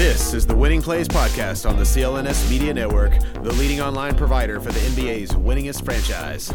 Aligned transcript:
This 0.00 0.32
is 0.32 0.46
the 0.46 0.56
Winning 0.56 0.80
Plays 0.80 1.06
Podcast 1.06 1.68
on 1.68 1.76
the 1.76 1.82
CLNS 1.82 2.48
Media 2.48 2.72
Network, 2.72 3.12
the 3.34 3.52
leading 3.52 3.82
online 3.82 4.16
provider 4.16 4.58
for 4.58 4.72
the 4.72 4.80
NBA's 4.80 5.32
winningest 5.32 5.84
franchise. 5.84 6.50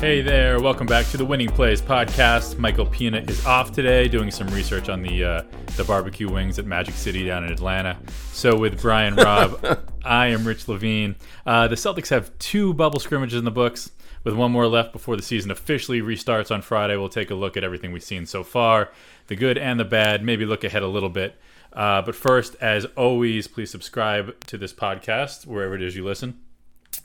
Hey 0.00 0.22
there, 0.22 0.60
welcome 0.60 0.88
back 0.88 1.06
to 1.10 1.16
the 1.16 1.24
Winning 1.24 1.50
Plays 1.50 1.80
podcast. 1.80 2.58
Michael 2.58 2.86
Pina 2.86 3.18
is 3.18 3.46
off 3.46 3.70
today 3.70 4.08
doing 4.08 4.32
some 4.32 4.48
research 4.48 4.88
on 4.88 5.02
the 5.02 5.22
uh, 5.22 5.42
the 5.76 5.84
barbecue 5.84 6.28
wings 6.28 6.58
at 6.58 6.66
Magic 6.66 6.96
City 6.96 7.24
down 7.24 7.44
in 7.44 7.52
Atlanta. 7.52 7.96
So 8.32 8.58
with 8.58 8.82
Brian 8.82 9.14
Robb, 9.14 9.64
I 10.04 10.26
am 10.26 10.44
Rich 10.44 10.66
Levine. 10.66 11.14
Uh, 11.46 11.68
the 11.68 11.76
Celtics 11.76 12.08
have 12.08 12.36
two 12.40 12.74
bubble 12.74 12.98
scrimmages 12.98 13.38
in 13.38 13.44
the 13.44 13.52
books. 13.52 13.92
With 14.24 14.34
one 14.34 14.50
more 14.50 14.66
left 14.66 14.92
before 14.92 15.14
the 15.14 15.22
season 15.22 15.52
officially 15.52 16.02
restarts 16.02 16.50
on 16.50 16.62
Friday, 16.62 16.96
we'll 16.96 17.08
take 17.08 17.30
a 17.30 17.36
look 17.36 17.56
at 17.56 17.62
everything 17.62 17.92
we've 17.92 18.02
seen 18.02 18.26
so 18.26 18.42
far, 18.42 18.90
the 19.28 19.36
good 19.36 19.56
and 19.56 19.78
the 19.78 19.84
bad, 19.84 20.24
maybe 20.24 20.44
look 20.44 20.64
ahead 20.64 20.82
a 20.82 20.88
little 20.88 21.08
bit. 21.08 21.36
Uh, 21.72 22.02
but 22.02 22.14
first, 22.14 22.56
as 22.60 22.84
always, 22.96 23.46
please 23.46 23.70
subscribe 23.70 24.38
to 24.46 24.58
this 24.58 24.72
podcast 24.72 25.46
wherever 25.46 25.74
it 25.74 25.82
is 25.82 25.96
you 25.96 26.04
listen. 26.04 26.40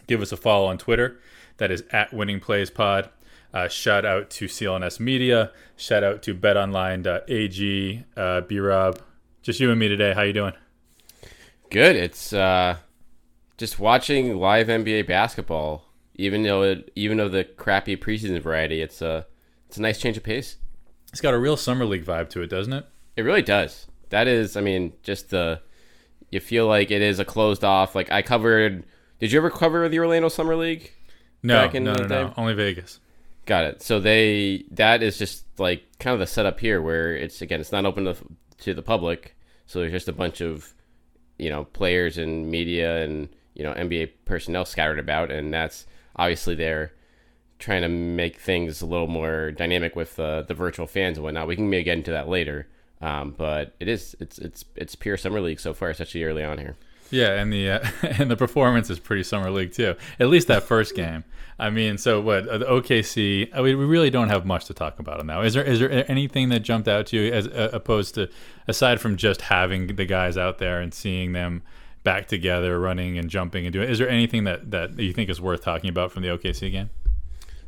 Give 0.07 0.21
us 0.21 0.31
a 0.31 0.37
follow 0.37 0.67
on 0.67 0.77
Twitter. 0.77 1.19
That 1.57 1.71
is 1.71 1.83
at 1.91 2.13
Winning 2.13 2.39
Plays 2.39 2.69
Pod. 2.69 3.09
Uh, 3.53 3.67
shout 3.67 4.03
out 4.03 4.29
to 4.31 4.45
CLNS 4.45 4.99
Media. 4.99 5.51
Shout 5.75 6.03
out 6.03 6.23
to 6.23 6.33
BetOnline.ag. 6.33 8.03
Uh, 8.17 8.41
B 8.41 8.59
Rob, 8.59 8.99
just 9.43 9.59
you 9.59 9.69
and 9.69 9.79
me 9.79 9.87
today. 9.87 10.13
How 10.13 10.23
you 10.23 10.33
doing? 10.33 10.53
Good. 11.69 11.95
It's 11.95 12.33
uh, 12.33 12.77
just 13.57 13.79
watching 13.79 14.37
live 14.37 14.67
NBA 14.67 15.07
basketball. 15.07 15.85
Even 16.15 16.43
though 16.43 16.63
it, 16.63 16.91
even 16.95 17.17
though 17.17 17.29
the 17.29 17.43
crappy 17.43 17.97
preseason 17.97 18.39
variety, 18.41 18.81
it's 18.81 19.01
a 19.01 19.25
it's 19.67 19.77
a 19.77 19.81
nice 19.81 19.99
change 19.99 20.17
of 20.17 20.23
pace. 20.23 20.57
It's 21.11 21.21
got 21.21 21.33
a 21.33 21.39
real 21.39 21.57
summer 21.57 21.85
league 21.85 22.05
vibe 22.05 22.29
to 22.29 22.41
it, 22.41 22.49
doesn't 22.49 22.73
it? 22.73 22.85
It 23.15 23.21
really 23.21 23.41
does. 23.41 23.87
That 24.13 24.27
is, 24.27 24.55
I 24.55 24.61
mean, 24.61 24.93
just 25.01 25.31
the 25.31 25.59
you 26.29 26.39
feel 26.39 26.67
like 26.67 26.91
it 26.91 27.01
is 27.01 27.17
a 27.17 27.25
closed 27.25 27.63
off. 27.63 27.95
Like 27.95 28.11
I 28.11 28.21
covered. 28.21 28.85
Did 29.17 29.31
you 29.31 29.39
ever 29.39 29.49
cover 29.49 29.89
the 29.89 29.97
Orlando 29.97 30.29
Summer 30.29 30.55
League? 30.55 30.91
No, 31.41 31.59
back 31.59 31.73
in 31.73 31.83
no, 31.83 31.95
the 31.95 32.03
no, 32.03 32.07
day? 32.07 32.23
no. 32.25 32.33
Only 32.37 32.53
Vegas. 32.53 32.99
Got 33.47 33.65
it. 33.65 33.81
So 33.81 33.99
they 33.99 34.65
that 34.69 35.01
is 35.01 35.17
just 35.17 35.45
like 35.57 35.83
kind 35.97 36.13
of 36.13 36.19
the 36.19 36.27
setup 36.27 36.59
here, 36.59 36.79
where 36.79 37.15
it's 37.15 37.41
again 37.41 37.59
it's 37.59 37.71
not 37.71 37.85
open 37.85 38.05
to, 38.05 38.15
to 38.59 38.75
the 38.75 38.83
public, 38.83 39.35
so 39.65 39.79
there's 39.79 39.91
just 39.91 40.07
a 40.07 40.13
bunch 40.13 40.41
of 40.41 40.75
you 41.39 41.49
know 41.49 41.63
players 41.65 42.19
and 42.19 42.51
media 42.51 43.03
and 43.03 43.29
you 43.55 43.63
know 43.63 43.73
NBA 43.73 44.11
personnel 44.25 44.65
scattered 44.65 44.99
about, 44.99 45.31
and 45.31 45.51
that's 45.51 45.87
obviously 46.15 46.53
they're 46.53 46.93
trying 47.57 47.81
to 47.81 47.89
make 47.89 48.39
things 48.39 48.79
a 48.83 48.85
little 48.85 49.07
more 49.07 49.49
dynamic 49.49 49.95
with 49.95 50.19
uh, 50.19 50.43
the 50.43 50.53
virtual 50.53 50.85
fans 50.85 51.17
and 51.17 51.23
whatnot. 51.23 51.47
We 51.47 51.55
can 51.55 51.67
maybe 51.67 51.83
get 51.83 51.97
into 51.97 52.11
that 52.11 52.29
later, 52.29 52.67
um, 53.03 53.35
but 53.37 53.73
it 53.81 53.87
is 53.89 54.15
it's 54.21 54.37
it's 54.37 54.63
it's 54.75 54.95
pure 54.95 55.17
summer 55.17 55.41
league 55.41 55.59
so 55.59 55.73
far, 55.73 55.89
especially 55.89 56.23
early 56.23 56.43
on 56.43 56.57
here. 56.57 56.75
Yeah, 57.11 57.33
and 57.33 57.51
the 57.51 57.69
uh, 57.69 57.87
and 58.01 58.31
the 58.31 58.37
performance 58.37 58.89
is 58.89 58.97
pretty 58.97 59.23
summer 59.23 59.51
league 59.51 59.73
too. 59.73 59.95
At 60.19 60.29
least 60.29 60.47
that 60.47 60.63
first 60.63 60.95
game. 61.03 61.25
I 61.59 61.69
mean, 61.69 61.97
so 61.97 62.19
what? 62.21 62.47
uh, 62.47 62.57
The 62.57 62.65
OKC. 62.65 63.49
I 63.53 63.61
mean, 63.61 63.77
we 63.77 63.85
really 63.85 64.09
don't 64.09 64.29
have 64.29 64.45
much 64.45 64.65
to 64.65 64.73
talk 64.73 64.99
about 64.99 65.23
now. 65.25 65.41
Is 65.41 65.53
there 65.53 65.63
is 65.63 65.79
there 65.79 66.09
anything 66.09 66.49
that 66.49 66.61
jumped 66.61 66.87
out 66.87 67.07
to 67.07 67.17
you 67.17 67.31
as 67.33 67.47
uh, 67.47 67.69
opposed 67.73 68.15
to 68.15 68.29
aside 68.67 69.01
from 69.01 69.17
just 69.17 69.41
having 69.41 69.87
the 69.87 70.05
guys 70.05 70.37
out 70.37 70.57
there 70.57 70.79
and 70.79 70.93
seeing 70.93 71.33
them 71.33 71.61
back 72.03 72.27
together, 72.27 72.79
running 72.79 73.17
and 73.17 73.29
jumping 73.29 73.65
and 73.65 73.73
doing? 73.73 73.89
Is 73.89 73.99
there 73.99 74.09
anything 74.09 74.45
that 74.45 74.71
that 74.71 74.97
you 74.97 75.11
think 75.13 75.29
is 75.29 75.41
worth 75.41 75.61
talking 75.61 75.89
about 75.89 76.11
from 76.11 76.23
the 76.23 76.29
OKC 76.29 76.71
game? 76.71 76.89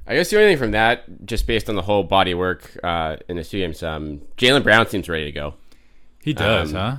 I 0.08 0.16
guess 0.16 0.30
the 0.30 0.38
only 0.38 0.50
thing 0.52 0.58
from 0.58 0.72
that, 0.72 1.26
just 1.26 1.48
based 1.48 1.68
on 1.68 1.76
the 1.76 1.82
whole 1.82 2.04
body 2.04 2.34
work 2.34 2.78
uh, 2.84 3.18
in 3.28 3.38
the 3.38 3.44
games, 3.44 3.82
um, 3.82 4.22
Jaylen 4.38 4.64
Brown 4.64 4.88
seems 4.88 5.10
ready 5.10 5.26
to 5.26 5.32
go. 5.32 5.56
He 6.22 6.34
does, 6.34 6.74
Um, 6.74 6.80
huh? 6.80 6.98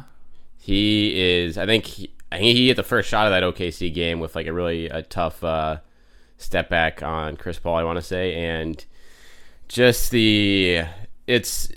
He 0.58 1.20
is. 1.44 1.56
I 1.58 1.66
think. 1.66 1.86
He, 1.86 2.12
I 2.32 2.38
think 2.38 2.56
he 2.56 2.66
hit 2.68 2.76
the 2.76 2.82
first 2.82 3.08
shot 3.08 3.26
of 3.26 3.32
that 3.32 3.44
OKC 3.44 3.94
game 3.94 4.18
with 4.18 4.34
like 4.34 4.48
a 4.48 4.52
really 4.52 4.88
a 4.88 5.02
tough 5.02 5.44
uh, 5.44 5.78
step 6.38 6.68
back 6.68 7.00
on 7.02 7.36
Chris 7.36 7.58
Paul. 7.60 7.76
I 7.76 7.84
want 7.84 7.98
to 7.98 8.02
say, 8.02 8.34
and 8.34 8.84
just 9.68 10.10
the 10.10 10.82
it's 11.28 11.70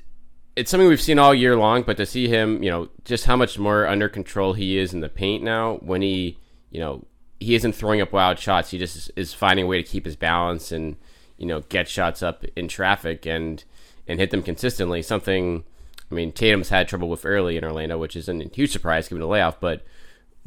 it's 0.56 0.72
something 0.72 0.88
we've 0.90 1.00
seen 1.02 1.20
all 1.20 1.34
year 1.36 1.56
long. 1.56 1.84
But 1.84 1.98
to 1.98 2.06
see 2.08 2.28
him, 2.28 2.64
you 2.64 2.72
know, 2.72 2.90
just 3.06 3.26
how 3.26 3.36
much 3.36 3.60
more 3.60 3.86
under 3.88 4.10
control 4.10 4.54
he 4.54 4.78
is 4.80 4.92
in 4.94 5.02
the 5.02 5.10
paint 5.10 5.44
now. 5.44 5.76
When 5.78 6.02
he, 6.02 6.40
you 6.72 6.80
know, 6.80 7.06
he 7.40 7.54
isn't 7.54 7.74
throwing 7.74 8.02
up 8.02 8.12
wild 8.12 8.40
shots. 8.40 8.72
He 8.72 8.80
just 8.80 9.12
is 9.16 9.34
finding 9.36 9.66
a 9.66 9.68
way 9.68 9.78
to 9.82 9.88
keep 9.88 10.06
his 10.06 10.16
balance 10.16 10.72
and 10.72 10.96
you 11.40 11.48
know 11.48 11.62
get 11.62 11.88
shots 11.88 12.22
up 12.22 12.46
in 12.56 12.68
traffic 12.68 13.26
and 13.26 13.64
and 14.08 14.20
hit 14.20 14.30
them 14.32 14.44
consistently. 14.44 15.02
Something. 15.02 15.64
I 16.12 16.16
mean, 16.16 16.32
Tatum's 16.32 16.70
had 16.70 16.88
trouble 16.88 17.08
with 17.08 17.24
early 17.24 17.56
in 17.56 17.64
Orlando, 17.64 17.98
which 17.98 18.16
isn't 18.16 18.42
a 18.42 18.56
huge 18.56 18.72
surprise 18.72 19.08
given 19.08 19.22
the 19.22 19.28
layoff, 19.28 19.60
but 19.60 19.84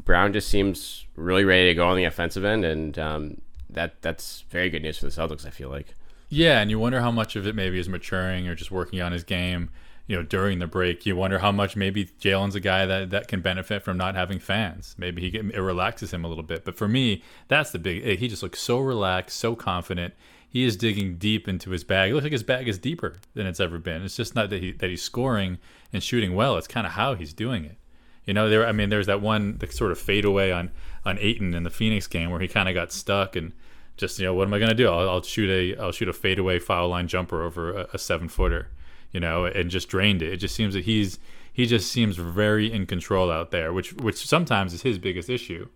Brown 0.05 0.33
just 0.33 0.49
seems 0.49 1.07
really 1.15 1.45
ready 1.45 1.69
to 1.69 1.75
go 1.75 1.87
on 1.87 1.97
the 1.97 2.05
offensive 2.05 2.45
end, 2.45 2.65
and 2.65 2.99
um, 2.99 3.41
that 3.71 4.03
that's 4.03 4.45
very 4.51 4.71
good 4.71 4.83
news 4.83 4.99
for 4.99 5.07
the 5.07 5.13
Celtics. 5.13 5.47
I 5.47 5.51
feel 5.51 5.71
like. 5.71 5.95
Yeah, 6.29 6.61
and 6.61 6.71
you 6.71 6.79
wonder 6.79 7.01
how 7.01 7.11
much 7.11 7.37
of 7.37 7.47
it 7.47 7.55
maybe 7.55 7.79
is 7.79 7.91
maturing 7.91 8.49
or 8.49 8.55
just 8.55 8.71
working 8.71 9.03
on 9.03 9.13
his 9.13 9.23
game. 9.23 9.69
You 10.07 10.17
know, 10.17 10.23
during 10.23 10.59
the 10.59 10.67
break, 10.67 11.05
you 11.07 11.15
wonder 11.15 11.39
how 11.39 11.53
much 11.53 11.77
maybe 11.77 12.07
Jaylen's 12.07 12.55
a 12.55 12.61
guy 12.61 12.87
that, 12.87 13.11
that 13.11 13.29
can 13.29 13.41
benefit 13.41 13.83
from 13.83 13.99
not 13.99 14.15
having 14.15 14.39
fans. 14.39 14.95
Maybe 14.99 15.21
he 15.21 15.31
get, 15.31 15.45
it 15.45 15.61
relaxes 15.61 16.13
him 16.13 16.25
a 16.25 16.29
little 16.29 16.43
bit. 16.43 16.65
But 16.65 16.77
for 16.77 16.89
me, 16.89 17.23
that's 17.49 17.71
the 17.71 17.79
big. 17.79 18.19
He 18.19 18.29
just 18.29 18.43
looks 18.43 18.61
so 18.61 18.81
relaxed, 18.81 19.39
so 19.39 19.55
confident. 19.55 20.15
He 20.53 20.65
is 20.65 20.77
digging 20.77 21.17
deep 21.17 21.49
into 21.49 21.71
his 21.71 21.83
bag. 21.83 22.11
It 22.11 22.15
looks 22.15 22.25
like 22.25 22.33
his 22.33 22.43
bag 22.43 22.69
is 22.69 22.79
deeper 22.79 23.17
than 23.33 23.47
it's 23.47 23.59
ever 23.59 23.79
been. 23.79 24.03
It's 24.03 24.17
just 24.17 24.35
not 24.35 24.51
that 24.51 24.61
he 24.61 24.73
that 24.73 24.91
he's 24.91 25.01
scoring 25.01 25.57
and 25.95 26.03
shooting 26.03 26.35
well. 26.35 26.59
It's 26.59 26.67
kind 26.67 26.87
of 26.87 26.93
how 26.93 27.15
he's 27.15 27.33
doing 27.33 27.65
it. 27.65 27.79
You 28.27 28.35
know, 28.35 28.51
there. 28.51 28.67
I 28.67 28.73
mean, 28.73 28.91
there's 28.91 29.07
that 29.07 29.23
one 29.23 29.57
the 29.57 29.67
sort 29.69 29.93
of 29.93 29.99
fadeaway 29.99 30.51
on 30.51 30.71
on 31.07 31.17
Ayton 31.19 31.55
in 31.55 31.63
the 31.63 31.71
Phoenix 31.71 32.07
game 32.07 32.31
where 32.31 32.39
he 32.39 32.49
kind 32.49 32.69
of 32.69 32.75
got 32.75 32.93
stuck 32.93 33.35
and 33.35 33.55
just 33.97 34.19
you 34.19 34.27
know 34.27 34.35
what 34.35 34.47
am 34.47 34.53
I 34.53 34.59
going 34.59 34.69
to 34.69 34.77
do? 34.77 34.89
I'll, 34.89 35.09
I'll 35.09 35.23
shoot 35.23 35.49
a 35.49 35.81
I'll 35.81 35.91
shoot 35.91 36.11
a 36.11 36.13
fadeaway 36.13 36.59
foul 36.59 36.91
line 36.91 37.09
jumper 37.09 37.43
over 37.43 37.73
a, 37.73 37.89
a 37.95 37.99
seven 37.99 38.29
footer, 38.29 38.69
you 39.11 39.21
know, 39.21 39.47
and 39.47 39.71
just 39.71 39.89
drained 39.89 40.21
it. 40.21 40.35
It 40.35 40.37
just 40.37 40.55
seems 40.55 40.75
that 40.75 40.85
he's 40.85 41.19
he 41.51 41.65
just 41.65 41.91
seems 41.91 42.17
very 42.17 42.71
in 42.71 42.85
control 42.85 43.31
out 43.31 43.53
there, 43.53 43.73
which 43.73 43.95
which 43.95 44.27
sometimes 44.27 44.75
is 44.75 44.83
his 44.83 44.99
biggest 44.99 45.31
issue. 45.31 45.69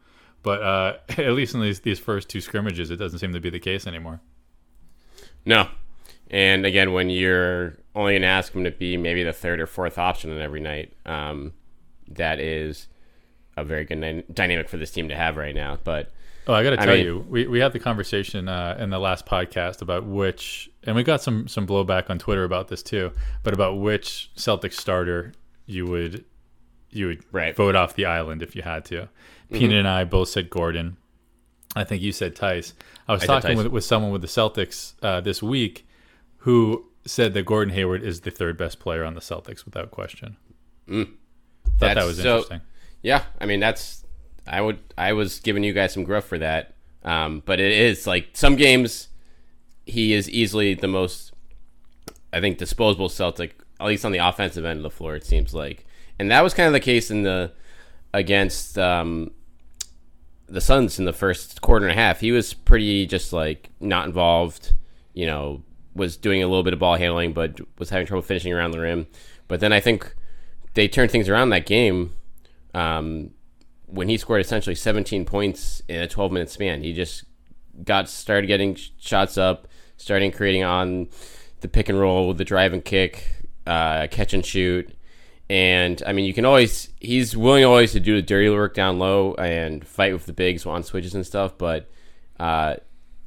But 0.42 0.62
uh, 0.62 0.97
at 1.16 1.32
least 1.32 1.54
in 1.54 1.62
these 1.62 1.81
these 1.81 1.98
first 1.98 2.28
two 2.28 2.42
scrimmages, 2.42 2.91
it 2.91 2.97
doesn't 2.97 3.20
seem 3.20 3.32
to 3.32 3.41
be 3.41 3.48
the 3.48 3.59
case 3.59 3.86
anymore. 3.86 4.20
No, 5.47 5.69
and 6.31 6.67
again, 6.67 6.93
when 6.93 7.09
you're 7.09 7.79
only 7.95 8.12
going 8.15 8.23
to 8.23 8.29
ask 8.29 8.53
him 8.53 8.65
to 8.65 8.71
be 8.71 8.97
maybe 8.99 9.23
the 9.23 9.33
third 9.33 9.61
or 9.61 9.67
fourth 9.67 9.97
option 9.97 10.31
in 10.31 10.41
every 10.43 10.61
night, 10.61 10.93
um, 11.07 11.53
that 12.09 12.41
is 12.41 12.89
a 13.57 13.65
very 13.65 13.84
good 13.84 14.01
dy- 14.01 14.25
dynamic 14.33 14.69
for 14.69 14.77
this 14.77 14.91
team 14.91 15.09
to 15.09 15.17
have 15.17 15.37
right 15.37 15.55
now. 15.55 15.79
But 15.83 16.11
Oh, 16.49 16.53
I 16.55 16.62
got 16.62 16.71
to 16.71 16.77
tell 16.77 16.95
mean- 16.95 17.05
you, 17.05 17.25
we, 17.29 17.47
we 17.49 17.59
had 17.59 17.73
the 17.73 17.81
conversation 17.81 18.49
uh, 18.49 18.77
in 18.79 18.91
the 18.91 18.99
last 19.01 19.27
podcast 19.27 19.83
about 19.83 20.05
which, 20.05 20.71
and 20.84 20.95
we 20.95 21.03
got 21.03 21.21
some 21.23 21.49
some 21.49 21.67
blowback 21.67 22.09
on 22.11 22.19
Twitter 22.21 22.45
about 22.45 22.69
this 22.69 22.83
too, 22.84 23.11
but 23.43 23.53
about 23.55 23.78
which 23.81 24.31
Celtic 24.37 24.73
starter 24.73 25.33
you 25.67 25.87
would 25.87 26.25
you 26.91 27.07
would 27.09 27.25
Right. 27.33 27.55
vote 27.57 27.75
off 27.75 27.95
the 27.97 28.05
island 28.05 28.43
if 28.43 28.55
you 28.55 28.63
had 28.63 28.84
to. 28.87 29.09
Peanut 29.53 29.77
and 29.78 29.89
I 29.89 30.05
both 30.05 30.28
said 30.28 30.49
Gordon. 30.51 30.97
I 31.76 31.84
think 31.84 32.03
you 32.03 32.10
said 32.10 32.34
Theis. 32.34 32.72
I 33.06 33.12
was 33.12 33.22
I 33.22 33.26
talking 33.26 33.56
with, 33.56 33.69
with 33.69 33.84
someone 33.84 34.10
with 34.10 34.22
the 34.22 34.28
Celtics 34.28 34.94
uh, 35.03 35.20
this 35.20 35.42
week 35.42 35.87
who 36.38 36.87
said 37.04 37.34
that 37.34 37.44
Gordon 37.44 37.72
Hayward 37.75 38.03
is 38.03 38.22
the 38.22 38.31
third 38.31 38.56
best 38.56 38.81
player 38.81 39.04
on 39.04 39.14
the 39.14 39.20
Celtics 39.20 39.64
without 39.64 39.91
question. 39.91 40.36
Thought 40.88 41.06
that 41.78 41.94
That's 41.94 42.06
was 42.06 42.16
so- 42.16 42.36
interesting. 42.36 42.60
Yeah, 43.03 43.22
I 43.41 43.47
mean 43.47 43.60
that's 43.60 44.04
I 44.48 44.60
would 44.60 44.78
I 44.98 45.12
was 45.12 45.38
giving 45.41 45.62
you 45.62 45.72
guys 45.72 45.92
some 45.92 46.03
gruff 46.03 46.25
for 46.25 46.38
that, 46.38 46.75
um, 47.04 47.42
but 47.44 47.60
it 47.60 47.70
is 47.72 48.06
like 48.06 48.31
some 48.32 48.56
games 48.56 49.09
he 49.84 50.12
is 50.12 50.28
easily 50.31 50.75
the 50.75 50.88
most 50.88 51.32
I 52.32 52.41
think 52.41 52.59
disposable 52.59 53.09
Celtic 53.09 53.60
at 53.78 53.86
least 53.86 54.04
on 54.04 54.10
the 54.12 54.19
offensive 54.19 54.65
end 54.65 54.78
of 54.78 54.82
the 54.82 54.91
floor 54.91 55.15
it 55.15 55.25
seems 55.25 55.53
like, 55.54 55.84
and 56.19 56.31
that 56.31 56.41
was 56.42 56.54
kind 56.54 56.66
of 56.66 56.72
the 56.72 56.81
case 56.81 57.10
in 57.10 57.22
the 57.22 57.53
against 58.15 58.77
um, 58.78 59.30
the 60.48 60.60
Suns 60.60 60.98
in 60.98 61.04
the 61.04 61.13
first 61.13 61.60
quarter 61.60 61.87
and 61.87 61.98
a 61.98 62.01
half. 62.01 62.21
He 62.21 62.33
was 62.33 62.54
pretty 62.54 63.07
just 63.07 63.33
like 63.33 63.71
not 63.81 64.07
involved, 64.07 64.75
you 65.13 65.27
know, 65.27 65.63
was 65.95 66.16
doing 66.16 66.43
a 66.43 66.47
little 66.47 66.63
bit 66.63 66.72
of 66.72 66.78
ball 66.78 66.97
handling, 66.97 67.33
but 67.33 67.60
was 67.78 67.91
having 67.91 68.07
trouble 68.07 68.22
finishing 68.22 68.53
around 68.53 68.71
the 68.71 68.81
rim. 68.81 69.07
But 69.48 69.60
then 69.60 69.72
I 69.72 69.81
think 69.81 70.15
they 70.75 70.89
turned 70.89 71.10
things 71.10 71.28
around 71.28 71.51
that 71.51 71.66
game 71.66 72.15
um, 72.75 73.31
when 73.87 74.09
he 74.09 74.19
scored 74.19 74.41
essentially 74.41 74.75
17 74.75 75.25
points 75.25 75.83
in 75.89 76.03
a 76.03 76.09
12 76.09 76.33
minute 76.33 76.51
span. 76.51 76.83
He 76.83 76.92
just 76.92 77.25
got 77.84 78.09
started 78.09 78.47
getting 78.47 78.75
sh- 78.75 78.91
shots 78.99 79.39
up, 79.39 79.69
starting 79.97 80.31
creating 80.31 80.63
on 80.63 81.09
the 81.60 81.69
pick 81.69 81.89
and 81.89 81.99
roll 81.99 82.34
the 82.34 82.45
drive 82.45 82.72
and 82.72 82.84
kick, 82.84 83.27
uh, 83.66 84.07
catch 84.10 84.34
and 84.34 84.45
shoot. 84.45 84.96
And 85.48 86.03
I 86.07 86.13
mean, 86.13 86.25
you 86.25 86.34
can 86.34 86.45
always, 86.45 86.93
he's 87.01 87.37
willing 87.37 87.65
always 87.65 87.93
to 87.93 88.01
do 88.01 88.16
the 88.16 88.22
dirty 88.22 88.51
work 88.51 88.75
down 88.75 88.98
low 88.98 89.34
and 89.34 89.87
fight 89.87 90.13
with 90.13 90.27
the 90.27 90.33
bigs 90.33 90.66
on 90.66 90.83
switches 90.83 91.15
and 91.15 91.25
stuff. 91.25 91.57
But 91.57 91.89
uh, 92.41 92.77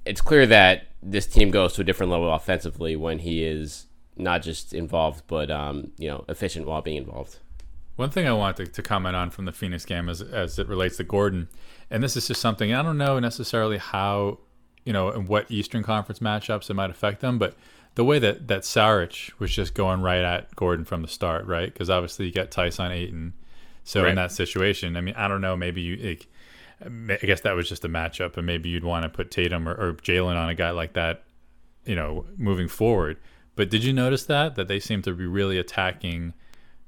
it's 0.06 0.22
clear 0.22 0.46
that 0.48 0.88
this 1.02 1.26
team 1.26 1.50
goes 1.50 1.74
to 1.74 1.82
a 1.82 1.84
different 1.86 2.12
level 2.12 2.34
offensively 2.34 2.96
when 2.98 3.20
he 3.20 3.44
is 3.46 3.86
not 4.18 4.42
just 4.42 4.74
involved, 4.74 5.24
but, 5.28 5.50
um, 5.50 5.92
you 5.98 6.10
know, 6.10 6.26
efficient 6.28 6.68
while 6.68 6.82
being 6.82 6.98
involved. 6.98 7.40
One 7.96 8.10
thing 8.10 8.28
I 8.28 8.34
want 8.34 8.58
to, 8.58 8.66
to 8.66 8.82
comment 8.82 9.16
on 9.16 9.30
from 9.30 9.46
the 9.46 9.52
Phoenix 9.52 9.86
game 9.86 10.08
as 10.08 10.22
as 10.22 10.58
it 10.58 10.70
relates 10.70 10.96
to 10.98 11.04
Gordon, 11.04 11.50
and 11.90 12.02
this 12.02 12.16
is 12.16 12.28
just 12.28 12.40
something 12.40 12.74
I 12.74 12.82
don't 12.82 12.98
know 12.98 13.20
necessarily 13.20 13.78
how, 13.78 14.40
you 14.86 14.94
know, 14.94 15.10
and 15.10 15.28
what 15.28 15.52
Eastern 15.52 15.84
Conference 15.84 16.20
matchups 16.20 16.70
it 16.70 16.76
might 16.76 16.90
affect 16.90 17.20
them, 17.20 17.38
but 17.38 17.56
the 17.96 18.04
way 18.04 18.20
that 18.20 18.48
that 18.48 18.62
Saric 18.62 19.32
was 19.40 19.52
just 19.54 19.74
going 19.74 20.02
right 20.02 20.22
at 20.24 20.56
Gordon 20.56 20.86
from 20.86 21.02
the 21.02 21.08
start, 21.08 21.46
right? 21.48 21.72
Because 21.72 21.90
obviously 21.90 22.26
you 22.28 22.32
got 22.32 22.52
Tyson 22.52 22.92
Ayton, 22.92 23.34
so 23.84 24.02
Right. 24.04 24.10
in 24.10 24.16
that 24.16 24.32
situation, 24.32 24.96
I 24.96 25.02
mean, 25.02 25.16
I 25.18 25.28
don't 25.28 25.42
know, 25.42 25.56
maybe 25.58 25.82
you. 25.82 25.96
Like, 25.98 26.28
I 26.82 27.26
guess 27.26 27.42
that 27.42 27.56
was 27.56 27.68
just 27.68 27.84
a 27.84 27.90
matchup, 27.90 28.38
and 28.38 28.46
maybe 28.46 28.70
you'd 28.70 28.86
want 28.86 29.04
to 29.04 29.10
put 29.10 29.32
Tatum 29.32 29.68
or, 29.68 29.74
or 29.74 29.94
Jaylen 29.96 30.38
on 30.38 30.48
a 30.48 30.56
guy 30.56 30.70
like 30.72 30.94
that, 30.94 31.24
you 31.86 31.96
know, 31.96 32.26
moving 32.38 32.70
forward. 32.70 33.18
But 33.58 33.70
did 33.70 33.84
you 33.84 33.92
notice 33.92 34.24
that 34.28 34.56
that 34.56 34.70
they 34.70 34.80
seemed 34.80 35.04
to 35.04 35.14
be 35.14 35.26
really 35.26 35.58
attacking 35.58 36.34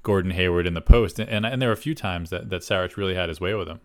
Gordon 0.04 0.32
Hayward 0.32 0.66
in 0.66 0.74
the 0.76 0.82
post, 0.82 1.20
and 1.20 1.30
and, 1.30 1.46
and 1.46 1.62
there 1.62 1.68
were 1.70 1.74
a 1.74 1.78
few 1.78 1.94
times 1.96 2.30
that 2.30 2.50
that 2.50 2.62
Saric 2.62 2.96
really 2.96 3.16
had 3.16 3.28
his 3.28 3.42
way 3.42 3.54
with 3.54 3.68
him. 3.68 3.82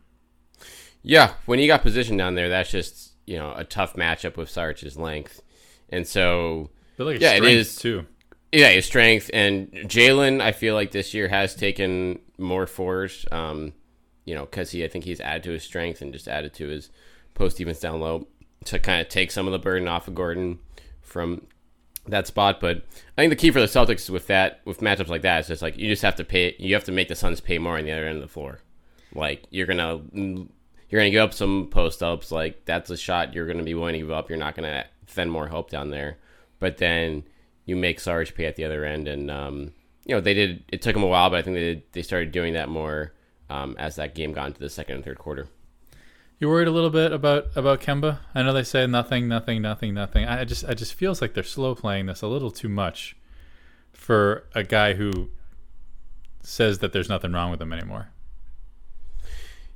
Yeah, 1.02 1.34
when 1.46 1.58
he 1.58 1.66
got 1.66 1.82
positioned 1.82 2.18
down 2.18 2.34
there, 2.36 2.48
that's 2.48 2.70
just 2.70 3.12
you 3.26 3.36
know 3.36 3.52
a 3.56 3.64
tough 3.64 3.94
matchup 3.94 4.36
with 4.36 4.48
Saric's 4.48 4.96
length, 4.96 5.42
and 5.88 6.06
so 6.06 6.70
like 7.04 7.20
Yeah, 7.20 7.34
it 7.34 7.44
is. 7.44 7.76
too. 7.76 8.06
yeah, 8.52 8.70
his 8.70 8.86
strength 8.86 9.30
and 9.34 9.70
Jaylen. 9.72 10.40
I 10.40 10.52
feel 10.52 10.74
like 10.74 10.90
this 10.92 11.12
year 11.12 11.28
has 11.28 11.54
taken 11.54 12.20
more 12.38 12.66
fours. 12.66 13.26
Um, 13.30 13.72
you 14.24 14.34
know, 14.34 14.44
because 14.46 14.70
he 14.70 14.84
I 14.84 14.88
think 14.88 15.04
he's 15.04 15.20
added 15.20 15.42
to 15.44 15.50
his 15.52 15.62
strength 15.62 16.00
and 16.02 16.12
just 16.12 16.26
added 16.28 16.54
to 16.54 16.68
his 16.68 16.90
post 17.34 17.58
defense 17.58 17.80
down 17.80 18.00
low 18.00 18.26
to 18.64 18.78
kind 18.78 19.00
of 19.00 19.08
take 19.08 19.30
some 19.30 19.46
of 19.46 19.52
the 19.52 19.58
burden 19.58 19.86
off 19.88 20.08
of 20.08 20.14
Gordon 20.14 20.58
from 21.02 21.46
that 22.08 22.26
spot. 22.26 22.60
But 22.60 22.78
I 23.18 23.22
think 23.22 23.30
the 23.30 23.36
key 23.36 23.50
for 23.50 23.60
the 23.60 23.66
Celtics 23.66 24.08
with 24.10 24.26
that 24.28 24.60
with 24.64 24.80
matchups 24.80 25.08
like 25.08 25.22
that 25.22 25.40
is 25.40 25.48
just 25.48 25.62
like 25.62 25.76
you 25.76 25.88
just 25.88 26.02
have 26.02 26.16
to 26.16 26.24
pay. 26.24 26.56
You 26.58 26.74
have 26.74 26.84
to 26.84 26.92
make 26.92 27.08
the 27.08 27.14
Suns 27.14 27.40
pay 27.40 27.58
more 27.58 27.78
on 27.78 27.84
the 27.84 27.92
other 27.92 28.06
end 28.06 28.16
of 28.16 28.22
the 28.22 28.28
floor. 28.28 28.60
Like 29.14 29.44
you're 29.50 29.66
gonna 29.66 30.00
you're 30.12 31.00
gonna 31.00 31.10
give 31.10 31.22
up 31.22 31.34
some 31.34 31.68
post 31.70 32.02
ups. 32.02 32.32
Like 32.32 32.64
that's 32.64 32.90
a 32.90 32.96
shot 32.96 33.34
you're 33.34 33.46
gonna 33.46 33.62
be 33.62 33.74
willing 33.74 33.92
to 33.94 33.98
give 34.00 34.10
up. 34.10 34.28
You're 34.28 34.38
not 34.38 34.54
gonna 34.56 34.86
send 35.06 35.30
more 35.30 35.46
help 35.48 35.70
down 35.70 35.90
there. 35.90 36.18
But 36.58 36.78
then 36.78 37.24
you 37.64 37.76
make 37.76 37.98
Saric 37.98 38.34
pay 38.34 38.46
at 38.46 38.56
the 38.56 38.64
other 38.64 38.84
end, 38.84 39.08
and 39.08 39.30
um, 39.30 39.72
you 40.04 40.14
know 40.14 40.20
they 40.20 40.34
did. 40.34 40.64
It 40.68 40.82
took 40.82 40.94
them 40.94 41.02
a 41.02 41.08
while, 41.08 41.30
but 41.30 41.38
I 41.38 41.42
think 41.42 41.54
they 41.56 41.60
did, 41.60 41.82
they 41.92 42.02
started 42.02 42.32
doing 42.32 42.54
that 42.54 42.68
more 42.68 43.12
um, 43.50 43.76
as 43.78 43.96
that 43.96 44.14
game 44.14 44.32
got 44.32 44.48
into 44.48 44.60
the 44.60 44.70
second 44.70 44.96
and 44.96 45.04
third 45.04 45.18
quarter. 45.18 45.48
You 46.38 46.48
worried 46.48 46.68
a 46.68 46.72
little 46.72 46.90
bit 46.90 47.12
about 47.12 47.48
about 47.56 47.80
Kemba? 47.80 48.18
I 48.34 48.42
know 48.42 48.52
they 48.52 48.62
say 48.62 48.86
nothing, 48.86 49.26
nothing, 49.26 49.62
nothing, 49.62 49.94
nothing. 49.94 50.26
I 50.26 50.44
just 50.44 50.64
I 50.64 50.74
just 50.74 50.94
feels 50.94 51.22
like 51.22 51.34
they're 51.34 51.42
slow 51.42 51.74
playing 51.74 52.06
this 52.06 52.22
a 52.22 52.26
little 52.26 52.50
too 52.50 52.68
much 52.68 53.16
for 53.92 54.44
a 54.54 54.62
guy 54.62 54.94
who 54.94 55.30
says 56.42 56.78
that 56.80 56.92
there's 56.92 57.08
nothing 57.08 57.32
wrong 57.32 57.50
with 57.50 57.60
him 57.60 57.72
anymore. 57.72 58.08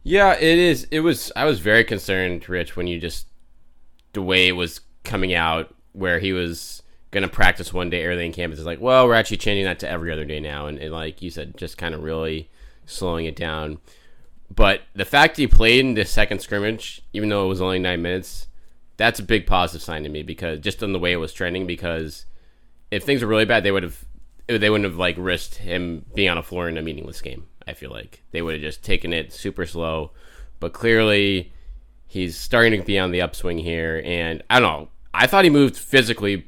Yeah, 0.02 0.34
it 0.34 0.58
is. 0.58 0.86
It 0.90 1.00
was. 1.00 1.32
I 1.34 1.44
was 1.44 1.60
very 1.60 1.84
concerned, 1.84 2.48
Rich, 2.48 2.76
when 2.76 2.86
you 2.86 3.00
just 3.00 3.26
the 4.12 4.22
way 4.22 4.48
it 4.48 4.52
was 4.52 4.80
coming 5.04 5.34
out, 5.34 5.74
where 6.00 6.18
he 6.18 6.32
was 6.32 6.82
going 7.10 7.22
to 7.22 7.28
practice 7.28 7.72
one 7.72 7.90
day 7.90 8.04
early 8.06 8.24
in 8.24 8.32
campus. 8.32 8.58
It's 8.58 8.66
like, 8.66 8.80
well, 8.80 9.06
we're 9.06 9.14
actually 9.14 9.36
changing 9.36 9.64
that 9.64 9.78
to 9.80 9.88
every 9.88 10.12
other 10.12 10.24
day 10.24 10.40
now, 10.40 10.66
and, 10.66 10.78
and 10.78 10.92
like 10.92 11.22
you 11.22 11.30
said, 11.30 11.56
just 11.56 11.76
kind 11.76 11.94
of 11.94 12.02
really 12.02 12.48
slowing 12.86 13.26
it 13.26 13.36
down. 13.36 13.78
But 14.54 14.82
the 14.94 15.04
fact 15.04 15.36
he 15.36 15.46
played 15.46 15.80
in 15.80 15.94
the 15.94 16.04
second 16.04 16.40
scrimmage, 16.40 17.02
even 17.12 17.28
though 17.28 17.44
it 17.44 17.48
was 17.48 17.60
only 17.60 17.78
nine 17.78 18.02
minutes, 18.02 18.48
that's 18.96 19.20
a 19.20 19.24
big 19.24 19.46
positive 19.46 19.82
sign 19.82 20.02
to 20.02 20.08
me 20.08 20.22
because 20.22 20.60
just 20.60 20.82
on 20.82 20.92
the 20.92 20.98
way 20.98 21.12
it 21.12 21.16
was 21.16 21.32
trending. 21.32 21.66
Because 21.66 22.26
if 22.90 23.04
things 23.04 23.22
were 23.22 23.28
really 23.28 23.44
bad, 23.44 23.62
they 23.62 23.70
would 23.70 23.84
have 23.84 24.04
they 24.48 24.68
wouldn't 24.68 24.90
have 24.90 24.98
like 24.98 25.14
risked 25.16 25.56
him 25.56 26.04
being 26.14 26.28
on 26.28 26.38
a 26.38 26.42
floor 26.42 26.68
in 26.68 26.76
a 26.76 26.82
meaningless 26.82 27.20
game. 27.20 27.46
I 27.66 27.74
feel 27.74 27.90
like 27.90 28.22
they 28.32 28.42
would 28.42 28.54
have 28.54 28.62
just 28.62 28.82
taken 28.82 29.12
it 29.12 29.32
super 29.32 29.64
slow. 29.66 30.10
But 30.58 30.72
clearly, 30.72 31.52
he's 32.08 32.36
starting 32.36 32.78
to 32.80 32.84
be 32.84 32.98
on 32.98 33.12
the 33.12 33.22
upswing 33.22 33.58
here, 33.58 34.02
and 34.04 34.42
I 34.50 34.58
don't 34.58 34.80
know. 34.80 34.88
I 35.12 35.26
thought 35.26 35.44
he 35.44 35.50
moved 35.50 35.76
physically 35.76 36.46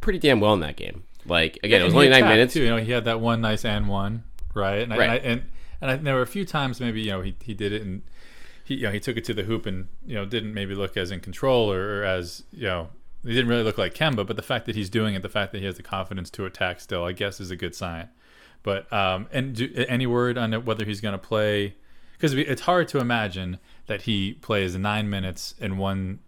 pretty 0.00 0.18
damn 0.18 0.40
well 0.40 0.54
in 0.54 0.60
that 0.60 0.76
game. 0.76 1.04
Like 1.26 1.58
again, 1.62 1.80
it 1.80 1.84
was 1.84 1.94
only 1.94 2.08
nine 2.08 2.24
minutes. 2.24 2.54
Too. 2.54 2.62
You 2.62 2.70
know, 2.70 2.76
he 2.78 2.92
had 2.92 3.04
that 3.04 3.20
one 3.20 3.40
nice 3.40 3.64
and 3.64 3.88
one, 3.88 4.24
right? 4.54 4.82
And 4.82 4.90
Right. 4.90 5.02
And, 5.02 5.12
I, 5.12 5.16
and 5.16 5.42
and 5.80 5.90
I, 5.90 5.96
there 5.96 6.14
were 6.14 6.22
a 6.22 6.26
few 6.26 6.44
times 6.44 6.80
maybe 6.80 7.00
you 7.02 7.10
know 7.10 7.22
he, 7.22 7.36
he 7.40 7.54
did 7.54 7.72
it 7.72 7.82
and 7.82 8.02
he 8.64 8.74
you 8.74 8.82
know 8.84 8.90
he 8.90 9.00
took 9.00 9.16
it 9.16 9.24
to 9.24 9.34
the 9.34 9.44
hoop 9.44 9.66
and 9.66 9.88
you 10.04 10.14
know 10.14 10.24
didn't 10.24 10.54
maybe 10.54 10.74
look 10.74 10.96
as 10.96 11.10
in 11.10 11.20
control 11.20 11.72
or, 11.72 12.00
or 12.00 12.04
as 12.04 12.42
you 12.52 12.66
know 12.66 12.88
he 13.24 13.32
didn't 13.32 13.48
really 13.48 13.62
look 13.62 13.78
like 13.78 13.94
Kemba, 13.94 14.26
but 14.26 14.36
the 14.36 14.42
fact 14.42 14.66
that 14.66 14.74
he's 14.74 14.90
doing 14.90 15.14
it, 15.14 15.22
the 15.22 15.28
fact 15.28 15.52
that 15.52 15.58
he 15.58 15.64
has 15.64 15.76
the 15.76 15.82
confidence 15.82 16.28
to 16.30 16.44
attack 16.44 16.80
still, 16.80 17.04
I 17.04 17.12
guess, 17.12 17.40
is 17.40 17.50
a 17.50 17.56
good 17.56 17.74
sign. 17.74 18.08
But 18.62 18.92
um, 18.92 19.28
and 19.32 19.54
do, 19.54 19.72
any 19.88 20.06
word 20.06 20.36
on 20.36 20.52
whether 20.64 20.84
he's 20.84 21.00
going 21.00 21.12
to 21.12 21.18
play? 21.18 21.76
Because 22.12 22.34
it's 22.34 22.62
hard 22.62 22.88
to 22.88 22.98
imagine 22.98 23.58
that 23.86 24.02
he 24.02 24.34
plays 24.34 24.76
nine 24.76 25.10
minutes 25.10 25.54
in 25.60 25.76
one 25.76 26.20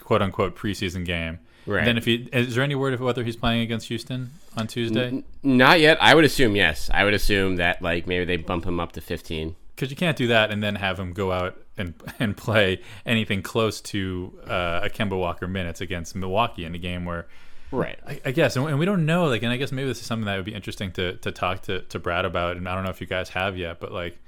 quote 0.00 0.22
unquote 0.22 0.56
preseason 0.56 1.04
game. 1.04 1.38
Right. 1.66 1.84
Then 1.84 1.98
if 1.98 2.04
he 2.06 2.28
is 2.32 2.54
there 2.54 2.64
any 2.64 2.74
word 2.74 2.94
of 2.94 3.00
whether 3.00 3.22
he's 3.24 3.36
playing 3.36 3.60
against 3.60 3.88
Houston 3.88 4.30
on 4.56 4.66
Tuesday? 4.66 5.08
N- 5.08 5.24
Not 5.42 5.80
yet. 5.80 5.98
I 6.00 6.14
would 6.14 6.24
assume 6.24 6.56
yes. 6.56 6.90
I 6.92 7.04
would 7.04 7.14
assume 7.14 7.56
that 7.56 7.82
like 7.82 8.06
maybe 8.06 8.24
they 8.24 8.36
bump 8.38 8.64
him 8.64 8.80
up 8.80 8.92
to 8.92 9.00
fifteen. 9.00 9.54
Because 9.74 9.90
you 9.90 9.96
can't 9.96 10.16
do 10.16 10.28
that 10.28 10.50
and 10.50 10.60
then 10.62 10.74
have 10.74 10.98
him 10.98 11.12
go 11.12 11.30
out 11.30 11.56
and 11.76 11.94
and 12.18 12.36
play 12.36 12.80
anything 13.06 13.42
close 13.42 13.80
to 13.82 14.32
uh, 14.48 14.80
a 14.84 14.88
Kemba 14.90 15.16
Walker 15.18 15.46
minutes 15.46 15.80
against 15.80 16.16
Milwaukee 16.16 16.64
in 16.64 16.74
a 16.74 16.78
game 16.78 17.04
where 17.04 17.26
Right. 17.70 17.98
I, 18.06 18.18
I 18.24 18.30
guess, 18.30 18.56
and, 18.56 18.66
and 18.66 18.78
we 18.78 18.86
don't 18.86 19.04
know. 19.04 19.26
Like, 19.26 19.42
and 19.42 19.52
I 19.52 19.58
guess 19.58 19.72
maybe 19.72 19.88
this 19.88 20.00
is 20.00 20.06
something 20.06 20.24
that 20.24 20.36
would 20.36 20.46
be 20.46 20.54
interesting 20.54 20.90
to 20.92 21.16
to 21.18 21.30
talk 21.32 21.62
to 21.64 21.82
to 21.82 21.98
Brad 21.98 22.24
about. 22.24 22.56
And 22.56 22.66
I 22.66 22.74
don't 22.74 22.82
know 22.82 22.88
if 22.90 23.00
you 23.02 23.06
guys 23.06 23.28
have 23.28 23.58
yet, 23.58 23.78
but 23.78 23.92
like, 23.92 24.18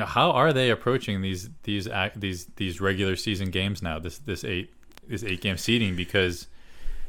know, 0.00 0.06
how 0.06 0.30
are 0.32 0.52
they 0.52 0.70
approaching 0.70 1.20
these 1.20 1.50
these 1.64 1.88
these 2.16 2.46
these 2.56 2.80
regular 2.80 3.16
season 3.16 3.50
games 3.50 3.82
now? 3.82 3.98
This 3.98 4.18
this 4.18 4.44
eight 4.44 4.72
this 5.06 5.22
eight 5.24 5.40
game 5.40 5.56
seeding 5.56 5.96
because 5.96 6.46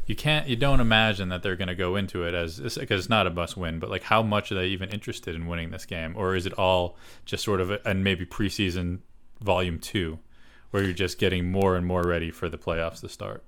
you 0.06 0.16
can't 0.16 0.48
you 0.48 0.56
don't 0.56 0.80
imagine 0.80 1.30
that 1.30 1.44
they're 1.44 1.56
going 1.56 1.70
to 1.70 1.76
go 1.76 1.96
into 1.96 2.24
it 2.24 2.34
as 2.34 2.60
because 2.78 3.00
it's 3.00 3.10
not 3.10 3.28
a 3.28 3.30
must 3.30 3.56
win. 3.56 3.80
But 3.80 3.90
like, 3.90 4.04
how 4.04 4.22
much 4.22 4.52
are 4.52 4.56
they 4.56 4.68
even 4.68 4.90
interested 4.90 5.36
in 5.36 5.48
winning 5.48 5.72
this 5.72 5.86
game, 5.86 6.14
or 6.18 6.36
is 6.36 6.46
it 6.46 6.54
all 6.54 6.98
just 7.26 7.44
sort 7.44 7.62
of 7.62 7.72
a, 7.72 7.88
and 7.88 8.04
maybe 8.04 8.26
preseason 8.26 9.00
volume 9.40 9.80
two, 9.80 10.20
where 10.72 10.84
you're 10.84 10.94
just 10.94 11.18
getting 11.18 11.52
more 11.52 11.78
and 11.78 11.86
more 11.86 12.04
ready 12.04 12.32
for 12.32 12.50
the 12.50 12.58
playoffs 12.58 13.00
to 13.00 13.10
start? 13.10 13.44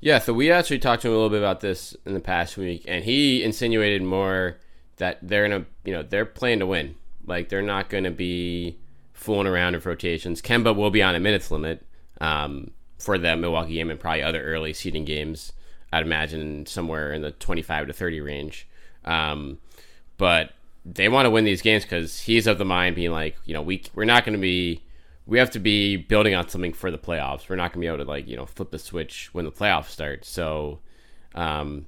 Yeah, 0.00 0.18
so 0.18 0.32
we 0.32 0.50
actually 0.50 0.80
talked 0.80 1.02
to 1.02 1.08
him 1.08 1.14
a 1.14 1.16
little 1.16 1.30
bit 1.30 1.38
about 1.38 1.60
this 1.60 1.96
in 2.04 2.14
the 2.14 2.20
past 2.20 2.56
week, 2.56 2.84
and 2.88 3.04
he 3.04 3.42
insinuated 3.42 4.02
more 4.02 4.58
that 4.96 5.18
they're 5.22 5.48
gonna, 5.48 5.66
you 5.84 5.92
know, 5.92 6.02
they're 6.02 6.26
playing 6.26 6.60
to 6.60 6.66
win. 6.66 6.94
Like 7.26 7.48
they're 7.48 7.62
not 7.62 7.88
gonna 7.88 8.10
be 8.10 8.78
fooling 9.12 9.46
around 9.46 9.74
with 9.74 9.86
rotations. 9.86 10.42
Kemba 10.42 10.74
will 10.74 10.90
be 10.90 11.02
on 11.02 11.14
a 11.14 11.20
minutes 11.20 11.50
limit 11.50 11.86
um, 12.20 12.70
for 12.98 13.18
that 13.18 13.38
Milwaukee 13.38 13.74
game 13.74 13.90
and 13.90 14.00
probably 14.00 14.22
other 14.22 14.42
early 14.42 14.72
seeding 14.72 15.04
games. 15.04 15.52
I'd 15.92 16.02
imagine 16.02 16.66
somewhere 16.66 17.12
in 17.12 17.22
the 17.22 17.30
twenty-five 17.30 17.86
to 17.86 17.92
thirty 17.92 18.20
range. 18.20 18.66
Um, 19.04 19.58
but 20.16 20.52
they 20.84 21.08
want 21.08 21.26
to 21.26 21.30
win 21.30 21.44
these 21.44 21.62
games 21.62 21.84
because 21.84 22.20
he's 22.20 22.46
of 22.46 22.58
the 22.58 22.64
mind 22.64 22.96
being 22.96 23.10
like, 23.12 23.36
you 23.44 23.54
know, 23.54 23.62
we 23.62 23.82
we're 23.94 24.04
not 24.04 24.24
going 24.24 24.34
to 24.34 24.40
be, 24.40 24.82
we 25.26 25.38
have 25.38 25.50
to 25.52 25.58
be 25.58 25.96
building 25.96 26.34
on 26.34 26.48
something 26.48 26.72
for 26.72 26.90
the 26.90 26.98
playoffs. 26.98 27.48
We're 27.48 27.56
not 27.56 27.72
going 27.72 27.80
to 27.80 27.80
be 27.80 27.86
able 27.86 28.04
to 28.04 28.10
like, 28.10 28.28
you 28.28 28.36
know, 28.36 28.46
flip 28.46 28.70
the 28.70 28.78
switch 28.78 29.30
when 29.32 29.44
the 29.44 29.52
playoffs 29.52 29.90
start. 29.90 30.24
So, 30.24 30.80
um, 31.34 31.86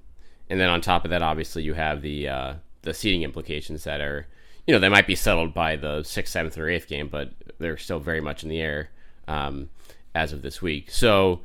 and 0.48 0.60
then 0.60 0.68
on 0.68 0.80
top 0.80 1.04
of 1.04 1.10
that, 1.10 1.22
obviously 1.22 1.62
you 1.62 1.74
have 1.74 2.00
the 2.00 2.28
uh, 2.28 2.54
the 2.82 2.94
seating 2.94 3.22
implications 3.22 3.84
that 3.84 4.00
are, 4.00 4.28
you 4.66 4.74
know, 4.74 4.78
they 4.78 4.88
might 4.88 5.06
be 5.06 5.14
settled 5.14 5.54
by 5.54 5.76
the 5.76 6.02
sixth, 6.02 6.32
seventh, 6.32 6.58
or 6.58 6.68
eighth 6.68 6.88
game, 6.88 7.08
but 7.08 7.30
they're 7.58 7.76
still 7.76 8.00
very 8.00 8.20
much 8.20 8.42
in 8.42 8.48
the 8.48 8.60
air 8.60 8.90
um, 9.28 9.70
as 10.14 10.32
of 10.32 10.42
this 10.42 10.60
week. 10.60 10.90
So 10.90 11.40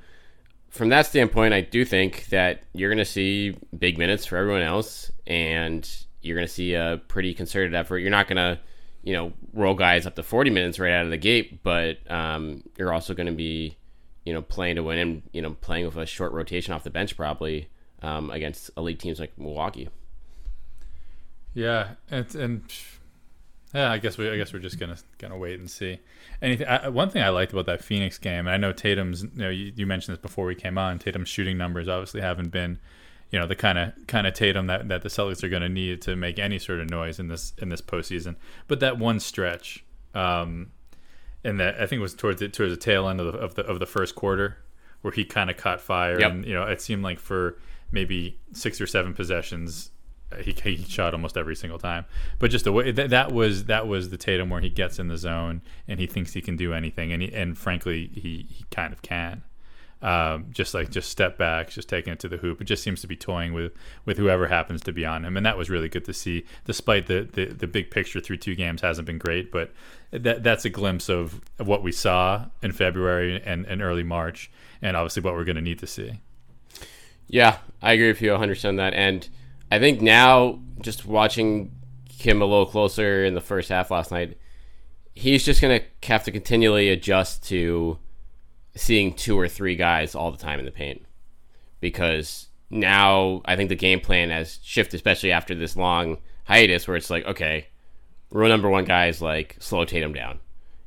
from 0.70 0.90
that 0.90 1.06
standpoint, 1.06 1.54
I 1.54 1.62
do 1.62 1.86
think 1.86 2.28
that 2.28 2.64
you're 2.74 2.90
going 2.90 2.98
to 2.98 3.06
see 3.06 3.56
big 3.78 3.98
minutes 3.98 4.26
for 4.26 4.38
everyone 4.38 4.64
else, 4.64 5.12
and 5.28 5.88
you're 6.22 6.36
going 6.36 6.48
to 6.48 6.54
see 6.54 6.74
a 6.74 7.02
pretty 7.08 7.34
concerted 7.34 7.76
effort. 7.76 8.00
You're 8.00 8.10
not 8.10 8.28
going 8.28 8.38
to, 8.38 8.60
you 9.04 9.14
know, 9.14 9.34
roll 9.54 9.76
guys 9.76 10.08
up 10.08 10.16
to 10.16 10.24
40 10.24 10.50
minutes 10.50 10.80
right 10.80 10.94
out 10.94 11.06
of 11.06 11.12
the 11.12 11.18
gate, 11.18 11.62
but 11.62 12.00
um, 12.10 12.64
you're 12.78 12.94
also 12.94 13.14
going 13.14 13.28
to 13.28 13.34
be, 13.34 13.78
you 14.26 14.34
know, 14.34 14.42
playing 14.42 14.78
to 14.78 14.84
win 14.84 14.98
and 14.98 15.22
you 15.34 15.42
know 15.42 15.56
playing 15.62 15.86
with 15.86 15.98
a 15.98 16.06
short 16.06 16.32
rotation 16.32 16.74
off 16.74 16.84
the 16.84 16.90
bench 16.90 17.18
probably 17.18 17.68
um, 18.02 18.30
against 18.30 18.70
elite 18.78 19.00
teams 19.00 19.20
like 19.20 19.38
Milwaukee. 19.38 19.90
Yeah, 21.54 21.96
and, 22.10 22.34
and 22.36 22.64
yeah, 23.74 23.92
I 23.92 23.98
guess 23.98 24.18
we 24.18 24.30
I 24.30 24.38
guess 24.38 24.52
we're 24.54 24.60
just 24.60 24.80
gonna 24.80 24.98
gonna 25.18 25.38
wait 25.38 25.60
and 25.60 25.70
see. 25.70 26.00
Anything? 26.42 26.68
I, 26.68 26.90
one 26.90 27.10
thing 27.10 27.22
I 27.24 27.30
liked 27.30 27.54
about 27.54 27.66
that 27.68 27.84
Phoenix 27.84 28.18
game, 28.18 28.48
and 28.48 28.50
I 28.50 28.58
know 28.58 28.74
Tatum's. 28.74 29.24
You 29.24 29.30
know, 29.36 29.50
you, 29.50 29.72
you 29.76 29.86
mentioned 29.86 30.16
this 30.18 30.22
before 30.22 30.46
we 30.46 30.56
came 30.56 30.78
on. 30.78 31.00
Tatum's 31.00 31.30
shooting 31.30 31.58
numbers 31.58 31.88
obviously 31.88 32.22
haven't 32.22 32.50
been, 32.50 32.80
you 33.30 33.40
know, 33.40 33.48
the 33.48 33.56
kind 33.56 33.78
of 33.78 33.94
kind 34.08 34.28
of 34.28 34.34
Tatum 34.34 34.68
that, 34.68 34.88
that 34.90 35.02
the 35.04 35.10
Celtics 35.10 35.44
are 35.44 35.50
going 35.50 35.62
to 35.62 35.70
need 35.70 36.02
to 36.04 36.16
make 36.16 36.40
any 36.40 36.60
sort 36.60 36.80
of 36.80 36.90
noise 36.90 37.20
in 37.20 37.28
this 37.28 37.54
in 37.60 37.70
this 37.70 37.82
postseason. 37.82 38.36
But 38.68 38.80
that 38.82 38.98
one 38.98 39.20
stretch, 39.20 39.86
um, 40.16 40.72
and 41.44 41.60
that 41.60 41.76
I 41.76 41.86
think 41.86 42.00
it 42.00 42.04
was 42.04 42.14
towards 42.16 42.40
the, 42.40 42.50
towards 42.50 42.74
the 42.74 42.80
tail 42.80 43.08
end 43.08 43.20
of 43.22 43.32
the 43.34 43.40
of 43.40 43.56
the, 43.56 43.64
of 43.66 43.80
the 43.80 43.86
first 43.86 44.16
quarter, 44.16 44.58
where 45.02 45.14
he 45.14 45.24
kind 45.26 45.50
of 45.50 45.58
caught 45.58 45.80
fire, 45.82 46.20
Yep. 46.20 46.32
and 46.32 46.46
you 46.46 46.54
know, 46.54 46.64
it 46.64 46.82
seemed 46.82 47.04
like 47.04 47.20
for 47.20 47.58
maybe 47.92 48.40
six 48.54 48.80
or 48.82 48.88
seven 48.88 49.14
possessions 49.14 49.92
he, 50.40 50.52
he 50.52 50.84
shot 50.84 51.14
almost 51.14 51.38
every 51.38 51.56
single 51.56 51.80
time. 51.80 52.06
But 52.40 52.52
just 52.52 52.66
the 52.66 52.72
way 52.72 52.92
that, 52.92 53.10
that 53.10 53.32
was 53.32 53.66
that 53.66 53.88
was 53.88 54.10
the 54.10 54.18
Tatum 54.18 54.50
where 54.50 54.62
he 54.62 54.70
gets 54.70 55.00
in 55.00 55.08
the 55.08 55.18
zone 55.18 55.62
and 55.88 56.00
he 56.00 56.08
thinks 56.08 56.34
he 56.34 56.42
can 56.42 56.56
do 56.56 56.74
anything, 56.74 57.12
and 57.12 57.22
he, 57.22 57.34
and 57.34 57.58
frankly 57.58 58.10
he 58.14 58.48
he 58.50 58.66
kind 58.72 58.94
of 58.94 59.02
can. 59.02 59.44
Um, 60.04 60.48
just 60.50 60.74
like 60.74 60.90
just 60.90 61.12
step 61.12 61.38
back, 61.38 61.70
just 61.70 61.88
taking 61.88 62.12
it 62.12 62.20
to 62.22 62.28
the 62.28 62.38
hoop. 62.38 62.60
It 62.60 62.64
just 62.64 62.82
seems 62.82 63.02
to 63.02 63.08
be 63.08 63.16
toying 63.16 63.54
with 63.54 63.74
with 64.06 64.18
whoever 64.18 64.48
happens 64.48 64.82
to 64.82 64.92
be 64.92 65.06
on 65.06 65.24
him, 65.24 65.38
and 65.38 65.46
that 65.46 65.58
was 65.58 65.70
really 65.70 65.90
good 65.90 66.06
to 66.06 66.14
see. 66.14 66.46
Despite 66.66 67.06
the 67.06 67.30
the, 67.32 67.46
the 67.46 67.68
big 67.68 67.92
picture 67.92 68.20
through 68.20 68.38
two 68.38 68.56
games 68.56 68.82
hasn't 68.82 69.06
been 69.06 69.20
great, 69.20 69.52
but 69.52 69.72
that 70.12 70.44
that's 70.44 70.66
a 70.66 70.70
glimpse 70.70 71.08
of, 71.08 71.42
of 71.60 71.68
what 71.68 71.84
we 71.84 71.92
saw 71.92 72.46
in 72.64 72.72
February 72.72 73.42
and, 73.46 73.66
and 73.66 73.82
early 73.82 74.04
March, 74.04 74.50
and 74.82 74.98
obviously 74.98 75.22
what 75.22 75.36
we're 75.36 75.44
going 75.44 75.56
to 75.56 75.62
need 75.62 75.80
to 75.80 75.88
see. 75.88 76.20
Yeah, 77.32 77.60
I 77.82 77.94
agree 77.94 78.10
with 78.10 78.22
you 78.22 78.32
100% 78.32 78.68
on 78.68 78.76
that. 78.76 78.94
And 78.94 79.28
I 79.72 79.80
think 79.80 80.02
now, 80.02 80.60
just 80.82 81.06
watching 81.06 81.72
him 82.10 82.42
a 82.42 82.46
little 82.46 82.66
closer 82.66 83.24
in 83.24 83.34
the 83.34 83.42
first 83.42 83.70
half 83.70 83.90
last 83.90 84.12
night, 84.12 84.38
he's 85.16 85.46
just 85.46 85.62
going 85.62 85.80
to 85.80 86.08
have 86.08 86.26
to 86.26 86.32
continually 86.32 86.90
adjust 86.90 87.48
to 87.48 87.98
seeing 88.76 89.14
two 89.14 89.40
or 89.40 89.48
three 89.48 89.76
guys 89.76 90.14
all 90.14 90.30
the 90.30 90.38
time 90.38 90.60
in 90.60 90.66
the 90.66 90.72
paint. 90.72 91.06
Because 91.80 92.48
now 92.70 93.42
I 93.46 93.56
think 93.56 93.70
the 93.70 93.76
game 93.76 94.02
plan 94.02 94.30
has 94.30 94.60
shifted, 94.62 94.98
especially 94.98 95.32
after 95.32 95.56
this 95.56 95.78
long 95.78 96.18
hiatus 96.46 96.88
where 96.88 96.98
it's 96.98 97.10
like, 97.10 97.26
okay, 97.26 97.68
rule 98.30 98.50
number 98.50 98.70
one 98.70 98.86
guy 98.86 99.08
is 99.08 99.22
like 99.22 99.56
slow 99.60 99.86
Tatum 99.86 100.14
down 100.14 100.40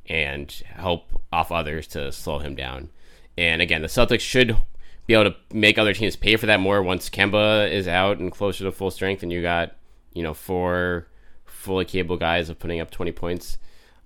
and 0.07 0.51
help 0.67 1.23
off 1.33 1.51
others 1.51 1.87
to 1.89 2.13
slow 2.13 2.39
him 2.39 2.55
down. 2.55 2.91
And 3.37 3.63
again, 3.63 3.83
the 3.83 3.89
Celtics 3.89 4.21
should 4.21 4.57
be 5.07 5.15
able 5.15 5.31
to 5.31 5.37
make 5.53 5.79
other 5.79 5.93
teams 5.93 6.17
pay 6.17 6.37
for 6.37 6.47
that 6.47 6.61
more 6.61 6.83
once 6.83 7.11
Kemba 7.11 7.71
is 7.71 7.87
out 7.87 8.19
and 8.19 8.33
closer 8.33 8.65
to 8.65 8.73
full 8.73 8.91
strength, 8.91 9.23
and 9.23 9.33
you 9.33 9.43
got 9.43 9.77
you 10.13 10.23
know 10.23 10.35
four 10.35 11.09
fully 11.45 11.85
capable 11.85 12.17
guys 12.17 12.49
of 12.49 12.59
putting 12.59 12.81
up 12.81 12.91
20 12.91 13.13
points 13.13 13.59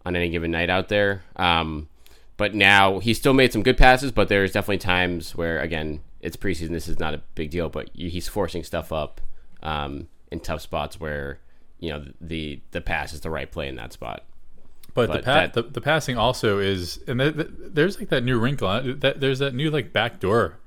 on 0.06 0.16
any 0.16 0.30
given 0.30 0.50
night 0.50 0.70
out 0.70 0.88
there. 0.88 1.24
Um, 1.36 1.88
but 2.36 2.54
now 2.54 3.00
he 3.00 3.14
still 3.14 3.34
made 3.34 3.52
some 3.52 3.62
good 3.62 3.76
passes, 3.76 4.12
but 4.12 4.28
there's 4.28 4.52
definitely 4.52 4.78
times 4.78 5.34
where 5.34 5.60
again 5.60 6.00
it's 6.20 6.36
preseason. 6.36 6.70
This 6.70 6.88
is 6.88 6.98
not 6.98 7.14
a 7.14 7.22
big 7.34 7.50
deal, 7.50 7.68
but 7.68 7.90
he's 7.94 8.28
forcing 8.28 8.64
stuff 8.64 8.92
up 8.92 9.20
um, 9.62 10.08
in 10.30 10.40
tough 10.40 10.60
spots 10.60 10.98
where 10.98 11.40
you 11.78 11.90
know 11.90 12.04
the 12.20 12.60
the 12.72 12.80
pass 12.80 13.12
is 13.12 13.20
the 13.20 13.30
right 13.30 13.50
play 13.50 13.68
in 13.68 13.76
that 13.76 13.92
spot. 13.92 14.24
But, 14.94 15.08
but 15.08 15.16
the, 15.18 15.22
pa- 15.22 15.34
that, 15.34 15.52
the, 15.52 15.62
the 15.62 15.80
passing 15.80 16.16
also 16.16 16.58
is, 16.58 16.98
and 17.06 17.20
the, 17.20 17.30
the, 17.30 17.44
there's 17.44 18.00
like 18.00 18.08
that 18.08 18.24
new 18.24 18.38
wrinkle. 18.38 18.94
That 18.96 19.20
there's 19.20 19.38
that 19.38 19.54
new 19.54 19.70
like 19.70 19.92
backdoor 19.92 20.58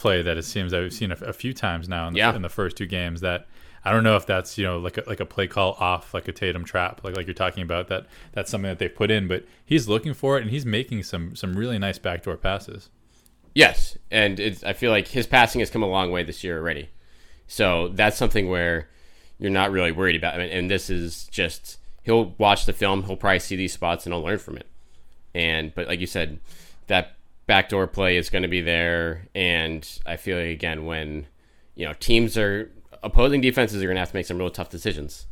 play 0.00 0.22
that 0.22 0.36
it 0.36 0.44
seems 0.44 0.72
I've 0.72 0.92
seen 0.92 1.12
a, 1.12 1.16
a 1.16 1.32
few 1.32 1.52
times 1.52 1.88
now 1.88 2.08
in 2.08 2.14
the, 2.14 2.18
yeah. 2.18 2.34
in 2.34 2.42
the 2.42 2.48
first 2.48 2.76
two 2.76 2.86
games. 2.86 3.20
That 3.20 3.46
I 3.84 3.92
don't 3.92 4.02
know 4.02 4.16
if 4.16 4.26
that's 4.26 4.58
you 4.58 4.64
know 4.64 4.78
like 4.78 4.98
a, 4.98 5.04
like 5.06 5.20
a 5.20 5.26
play 5.26 5.46
call 5.46 5.76
off 5.78 6.14
like 6.14 6.28
a 6.28 6.32
Tatum 6.32 6.64
trap 6.64 7.02
like 7.04 7.16
like 7.16 7.26
you're 7.26 7.34
talking 7.34 7.62
about 7.62 7.88
that 7.88 8.06
that's 8.32 8.50
something 8.50 8.68
that 8.68 8.78
they've 8.78 8.94
put 8.94 9.10
in, 9.10 9.28
but 9.28 9.44
he's 9.64 9.88
looking 9.88 10.14
for 10.14 10.38
it 10.38 10.42
and 10.42 10.50
he's 10.50 10.66
making 10.66 11.02
some 11.02 11.36
some 11.36 11.54
really 11.54 11.78
nice 11.78 11.98
backdoor 11.98 12.36
passes. 12.36 12.88
Yes, 13.54 13.98
and 14.10 14.40
I 14.64 14.72
feel 14.72 14.90
like 14.90 15.08
his 15.08 15.26
passing 15.26 15.58
has 15.60 15.70
come 15.70 15.82
a 15.82 15.88
long 15.88 16.10
way 16.10 16.22
this 16.22 16.44
year 16.44 16.58
already. 16.58 16.88
So 17.46 17.88
that's 17.88 18.16
something 18.16 18.48
where 18.48 18.88
you're 19.38 19.50
not 19.50 19.72
really 19.72 19.90
worried 19.90 20.14
about. 20.14 20.38
And, 20.38 20.50
and 20.50 20.70
this 20.70 20.88
is 20.88 21.24
just 21.26 21.78
he'll 22.04 22.34
watch 22.38 22.64
the 22.64 22.72
film, 22.72 23.04
he'll 23.04 23.16
probably 23.16 23.40
see 23.40 23.56
these 23.56 23.72
spots, 23.72 24.06
and 24.06 24.14
he'll 24.14 24.22
learn 24.22 24.38
from 24.38 24.56
it. 24.56 24.66
And 25.34 25.74
but 25.74 25.88
like 25.88 26.00
you 26.00 26.06
said, 26.06 26.38
that 26.86 27.16
backdoor 27.50 27.88
play 27.88 28.16
is 28.16 28.30
going 28.30 28.42
to 28.42 28.48
be 28.48 28.60
there, 28.60 29.26
and 29.34 29.84
I 30.06 30.16
feel 30.16 30.38
like 30.38 30.50
again 30.50 30.84
when 30.84 31.26
you 31.74 31.84
know 31.84 31.94
teams 31.94 32.38
are 32.38 32.70
opposing 33.02 33.40
defenses 33.40 33.82
are 33.82 33.86
going 33.86 33.96
to 33.96 34.00
have 34.00 34.10
to 34.10 34.16
make 34.16 34.26
some 34.26 34.38
real 34.38 34.50
tough 34.50 34.70
decisions 34.70 35.26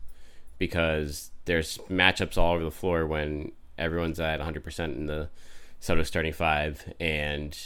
because 0.59 1.31
there's 1.45 1.79
matchups 1.89 2.37
all 2.37 2.55
over 2.57 2.65
the 2.65 2.73
floor 2.73 3.07
when 3.07 3.53
everyone's 3.79 4.19
at 4.19 4.41
100% 4.41 4.97
in 4.97 5.07
the 5.07 5.29
Celtics 5.81 6.09
starting 6.09 6.33
five, 6.33 6.93
and 6.99 7.57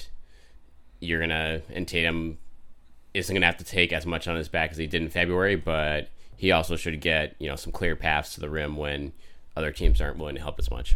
you're 1.00 1.20
gonna 1.20 1.62
and 1.70 1.88
Tatum 1.88 2.36
isn't 3.14 3.34
gonna 3.34 3.46
have 3.46 3.56
to 3.56 3.64
take 3.64 3.90
as 3.90 4.04
much 4.04 4.28
on 4.28 4.36
his 4.36 4.50
back 4.50 4.72
as 4.72 4.76
he 4.76 4.86
did 4.86 5.00
in 5.00 5.08
February, 5.08 5.56
but 5.56 6.10
he 6.36 6.52
also 6.52 6.76
should 6.76 7.00
get 7.00 7.36
you 7.38 7.48
know 7.48 7.56
some 7.56 7.72
clear 7.72 7.96
paths 7.96 8.34
to 8.34 8.40
the 8.40 8.50
rim 8.50 8.76
when 8.76 9.14
other 9.56 9.72
teams 9.72 9.98
aren't 9.98 10.18
willing 10.18 10.34
to 10.34 10.42
help 10.42 10.58
as 10.58 10.70
much. 10.70 10.94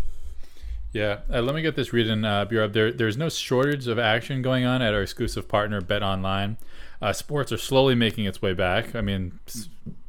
Yeah, 0.92 1.20
uh, 1.32 1.42
let 1.42 1.54
me 1.54 1.62
get 1.62 1.76
this 1.76 1.92
reading, 1.92 2.24
uh, 2.24 2.46
Bureau. 2.46 2.68
There, 2.68 2.90
there's 2.90 3.16
no 3.16 3.28
shortage 3.28 3.86
of 3.86 3.98
action 3.98 4.40
going 4.40 4.64
on 4.64 4.80
at 4.80 4.94
our 4.94 5.02
exclusive 5.02 5.46
partner, 5.46 5.80
Bet 5.80 6.02
Online. 6.02 6.56
Uh, 7.02 7.12
sports 7.12 7.52
are 7.52 7.58
slowly 7.58 7.94
making 7.94 8.24
its 8.24 8.40
way 8.40 8.54
back. 8.54 8.94
I 8.94 9.02
mean, 9.02 9.38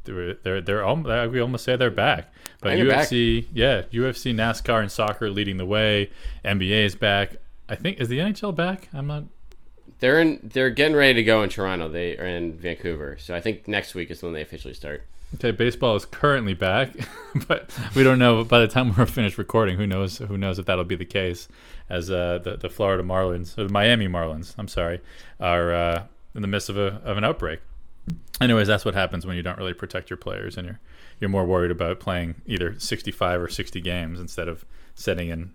they're 0.04 0.34
they're, 0.34 0.60
they're 0.60 0.86
uh, 0.86 1.28
we 1.28 1.40
almost 1.40 1.64
say 1.64 1.76
they're 1.76 1.90
back. 1.90 2.32
But 2.60 2.78
UFC, 2.78 3.42
back. 3.42 3.50
yeah, 3.52 3.82
UFC, 3.92 4.34
NASCAR, 4.34 4.80
and 4.80 4.90
soccer 4.90 5.30
leading 5.30 5.58
the 5.58 5.66
way. 5.66 6.10
NBA 6.44 6.86
is 6.86 6.94
back. 6.94 7.36
I 7.68 7.74
think 7.74 8.00
is 8.00 8.08
the 8.08 8.18
NHL 8.18 8.54
back? 8.54 8.88
I'm 8.94 9.06
not 9.06 9.24
they're 10.00 10.20
in. 10.20 10.38
They're 10.42 10.70
getting 10.70 10.96
ready 10.96 11.14
to 11.14 11.24
go 11.24 11.42
in 11.42 11.50
Toronto. 11.50 11.88
They 11.88 12.16
are 12.16 12.26
in 12.26 12.56
Vancouver, 12.56 13.16
so 13.18 13.34
I 13.34 13.40
think 13.40 13.66
next 13.66 13.94
week 13.94 14.10
is 14.10 14.22
when 14.22 14.32
they 14.32 14.42
officially 14.42 14.74
start. 14.74 15.04
Okay, 15.34 15.50
baseball 15.50 15.94
is 15.94 16.06
currently 16.06 16.54
back, 16.54 16.90
but 17.48 17.70
we 17.94 18.02
don't 18.02 18.18
know. 18.18 18.44
By 18.44 18.60
the 18.60 18.68
time 18.68 18.94
we're 18.96 19.06
finished 19.06 19.36
recording, 19.36 19.76
who 19.76 19.86
knows? 19.86 20.18
Who 20.18 20.38
knows 20.38 20.58
if 20.58 20.66
that'll 20.66 20.84
be 20.84 20.96
the 20.96 21.04
case? 21.04 21.48
As 21.90 22.10
uh, 22.10 22.38
the 22.42 22.56
the 22.56 22.70
Florida 22.70 23.02
Marlins, 23.02 23.56
or 23.58 23.64
the 23.64 23.72
Miami 23.72 24.08
Marlins, 24.08 24.54
I'm 24.56 24.68
sorry, 24.68 25.00
are 25.38 25.72
uh, 25.72 26.04
in 26.34 26.42
the 26.42 26.48
midst 26.48 26.70
of 26.70 26.78
a 26.78 27.00
of 27.04 27.18
an 27.18 27.24
outbreak. 27.24 27.60
Anyways, 28.40 28.68
that's 28.68 28.84
what 28.84 28.94
happens 28.94 29.26
when 29.26 29.36
you 29.36 29.42
don't 29.42 29.58
really 29.58 29.74
protect 29.74 30.08
your 30.08 30.16
players, 30.16 30.56
and 30.56 30.66
you're 30.66 30.80
you're 31.20 31.30
more 31.30 31.44
worried 31.44 31.70
about 31.70 32.00
playing 32.00 32.36
either 32.46 32.78
65 32.78 33.42
or 33.42 33.48
60 33.48 33.80
games 33.80 34.20
instead 34.20 34.48
of 34.48 34.64
setting 34.94 35.28
in 35.28 35.52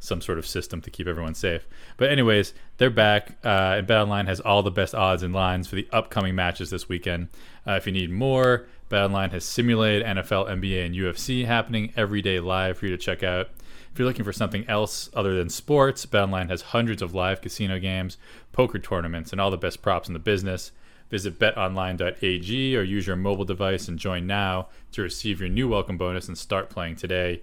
some 0.00 0.20
sort 0.20 0.38
of 0.38 0.46
system 0.46 0.80
to 0.80 0.90
keep 0.90 1.06
everyone 1.06 1.34
safe. 1.34 1.66
But 1.96 2.10
anyways, 2.10 2.54
they're 2.76 2.90
back, 2.90 3.38
uh, 3.44 3.76
and 3.78 3.86
BetOnline 3.86 4.26
has 4.26 4.38
all 4.40 4.62
the 4.62 4.70
best 4.70 4.94
odds 4.94 5.22
and 5.22 5.34
lines 5.34 5.66
for 5.66 5.76
the 5.76 5.88
upcoming 5.92 6.34
matches 6.34 6.70
this 6.70 6.88
weekend. 6.88 7.28
Uh, 7.66 7.72
if 7.72 7.86
you 7.86 7.92
need 7.92 8.10
more, 8.10 8.66
BetOnline 8.90 9.32
has 9.32 9.44
simulated 9.44 10.06
NFL, 10.06 10.48
NBA, 10.48 10.86
and 10.86 10.94
UFC 10.94 11.44
happening 11.44 11.92
every 11.96 12.22
day 12.22 12.40
live 12.40 12.78
for 12.78 12.86
you 12.86 12.90
to 12.90 12.98
check 12.98 13.22
out. 13.22 13.48
If 13.92 13.98
you're 13.98 14.08
looking 14.08 14.24
for 14.24 14.32
something 14.32 14.64
else 14.68 15.10
other 15.14 15.36
than 15.36 15.48
sports, 15.48 16.06
BetOnline 16.06 16.48
has 16.48 16.62
hundreds 16.62 17.02
of 17.02 17.14
live 17.14 17.40
casino 17.40 17.78
games, 17.78 18.16
poker 18.52 18.78
tournaments, 18.78 19.32
and 19.32 19.40
all 19.40 19.50
the 19.50 19.58
best 19.58 19.82
props 19.82 20.08
in 20.08 20.14
the 20.14 20.18
business. 20.20 20.72
Visit 21.10 21.38
betonline.ag 21.38 22.76
or 22.76 22.82
use 22.82 23.06
your 23.06 23.16
mobile 23.16 23.44
device 23.44 23.88
and 23.88 23.98
join 23.98 24.26
now 24.26 24.68
to 24.92 25.02
receive 25.02 25.40
your 25.40 25.48
new 25.48 25.68
welcome 25.68 25.96
bonus 25.96 26.28
and 26.28 26.36
start 26.36 26.70
playing 26.70 26.96
today. 26.96 27.42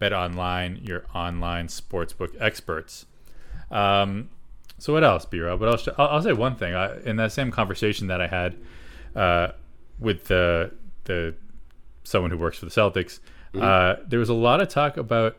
BetOnline, 0.00 0.86
your 0.86 1.04
online 1.14 1.68
sportsbook 1.68 2.36
experts. 2.40 3.06
Um, 3.70 4.30
so 4.78 4.92
what 4.92 5.04
else, 5.04 5.24
B 5.24 5.40
Rob? 5.40 5.60
What 5.60 5.68
else? 5.68 5.88
I'll, 5.96 6.08
I'll, 6.08 6.22
say 6.22 6.32
one 6.32 6.56
thing. 6.56 6.74
I, 6.74 7.00
in 7.02 7.16
that 7.16 7.32
same 7.32 7.50
conversation 7.50 8.08
that 8.08 8.20
I 8.20 8.26
had 8.26 8.56
uh, 9.14 9.52
with 9.98 10.24
the 10.24 10.72
the 11.04 11.34
someone 12.02 12.30
who 12.30 12.38
works 12.38 12.58
for 12.58 12.66
the 12.66 12.70
Celtics, 12.70 13.20
mm-hmm. 13.52 13.62
uh, 13.62 14.04
there 14.06 14.18
was 14.18 14.28
a 14.28 14.34
lot 14.34 14.60
of 14.60 14.68
talk 14.68 14.96
about 14.96 15.36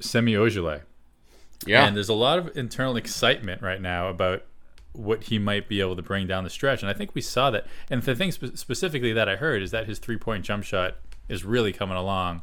Semi 0.00 0.34
Ojeleye. 0.34 0.82
Yeah, 1.66 1.86
and 1.86 1.94
there's 1.94 2.08
a 2.08 2.14
lot 2.14 2.38
of 2.38 2.56
internal 2.56 2.96
excitement 2.96 3.60
right 3.60 3.80
now 3.80 4.08
about 4.08 4.44
what 4.92 5.24
he 5.24 5.38
might 5.38 5.68
be 5.68 5.80
able 5.80 5.94
to 5.94 6.02
bring 6.02 6.26
down 6.26 6.44
the 6.44 6.50
stretch, 6.50 6.82
and 6.82 6.90
I 6.90 6.94
think 6.94 7.14
we 7.14 7.20
saw 7.20 7.50
that. 7.50 7.66
And 7.90 8.02
the 8.02 8.14
thing 8.14 8.32
spe- 8.32 8.56
specifically 8.56 9.12
that 9.12 9.28
I 9.28 9.36
heard 9.36 9.62
is 9.62 9.70
that 9.70 9.86
his 9.86 9.98
three 9.98 10.16
point 10.16 10.44
jump 10.44 10.64
shot 10.64 10.96
is 11.28 11.44
really 11.44 11.72
coming 11.72 11.96
along 11.96 12.42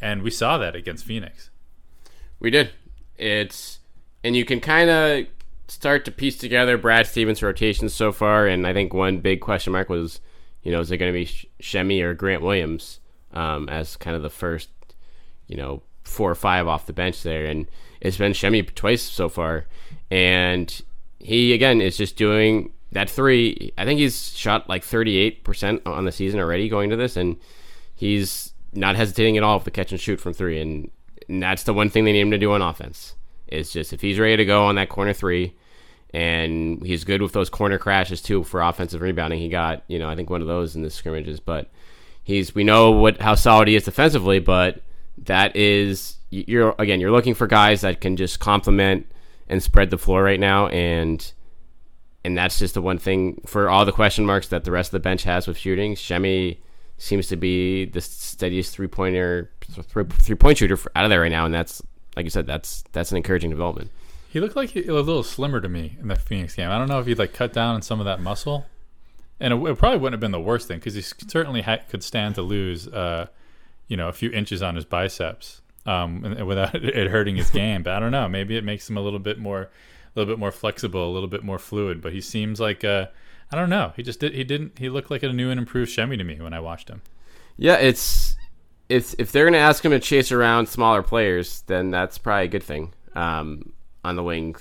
and 0.00 0.22
we 0.22 0.30
saw 0.30 0.58
that 0.58 0.74
against 0.74 1.04
Phoenix. 1.04 1.50
We 2.40 2.50
did. 2.50 2.70
It's 3.16 3.80
and 4.22 4.36
you 4.36 4.44
can 4.44 4.60
kind 4.60 4.90
of 4.90 5.26
start 5.68 6.04
to 6.04 6.10
piece 6.10 6.36
together 6.36 6.78
Brad 6.78 7.06
Stevens' 7.06 7.42
rotations 7.42 7.94
so 7.94 8.12
far, 8.12 8.46
and 8.46 8.66
I 8.66 8.72
think 8.72 8.94
one 8.94 9.18
big 9.18 9.40
question 9.40 9.72
mark 9.72 9.88
was, 9.88 10.20
you 10.62 10.72
know, 10.72 10.80
is 10.80 10.90
it 10.90 10.98
going 10.98 11.12
to 11.12 11.18
be 11.18 11.30
Semi 11.60 12.00
or 12.02 12.14
Grant 12.14 12.42
Williams 12.42 13.00
um, 13.32 13.68
as 13.68 13.96
kind 13.96 14.16
of 14.16 14.22
the 14.22 14.30
first, 14.30 14.68
you 15.46 15.56
know, 15.56 15.82
four 16.02 16.30
or 16.30 16.34
five 16.34 16.66
off 16.66 16.86
the 16.86 16.92
bench 16.92 17.22
there, 17.22 17.46
and 17.46 17.68
it's 18.00 18.16
been 18.16 18.34
Semi 18.34 18.62
twice 18.62 19.02
so 19.02 19.28
far, 19.28 19.66
and 20.10 20.82
he 21.18 21.52
again 21.52 21.80
is 21.80 21.96
just 21.96 22.16
doing 22.16 22.72
that 22.92 23.10
three. 23.10 23.72
I 23.76 23.84
think 23.84 24.00
he's 24.00 24.36
shot 24.36 24.68
like 24.68 24.84
thirty 24.84 25.18
eight 25.18 25.44
percent 25.44 25.82
on 25.86 26.04
the 26.04 26.12
season 26.12 26.40
already 26.40 26.68
going 26.68 26.90
to 26.90 26.96
this, 26.96 27.16
and 27.16 27.36
he's 27.94 28.52
not 28.72 28.96
hesitating 28.96 29.36
at 29.36 29.42
all 29.42 29.56
with 29.56 29.64
the 29.64 29.70
catch 29.70 29.92
and 29.92 30.00
shoot 30.00 30.20
from 30.20 30.32
three, 30.32 30.60
and, 30.60 30.90
and 31.28 31.42
that's 31.42 31.62
the 31.64 31.74
one 31.74 31.90
thing 31.90 32.04
they 32.04 32.12
need 32.12 32.20
him 32.20 32.30
to 32.30 32.38
do 32.38 32.52
on 32.52 32.62
offense. 32.62 33.14
Is 33.48 33.72
just 33.72 33.92
if 33.92 34.00
he's 34.00 34.18
ready 34.18 34.36
to 34.36 34.44
go 34.44 34.64
on 34.64 34.74
that 34.74 34.90
corner 34.90 35.12
three, 35.12 35.54
and 36.14 36.84
he's 36.84 37.04
good 37.04 37.22
with 37.22 37.32
those 37.32 37.50
corner 37.50 37.78
crashes 37.78 38.22
too 38.22 38.42
for 38.44 38.60
offensive 38.62 39.00
rebounding. 39.00 39.38
He 39.38 39.48
got 39.48 39.84
you 39.88 39.98
know 39.98 40.08
I 40.08 40.16
think 40.16 40.30
one 40.30 40.40
of 40.40 40.48
those 40.48 40.76
in 40.76 40.82
the 40.82 40.90
scrimmages, 40.90 41.40
but 41.40 41.70
he's 42.22 42.54
we 42.54 42.64
know 42.64 42.90
what 42.90 43.20
how 43.20 43.34
solid 43.34 43.68
he 43.68 43.76
is 43.76 43.84
defensively, 43.84 44.38
but 44.38 44.82
that 45.24 45.56
is 45.56 46.16
you're 46.30 46.74
again 46.78 47.00
you're 47.00 47.10
looking 47.10 47.34
for 47.34 47.46
guys 47.46 47.80
that 47.82 48.00
can 48.00 48.16
just 48.16 48.40
complement 48.40 49.06
and 49.48 49.62
spread 49.62 49.90
the 49.90 49.98
floor 49.98 50.22
right 50.22 50.40
now, 50.40 50.68
and 50.68 51.32
and 52.24 52.36
that's 52.36 52.58
just 52.58 52.74
the 52.74 52.82
one 52.82 52.98
thing 52.98 53.40
for 53.46 53.70
all 53.70 53.84
the 53.84 53.92
question 53.92 54.26
marks 54.26 54.48
that 54.48 54.64
the 54.64 54.70
rest 54.70 54.88
of 54.88 54.92
the 54.92 55.00
bench 55.00 55.22
has 55.24 55.46
with 55.46 55.56
shooting. 55.56 55.96
Semi 55.96 56.60
seems 56.98 57.28
to 57.28 57.36
be 57.36 57.86
the 57.86 58.00
steadiest 58.00 58.74
three 58.74 58.88
pointer 58.88 59.50
three 59.60 60.34
point 60.34 60.58
shooter 60.58 60.78
out 60.96 61.04
of 61.04 61.10
there 61.10 61.20
right 61.20 61.30
now, 61.30 61.44
and 61.44 61.54
that's 61.54 61.82
like 62.16 62.24
you 62.24 62.30
said, 62.30 62.46
that's 62.46 62.84
that's 62.92 63.10
an 63.10 63.16
encouraging 63.16 63.50
development. 63.50 63.90
He 64.30 64.40
looked 64.40 64.56
like 64.56 64.70
he, 64.70 64.86
a 64.86 64.92
little 64.92 65.22
slimmer 65.22 65.60
to 65.60 65.68
me 65.68 65.96
in 66.00 66.08
the 66.08 66.16
Phoenix 66.16 66.54
game. 66.54 66.70
I 66.70 66.78
don't 66.78 66.88
know 66.88 67.00
if 67.00 67.06
he'd 67.06 67.18
like 67.18 67.32
cut 67.32 67.52
down 67.52 67.74
on 67.74 67.82
some 67.82 67.98
of 67.98 68.04
that 68.04 68.20
muscle, 68.20 68.66
and 69.40 69.54
it, 69.54 69.70
it 69.70 69.78
probably 69.78 69.98
wouldn't 69.98 70.14
have 70.14 70.20
been 70.20 70.32
the 70.32 70.40
worst 70.40 70.68
thing 70.68 70.78
because 70.78 70.94
he 70.94 71.00
certainly 71.00 71.62
ha- 71.62 71.80
could 71.88 72.02
stand 72.02 72.34
to 72.34 72.42
lose, 72.42 72.88
uh, 72.88 73.26
you 73.86 73.96
know, 73.96 74.08
a 74.08 74.12
few 74.12 74.30
inches 74.30 74.62
on 74.62 74.76
his 74.76 74.84
biceps 74.84 75.62
um, 75.86 76.22
without 76.46 76.74
it 76.84 77.10
hurting 77.10 77.36
his 77.36 77.50
game. 77.50 77.82
But 77.82 77.94
I 77.94 78.00
don't 78.00 78.12
know. 78.12 78.28
Maybe 78.28 78.56
it 78.56 78.64
makes 78.64 78.88
him 78.88 78.98
a 78.98 79.00
little 79.00 79.18
bit 79.18 79.38
more, 79.38 79.62
a 79.62 79.68
little 80.14 80.30
bit 80.30 80.38
more 80.38 80.52
flexible, 80.52 81.10
a 81.10 81.12
little 81.12 81.28
bit 81.28 81.42
more 81.42 81.58
fluid. 81.58 82.02
But 82.02 82.12
he 82.12 82.20
seems 82.20 82.60
like 82.60 82.84
uh, 82.84 83.06
I 83.50 83.56
don't 83.56 83.70
know. 83.70 83.94
He 83.96 84.02
just 84.02 84.20
did. 84.20 84.34
He 84.34 84.44
didn't. 84.44 84.78
He 84.78 84.90
looked 84.90 85.10
like 85.10 85.22
a 85.22 85.32
new 85.32 85.50
and 85.50 85.58
improved 85.58 85.90
Semi 85.90 86.18
to 86.18 86.24
me 86.24 86.38
when 86.38 86.52
I 86.52 86.60
watched 86.60 86.90
him. 86.90 87.00
Yeah, 87.56 87.76
it's 87.76 88.36
if 88.90 89.14
if 89.18 89.32
they're 89.32 89.46
gonna 89.46 89.56
ask 89.56 89.82
him 89.82 89.92
to 89.92 90.00
chase 90.00 90.30
around 90.30 90.68
smaller 90.68 91.02
players, 91.02 91.62
then 91.66 91.90
that's 91.90 92.18
probably 92.18 92.44
a 92.44 92.48
good 92.48 92.62
thing 92.62 92.92
um, 93.14 93.72
on 94.04 94.16
the 94.16 94.22
wing, 94.22 94.56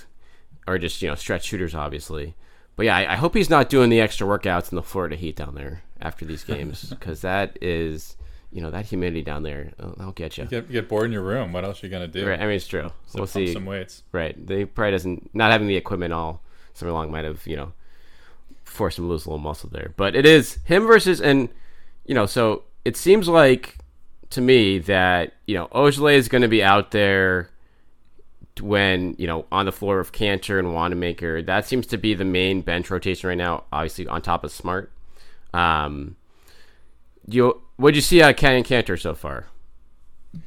or 0.68 0.78
just 0.78 1.02
you 1.02 1.08
know 1.08 1.16
stretch 1.16 1.46
shooters, 1.46 1.76
obviously. 1.76 2.36
But 2.76 2.86
yeah, 2.88 2.98
I, 2.98 3.14
I 3.14 3.16
hope 3.16 3.34
he's 3.36 3.50
not 3.50 3.70
doing 3.70 3.90
the 3.90 4.00
extra 4.00 4.28
workouts 4.28 4.72
in 4.72 4.76
the 4.76 4.84
Florida 4.84 5.16
heat 5.16 5.36
down 5.36 5.56
there 5.56 5.84
after 6.00 6.26
these 6.26 6.44
games 6.46 6.90
because 6.90 7.22
that 7.22 7.58
is 7.62 8.16
you 8.52 8.62
know 8.62 8.72
that 8.72 8.86
humidity 8.86 9.24
down 9.24 9.44
there 9.44 9.72
that'll 9.78 10.12
get 10.12 10.38
you. 10.38 10.46
you 10.46 10.50
get, 10.50 10.72
get, 10.72 10.90
bored 10.90 11.06
in 11.06 11.12
your 11.12 11.24
room. 11.24 11.54
What 11.54 11.66
else 11.66 11.84
are 11.84 11.88
you 11.88 11.92
gonna 11.92 12.08
do? 12.08 12.28
Right. 12.28 12.40
I 12.40 12.46
mean, 12.46 12.56
it's 12.56 12.68
true. 12.68 12.92
So 13.08 13.20
we'll 13.20 13.28
see. 13.28 13.54
Some 13.54 13.66
weights. 13.66 14.04
Right. 14.12 14.36
They 14.46 14.66
probably 14.66 14.92
doesn't 14.92 15.34
not 15.34 15.52
having 15.52 15.68
the 15.68 15.76
equipment 15.76 16.14
all 16.14 16.42
summer 16.74 16.92
long 16.92 17.12
might 17.12 17.26
have 17.26 17.46
you 17.48 17.56
know 17.56 17.74
forced 18.64 19.00
him 19.00 19.06
to 19.06 19.10
lose 19.10 19.26
a 19.26 19.30
little 19.30 19.40
muscle 19.40 19.70
there. 19.70 19.94
But 19.98 20.16
it 20.16 20.26
is 20.26 20.60
him 20.66 20.86
versus 20.86 21.20
and 21.20 21.50
you 22.06 22.14
know 22.14 22.26
so 22.26 22.64
it 22.86 22.96
seems 22.96 23.28
like 23.28 23.78
to 24.30 24.42
me 24.42 24.80
that 24.80 25.34
you 25.46 25.56
know 25.56 25.68
Ojeleye 25.68 26.16
is 26.16 26.28
going 26.30 26.42
to 26.42 26.48
be 26.48 26.64
out 26.64 26.92
there 26.92 27.50
when 28.62 29.16
you 29.18 29.28
know 29.28 29.46
on 29.52 29.66
the 29.66 29.72
floor 29.72 30.00
of 30.00 30.12
Kanter 30.12 30.60
and 30.60 30.74
Wanamaker. 30.74 31.42
That 31.42 31.66
seems 31.66 31.88
to 31.88 31.98
be 31.98 32.14
the 32.14 32.26
main 32.26 32.62
bench 32.62 32.90
rotation 32.90 33.30
right 33.30 33.38
now. 33.38 33.64
Obviously 33.72 34.08
on 34.08 34.22
top 34.22 34.44
of 34.44 34.52
Smart. 34.52 34.92
Um, 35.54 36.16
you 37.28 37.62
what 37.78 37.92
did 37.92 37.98
you 37.98 38.02
see 38.02 38.22
out 38.22 38.32
of 38.32 38.36
Ken 38.38 38.64
Kanter 38.64 39.00
so 39.00 39.14
far? 39.14 39.48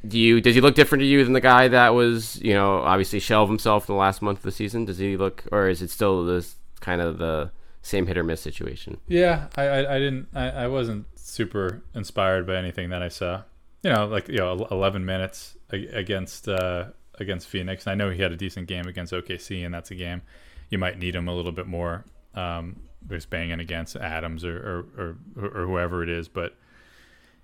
Do 0.07 0.19
you 0.19 0.41
does 0.41 0.55
he 0.55 0.61
look 0.61 0.75
different 0.75 1.01
to 1.01 1.07
you 1.07 1.25
than 1.25 1.33
the 1.33 1.41
guy 1.41 1.69
that 1.69 1.95
was 1.95 2.41
you 2.43 2.55
know 2.55 2.79
obviously 2.79 3.19
shelve 3.19 3.49
himself 3.49 3.89
in 3.89 3.95
the 3.95 3.99
last 3.99 4.23
month 4.23 4.39
of 4.39 4.45
the 4.45 4.53
season? 4.53 4.85
Does 4.85 4.99
he 4.99 5.17
look 5.17 5.45
or 5.53 5.69
is 5.69 5.83
it 5.83 5.91
still 5.91 6.25
this 6.25 6.57
kind 6.81 7.01
of 7.01 7.19
the 7.19 7.51
same 7.83 8.07
hit 8.07 8.19
or 8.19 8.25
miss 8.25 8.41
situation? 8.41 8.99
Yeah, 9.09 9.49
I 9.57 9.63
I, 9.63 9.97
I 9.97 9.99
didn't 9.99 10.29
I, 10.35 10.51
I 10.51 10.67
wasn't 10.69 11.07
super 11.17 11.83
inspired 11.95 12.47
by 12.47 12.57
anything 12.57 12.91
that 12.91 13.03
I 13.03 13.09
saw. 13.09 13.43
You 13.83 13.91
know, 13.91 14.07
like 14.07 14.29
you 14.29 14.39
know, 14.39 14.67
11 14.71 15.05
minutes 15.07 15.57
against 15.71 16.49
uh, 16.49 16.87
against 17.21 17.49
Phoenix. 17.49 17.87
I 17.87 17.95
know 17.95 18.11
he 18.11 18.23
had 18.23 18.33
a 18.33 18.37
decent 18.37 18.67
game 18.67 18.87
against 18.87 19.13
OKC, 19.13 19.65
and 19.65 19.73
that's 19.73 19.91
a 19.91 19.95
game 19.95 20.23
you 20.71 20.79
might 20.79 20.99
need 20.99 21.15
him 21.15 21.29
a 21.29 21.35
little 21.35 21.53
bit 21.53 21.67
more. 21.67 22.05
Um, 22.35 22.83
just 23.09 23.29
banging 23.31 23.61
against 23.61 23.97
Adams 23.97 24.45
or 24.45 24.87
or, 24.97 25.17
or 25.37 25.47
or, 25.49 25.67
whoever 25.67 26.03
it 26.03 26.09
is, 26.09 26.29
but 26.29 26.55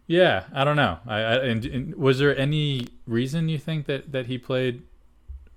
yeah, 0.07 0.45
I 0.53 0.65
don't 0.65 0.77
know. 0.77 0.99
I, 1.07 1.17
I 1.17 1.35
and, 1.45 1.65
and 1.65 1.95
was 1.97 2.19
there 2.19 2.37
any 2.37 2.87
reason 3.07 3.49
you 3.49 3.59
think 3.59 3.87
that 3.87 4.13
that 4.13 4.27
he 4.27 4.39
played 4.39 4.83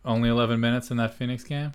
only 0.04 0.30
11 0.30 0.60
minutes 0.60 0.90
in 0.90 0.98
that 0.98 1.14
Phoenix 1.14 1.44
game? 1.44 1.74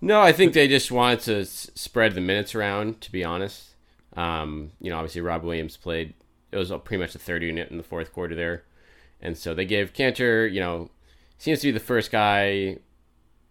No, 0.00 0.20
I 0.20 0.32
think 0.32 0.52
they 0.52 0.68
just 0.68 0.90
wanted 0.90 1.20
to 1.20 1.40
s- 1.40 1.70
spread 1.74 2.14
the 2.14 2.20
minutes 2.20 2.54
around. 2.54 3.00
To 3.02 3.12
be 3.12 3.24
honest, 3.24 3.74
um, 4.16 4.72
you 4.80 4.90
know, 4.90 4.96
obviously 4.96 5.20
Rob 5.22 5.42
Williams 5.42 5.76
played. 5.76 6.14
It 6.52 6.56
was 6.56 6.70
pretty 6.84 7.00
much 7.00 7.14
a 7.14 7.18
third 7.18 7.42
unit 7.42 7.70
in 7.70 7.76
the 7.76 7.82
fourth 7.82 8.12
quarter 8.12 8.34
there, 8.34 8.64
and 9.22 9.38
so 9.38 9.54
they 9.54 9.64
gave 9.64 9.92
Kanter, 9.92 10.50
You 10.50 10.60
know, 10.60 10.90
seems 11.40 11.60
to 11.60 11.68
be 11.68 11.72
the 11.72 11.80
first 11.80 12.12
guy 12.12 12.76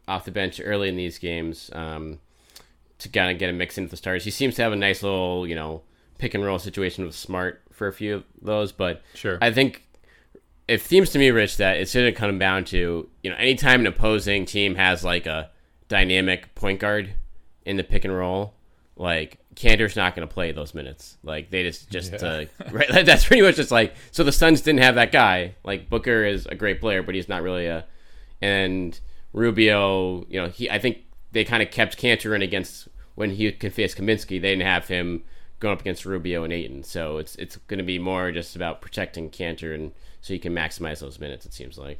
off 0.08 0.26
the 0.26 0.32
bench 0.32 0.62
early 0.64 0.90
in 0.90 0.96
these 0.96 1.18
games 1.18 1.70
um, 1.74 2.20
to 3.00 3.10
kind 3.10 3.32
of 3.32 3.40
get 3.40 3.50
a 3.50 3.54
mix 3.54 3.78
into 3.78 3.90
the 3.90 3.98
starters. 3.98 4.24
He 4.24 4.32
seems 4.32 4.56
to 4.56 4.62
have 4.62 4.72
a 4.72 4.76
nice 4.76 5.02
little, 5.02 5.48
you 5.48 5.56
know, 5.56 5.82
pick 6.20 6.34
and 6.36 6.46
roll 6.46 6.60
situation 6.60 7.06
with 7.06 7.16
Smart 7.16 7.62
for 7.72 7.88
a 7.88 7.94
few 7.94 8.16
of 8.16 8.24
those. 8.42 8.72
But 8.72 9.02
sure, 9.16 9.40
I 9.42 9.52
think 9.52 9.84
it 10.68 10.82
seems 10.82 11.10
to 11.12 11.20
me, 11.20 11.32
Rich, 11.32 11.58
that 11.58 11.78
it's 11.78 11.94
going 11.94 12.06
to 12.06 12.12
come 12.12 12.38
down 12.38 12.64
to 12.66 13.10
you 13.24 13.30
know, 13.30 13.36
anytime 13.38 13.82
an 13.82 13.88
opposing 13.88 14.46
team 14.46 14.76
has 14.76 15.04
like 15.04 15.26
a 15.26 15.50
dynamic 15.88 16.54
point 16.54 16.80
guard 16.80 17.16
in 17.66 17.78
the 17.78 17.84
pick 17.84 18.06
and 18.06 18.16
roll, 18.16 18.54
like 18.96 19.40
Kanter's 19.60 19.98
not 19.98 20.16
going 20.16 20.26
to 20.26 20.34
play 20.34 20.54
those 20.54 20.74
minutes. 20.74 21.18
Like 21.22 21.50
they 21.50 21.64
just 21.64 21.90
just 21.90 22.14
yeah. 22.14 22.20
uh, 22.20 22.46
right. 22.72 23.06
That's 23.06 23.26
pretty 23.26 23.42
much 23.42 23.58
just 23.58 23.72
like 23.72 23.94
so. 24.12 24.24
The 24.24 24.32
Suns 24.32 24.62
didn't 24.62 24.82
have 24.82 24.96
that 24.96 25.12
guy. 25.12 25.56
Like 25.64 25.90
Booker 25.90 26.24
is 26.24 26.46
a 26.46 26.56
great 26.56 26.80
player, 26.80 27.04
but 27.04 27.14
he's 27.14 27.28
not 27.28 27.44
really 27.44 27.66
a. 27.66 27.86
And 28.42 28.98
Rubio, 29.34 30.26
you 30.30 30.42
know, 30.42 30.48
he 30.48 30.70
I 30.70 30.80
think 30.80 31.00
they 31.34 31.44
kind 31.44 31.62
of 31.62 31.72
kept 31.72 32.02
Kanter 32.02 32.34
in 32.34 32.42
against 32.42 32.88
when 33.16 33.32
he 33.32 33.52
could 33.52 33.74
face 33.74 33.94
Kaminsky. 33.94 34.42
They 34.42 34.52
didn't 34.52 34.62
have 34.62 34.88
him 34.88 35.24
going 35.60 35.74
up 35.74 35.82
against 35.82 36.06
Rubio 36.06 36.46
and 36.46 36.54
Ayton. 36.54 36.84
So 36.84 37.18
it's 37.18 37.36
it's 37.36 37.58
going 37.58 37.80
to 37.80 37.84
be 37.84 38.00
more 38.00 38.32
just 38.32 38.56
about 38.56 38.80
protecting 38.80 39.30
Kanter 39.30 39.76
and 39.76 39.92
so 40.22 40.34
you 40.34 40.40
can 40.40 40.56
maximize 40.56 41.00
those 41.00 41.20
minutes. 41.20 41.46
It 41.46 41.54
seems 41.54 41.78
like. 41.78 42.00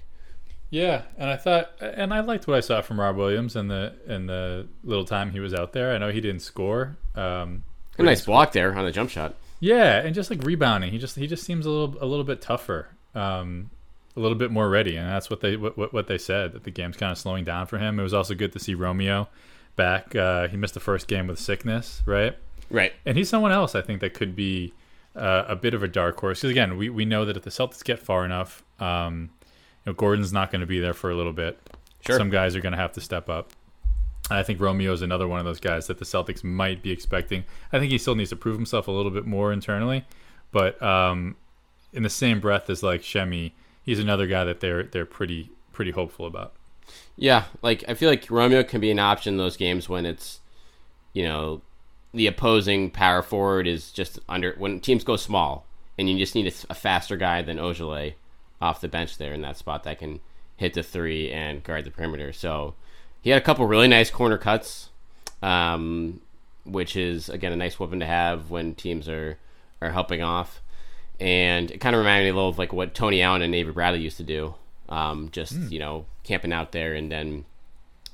Yeah, 0.70 1.04
and 1.18 1.30
I 1.30 1.36
thought, 1.36 1.72
and 1.82 2.14
I 2.14 2.20
liked 2.20 2.48
what 2.48 2.56
I 2.56 2.60
saw 2.60 2.82
from 2.82 3.00
Rob 3.00 3.16
Williams 3.16 3.56
and 3.56 3.72
the 3.72 3.94
and 4.08 4.30
the 4.30 4.68
little 4.84 5.06
time 5.06 5.32
he 5.32 5.40
was 5.40 5.54
out 5.54 5.74
there. 5.74 5.94
I 5.94 5.98
know 5.98 6.12
he 6.12 6.22
didn't 6.22 6.42
score. 6.42 6.98
Um, 7.16 7.64
a 7.98 8.04
nice 8.04 8.24
block 8.24 8.52
there 8.52 8.76
on 8.76 8.86
the 8.86 8.92
jump 8.92 9.10
shot. 9.10 9.36
Yeah, 9.60 10.00
and 10.00 10.14
just 10.14 10.30
like 10.30 10.44
rebounding, 10.44 10.92
he 10.92 11.00
just 11.00 11.16
he 11.16 11.28
just 11.28 11.44
seems 11.44 11.66
a 11.66 11.70
little 11.70 11.98
a 12.02 12.06
little 12.06 12.24
bit 12.24 12.42
tougher, 12.42 12.88
um, 13.16 13.72
a 14.16 14.20
little 14.20 14.38
bit 14.38 14.52
more 14.52 14.70
ready, 14.70 14.96
and 14.96 15.10
that's 15.10 15.30
what 15.30 15.42
they 15.42 15.58
what 15.58 15.92
what 15.92 16.08
they 16.08 16.20
said 16.20 16.54
that 16.54 16.64
the 16.64 16.72
game's 16.72 16.98
kind 16.98 17.12
of 17.12 17.18
slowing 17.18 17.44
down 17.44 17.66
for 17.66 17.80
him. 17.80 18.00
It 18.00 18.04
was 18.04 18.14
also 18.14 18.36
good 18.36 18.54
to 18.54 18.60
see 18.60 18.76
Romeo 18.76 19.28
back. 19.76 20.16
Uh, 20.16 20.48
he 20.48 20.56
missed 20.56 20.76
the 20.76 20.80
first 20.80 21.08
game 21.08 21.26
with 21.26 21.40
sickness, 21.40 22.04
right? 22.06 22.38
Right. 22.70 22.94
And 23.06 23.18
he's 23.18 23.28
someone 23.28 23.52
else 23.52 23.74
I 23.74 23.82
think 23.82 24.02
that 24.02 24.14
could 24.14 24.36
be 24.36 24.74
uh, 25.16 25.46
a 25.48 25.56
bit 25.56 25.74
of 25.74 25.82
a 25.82 25.88
dark 25.88 26.20
horse. 26.20 26.40
Because 26.42 26.52
again, 26.52 26.78
we 26.78 26.90
we 26.90 27.06
know 27.06 27.26
that 27.26 27.36
if 27.36 27.44
the 27.44 27.50
Celtics 27.50 27.84
get 27.84 27.98
far 27.98 28.24
enough. 28.24 28.64
Um, 28.80 29.32
know, 29.86 29.94
Gordon's 29.94 30.34
not 30.34 30.52
going 30.52 30.62
to 30.62 30.68
be 30.68 30.80
there 30.80 30.94
for 30.94 31.10
a 31.10 31.16
little 31.16 31.34
bit. 31.34 31.60
Sure. 32.06 32.18
Some 32.18 32.30
guys 32.30 32.56
are 32.56 32.62
going 32.62 32.72
to 32.74 32.78
have 32.78 32.94
to 32.94 33.02
step 33.02 33.30
up. 33.30 33.52
I 34.32 34.44
think 34.44 34.60
Romeo 34.60 34.94
is 34.94 35.02
another 35.02 35.28
one 35.28 35.40
of 35.40 35.46
those 35.46 35.60
guys 35.60 35.88
that 35.88 35.98
the 35.98 36.06
Celtics 36.06 36.44
might 36.44 36.84
be 36.84 36.92
expecting. 36.92 37.46
I 37.72 37.80
think 37.80 37.92
he 37.92 37.98
still 37.98 38.16
needs 38.16 38.30
to 38.30 38.36
prove 38.36 38.56
himself 38.56 38.88
a 38.88 38.92
little 38.92 39.12
bit 39.12 39.26
more 39.26 39.52
internally, 39.52 40.06
but 40.52 40.82
um, 40.84 41.36
in 41.94 42.04
the 42.04 42.10
same 42.10 42.40
breath 42.40 42.70
as 42.70 42.84
like 42.84 43.04
Semi, 43.04 43.56
he's 43.82 44.00
another 44.00 44.28
guy 44.28 44.44
that 44.44 44.60
they're 44.60 44.84
they're 44.84 45.06
pretty 45.06 45.50
pretty 45.74 45.92
hopeful 45.92 46.28
about. 46.28 46.54
Yeah, 47.16 47.46
like 47.62 47.84
I 47.88 47.96
feel 47.96 48.10
like 48.10 48.30
Romeo 48.30 48.64
can 48.64 48.82
be 48.82 48.92
an 48.92 49.00
option 49.00 49.34
in 49.34 49.38
those 49.38 49.58
games 49.58 49.90
when 49.90 50.06
it's, 50.06 50.40
you 51.14 51.24
know, 51.24 51.62
the 52.14 52.28
opposing 52.28 52.92
power 52.92 53.22
forward 53.22 53.68
is 53.68 53.92
just 53.92 54.20
under 54.30 54.54
when 54.58 54.80
teams 54.80 55.04
go 55.04 55.16
small 55.16 55.66
and 55.98 56.10
you 56.10 56.18
just 56.18 56.36
need 56.36 56.48
a, 56.48 56.72
a 56.72 56.76
faster 56.76 57.18
guy 57.18 57.42
than 57.42 57.58
Ojeleye 57.58 58.14
off 58.62 58.82
the 58.82 58.88
bench 58.88 59.18
there 59.18 59.34
in 59.34 59.42
that 59.42 59.58
spot 59.58 59.84
that 59.84 60.00
can 60.00 60.20
hit 60.58 60.74
the 60.74 60.84
three 60.84 61.32
and 61.32 61.64
guard 61.64 61.86
the 61.86 61.92
perimeter. 61.92 62.34
So 62.34 62.76
he 63.22 63.30
had 63.30 63.42
a 63.42 63.46
couple 63.46 63.66
really 63.66 63.88
nice 63.88 64.10
corner 64.10 64.38
cuts, 64.38 64.90
um, 65.42 66.22
which 66.66 66.96
is 66.96 67.30
again 67.30 67.54
a 67.54 67.56
nice 67.56 67.80
weapon 67.80 68.00
to 68.00 68.06
have 68.06 68.50
when 68.50 68.76
teams 68.76 69.08
are 69.08 69.38
are 69.82 69.92
helping 69.92 70.22
off. 70.22 70.62
And 71.20 71.70
it 71.72 71.80
kind 71.80 71.96
of 71.96 72.00
reminded 72.00 72.26
me 72.26 72.30
a 72.30 72.34
little 72.34 72.50
of 72.50 72.58
like 72.58 72.74
what 72.74 72.94
Tony 72.94 73.22
Allen 73.22 73.42
and 73.42 73.54
Avery 73.56 73.74
Bradley 73.74 74.02
used 74.02 74.18
to 74.18 74.24
do, 74.24 74.56
um, 74.88 75.30
just 75.32 75.54
mm. 75.54 75.72
you 75.72 75.80
know 75.80 76.06
camping 76.24 76.54
out 76.54 76.72
there 76.72 76.94
and 76.94 77.12
then 77.12 77.46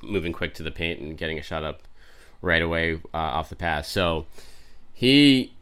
moving 0.01 0.34
quick 0.34 0.53
to 0.55 0.63
the 0.63 0.71
paint 0.71 0.99
and 0.99 1.17
getting 1.17 1.39
a 1.39 1.41
shot 1.41 1.63
up 1.63 1.81
right 2.41 2.62
away 2.62 2.99
uh, 3.13 3.17
off 3.17 3.49
the 3.49 3.55
pass. 3.55 3.89
So 3.89 4.27
he 4.93 5.54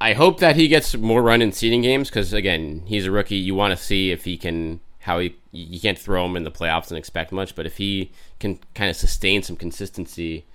I 0.00 0.14
hope 0.14 0.40
that 0.40 0.56
he 0.56 0.68
gets 0.68 0.96
more 0.96 1.22
run 1.22 1.42
in 1.42 1.52
seeding 1.52 1.82
games 1.82 2.08
because 2.08 2.32
again, 2.32 2.82
he's 2.86 3.06
a 3.06 3.10
rookie. 3.10 3.36
You 3.36 3.54
want 3.54 3.76
to 3.76 3.82
see 3.82 4.10
if 4.10 4.24
he 4.24 4.38
can 4.38 4.80
how 5.00 5.18
he 5.18 5.36
you 5.52 5.80
can't 5.80 5.98
throw 5.98 6.24
him 6.24 6.36
in 6.36 6.44
the 6.44 6.50
playoffs 6.50 6.88
and 6.88 6.98
expect 6.98 7.32
much, 7.32 7.54
but 7.54 7.66
if 7.66 7.76
he 7.76 8.12
can 8.38 8.58
kind 8.74 8.88
of 8.88 8.96
sustain 8.96 9.42
some 9.42 9.56
consistency 9.56 10.46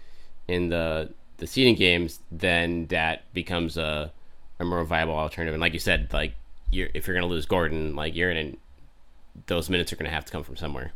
in 0.47 0.69
the 0.69 1.13
the 1.37 1.47
seeding 1.47 1.75
games, 1.75 2.19
then 2.31 2.87
that 2.87 3.31
becomes 3.33 3.77
a 3.77 4.11
a 4.59 4.65
more 4.65 4.83
viable 4.83 5.15
alternative. 5.15 5.53
And 5.53 5.61
like 5.61 5.73
you 5.73 5.79
said, 5.79 6.11
like 6.13 6.33
you're, 6.71 6.89
if 6.93 7.07
you're 7.07 7.19
to 7.19 7.25
lose 7.27 7.45
Gordon, 7.45 7.95
like 7.95 8.15
you're 8.15 8.31
in 8.31 8.57
those 9.47 9.69
minutes 9.69 9.91
are 9.91 9.97
to 9.97 10.09
have 10.09 10.25
to 10.25 10.31
come 10.31 10.43
from 10.43 10.55
somewhere. 10.55 10.93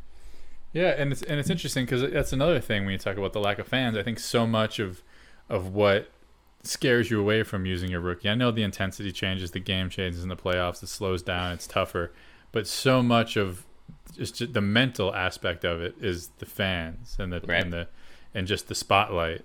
Yeah, 0.74 0.90
and 0.98 1.12
it's 1.12 1.22
and 1.24 1.40
it's 1.40 1.50
interesting 1.50 1.86
because 1.86 2.10
that's 2.12 2.34
another 2.34 2.60
thing 2.60 2.86
when 2.86 2.94
you 2.94 2.98
talk 2.98 3.18
about 3.18 3.34
the 3.34 3.40
lack 3.40 3.60
of 3.60 3.68
fans. 3.68 3.98
I 3.98 4.04
think 4.04 4.20
so 4.20 4.48
much 4.48 4.80
of 4.80 5.02
of 5.50 5.74
what 5.74 6.10
scares 6.63 7.10
you 7.10 7.19
away 7.19 7.43
from 7.43 7.65
using 7.65 7.89
your 7.89 8.02
rookie. 8.02 8.30
I 8.30 8.36
know 8.36 8.52
the 8.52 8.63
intensity 8.63 9.12
changes, 9.12 9.52
the 9.52 9.60
game 9.60 9.89
changes 9.89 10.24
in 10.24 10.30
the 10.30 10.36
playoffs, 10.36 10.84
it 10.84 10.88
slows 10.88 11.24
down, 11.24 11.54
it's 11.54 11.67
tougher, 11.67 12.12
but 12.52 12.67
so 12.67 13.02
much 13.02 13.38
of 13.38 13.65
just 14.15 14.54
the 14.54 14.62
mental 14.62 15.13
aspect 15.13 15.63
of 15.63 15.82
it 15.82 15.95
is 16.02 16.30
the 16.39 16.45
fans 16.45 17.15
and 17.19 17.32
the 17.32 17.41
right. 17.41 17.63
and 17.63 17.72
the 17.72 17.88
and 18.34 18.48
just 18.48 18.67
the 18.67 18.76
spotlight. 18.76 19.43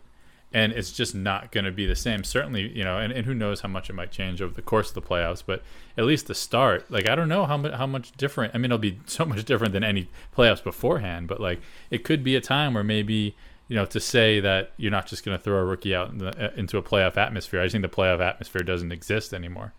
and 0.52 0.72
it's 0.72 0.92
just 0.92 1.14
not 1.14 1.50
going 1.50 1.64
to 1.64 1.72
be 1.72 1.84
the 1.86 1.96
same. 1.96 2.22
Certainly, 2.22 2.76
you 2.76 2.84
know, 2.84 2.98
and, 2.98 3.12
and 3.12 3.26
who 3.26 3.34
knows 3.34 3.60
how 3.60 3.68
much 3.68 3.90
it 3.90 3.94
might 3.94 4.12
change 4.12 4.40
over 4.40 4.54
the 4.54 4.62
course 4.62 4.88
of 4.88 4.94
the 4.94 5.02
playoffs, 5.02 5.42
but 5.44 5.62
at 5.96 6.04
least 6.04 6.26
the 6.28 6.34
start, 6.34 6.90
like 6.90 7.08
I 7.08 7.14
don't 7.14 7.28
know 7.28 7.44
how 7.46 7.56
much 7.56 7.72
how 7.72 7.86
much 7.86 8.12
different. 8.12 8.54
I 8.54 8.58
mean, 8.58 8.66
it'll 8.66 8.78
be 8.78 9.00
so 9.06 9.24
much 9.24 9.44
different 9.44 9.72
than 9.72 9.84
any 9.84 10.08
playoffs 10.36 10.62
beforehand, 10.62 11.28
but 11.28 11.40
like 11.40 11.60
it 11.90 12.04
could 12.04 12.24
be 12.24 12.36
a 12.36 12.40
time 12.40 12.74
where 12.74 12.84
maybe 12.84 13.36
you 13.68 13.76
know 13.76 13.86
to 13.86 14.00
say 14.00 14.40
that 14.40 14.72
you're 14.76 14.90
not 14.90 15.06
just 15.06 15.24
going 15.24 15.36
to 15.36 15.42
throw 15.42 15.58
a 15.58 15.64
rookie 15.64 15.94
out 15.94 16.10
in 16.10 16.18
the, 16.18 16.46
uh, 16.46 16.52
into 16.56 16.78
a 16.78 16.82
playoff 16.82 17.16
atmosphere. 17.16 17.60
I 17.60 17.64
just 17.64 17.72
think 17.72 17.82
the 17.82 17.88
playoff 17.88 18.20
atmosphere 18.20 18.62
doesn't 18.62 18.92
exist 18.92 19.32
anymore. 19.32 19.72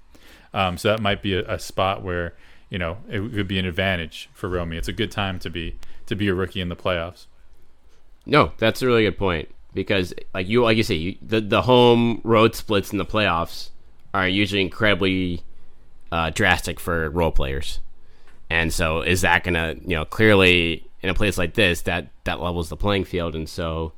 Um, 0.54 0.78
so 0.78 0.90
that 0.90 1.02
might 1.02 1.22
be 1.22 1.36
a, 1.36 1.54
a 1.54 1.60
spot 1.60 2.02
where 2.04 2.34
you 2.70 2.80
know 2.80 2.98
it 3.10 3.20
would 3.20 3.48
be 3.48 3.60
an 3.60 3.66
advantage 3.66 4.30
for 4.34 4.50
Romy. 4.50 4.78
It's 4.78 4.88
a 4.88 4.94
good 4.94 5.12
time 5.12 5.40
to 5.40 5.50
be 5.50 5.76
to 6.08 6.16
be 6.16 6.28
a 6.28 6.34
rookie 6.34 6.62
in 6.62 6.70
the 6.70 6.76
playoffs. 6.76 7.26
No, 8.26 8.54
that's 8.58 8.82
a 8.82 8.88
really 8.88 9.04
good 9.04 9.18
point 9.18 9.50
because, 9.74 10.14
like 10.34 10.48
you, 10.48 10.64
like 10.64 10.78
you 10.78 10.84
say, 10.84 10.96
you, 10.96 11.18
the 11.22 11.42
the 11.42 11.62
home 11.62 12.22
road 12.24 12.56
splits 12.56 12.92
in 12.92 12.98
the 12.98 13.06
playoffs 13.06 13.70
are 14.14 14.28
usually 14.28 14.62
incredibly 14.62 15.44
uh, 16.12 16.32
drastic 16.32 16.80
for 16.80 17.10
role 17.12 17.32
players, 17.32 17.82
and 18.50 18.74
so 18.74 19.02
is 19.02 19.22
that 19.22 19.44
gonna, 19.44 19.76
you 19.82 19.96
know, 19.96 20.06
clearly 20.06 20.88
in 21.06 21.10
a 21.10 21.14
place 21.14 21.38
like 21.38 21.54
this 21.54 21.82
that 21.82 22.08
that 22.24 22.42
levels 22.42 22.70
the 22.70 22.76
playing 22.76 23.04
field, 23.06 23.36
and 23.36 23.48
so 23.48 23.94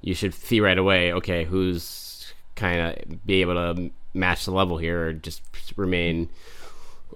you 0.00 0.14
should 0.14 0.34
see 0.34 0.60
right 0.60 0.78
away, 0.78 1.12
okay, 1.12 1.44
who's 1.44 2.32
kind 2.54 2.80
of 2.80 3.26
be 3.26 3.40
able 3.40 3.54
to 3.54 3.90
match 4.12 4.44
the 4.44 4.52
level 4.52 4.78
here 4.78 5.08
or 5.08 5.12
just 5.12 5.42
remain 5.76 6.28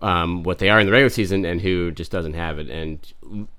um, 0.02 0.42
what 0.42 0.58
they 0.58 0.70
are 0.70 0.80
in 0.80 0.86
the 0.86 0.92
regular 0.92 1.10
season 1.10 1.44
and 1.44 1.60
who 1.60 1.92
just 1.92 2.10
doesn't 2.10 2.34
have 2.34 2.58
it. 2.58 2.68
And 2.68 3.00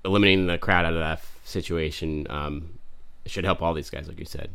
eliminating 0.04 0.46
the 0.46 0.58
crowd 0.58 0.84
out 0.84 0.92
of 0.92 0.98
that 0.98 1.24
situation 1.44 2.26
um, 2.28 2.78
should 3.24 3.44
help 3.44 3.62
all 3.62 3.72
these 3.72 3.88
guys 3.88 4.08
like 4.08 4.18
you 4.18 4.26
said. 4.26 4.54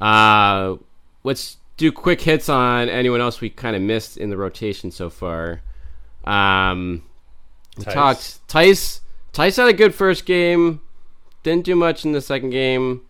Uh, 0.00 0.76
let's 1.22 1.58
do 1.76 1.92
quick 1.92 2.20
hits 2.20 2.48
on 2.48 2.88
anyone 2.88 3.20
else 3.20 3.40
we 3.40 3.50
kind 3.50 3.76
of 3.76 3.82
missed 3.82 4.16
in 4.16 4.30
the 4.30 4.36
rotation 4.36 4.90
so 4.90 5.10
far. 5.10 5.60
Um, 6.24 7.02
we 7.76 7.84
Theis. 7.84 7.94
talked 7.94 8.48
Theis 8.48 9.00
Theis 9.34 9.56
had 9.56 9.68
a 9.68 9.72
good 9.72 9.94
first 9.94 10.24
game 10.26 10.80
didn't 11.42 11.64
do 11.64 11.76
much 11.76 12.04
in 12.04 12.12
the 12.12 12.20
second 12.22 12.50
game 12.50 13.02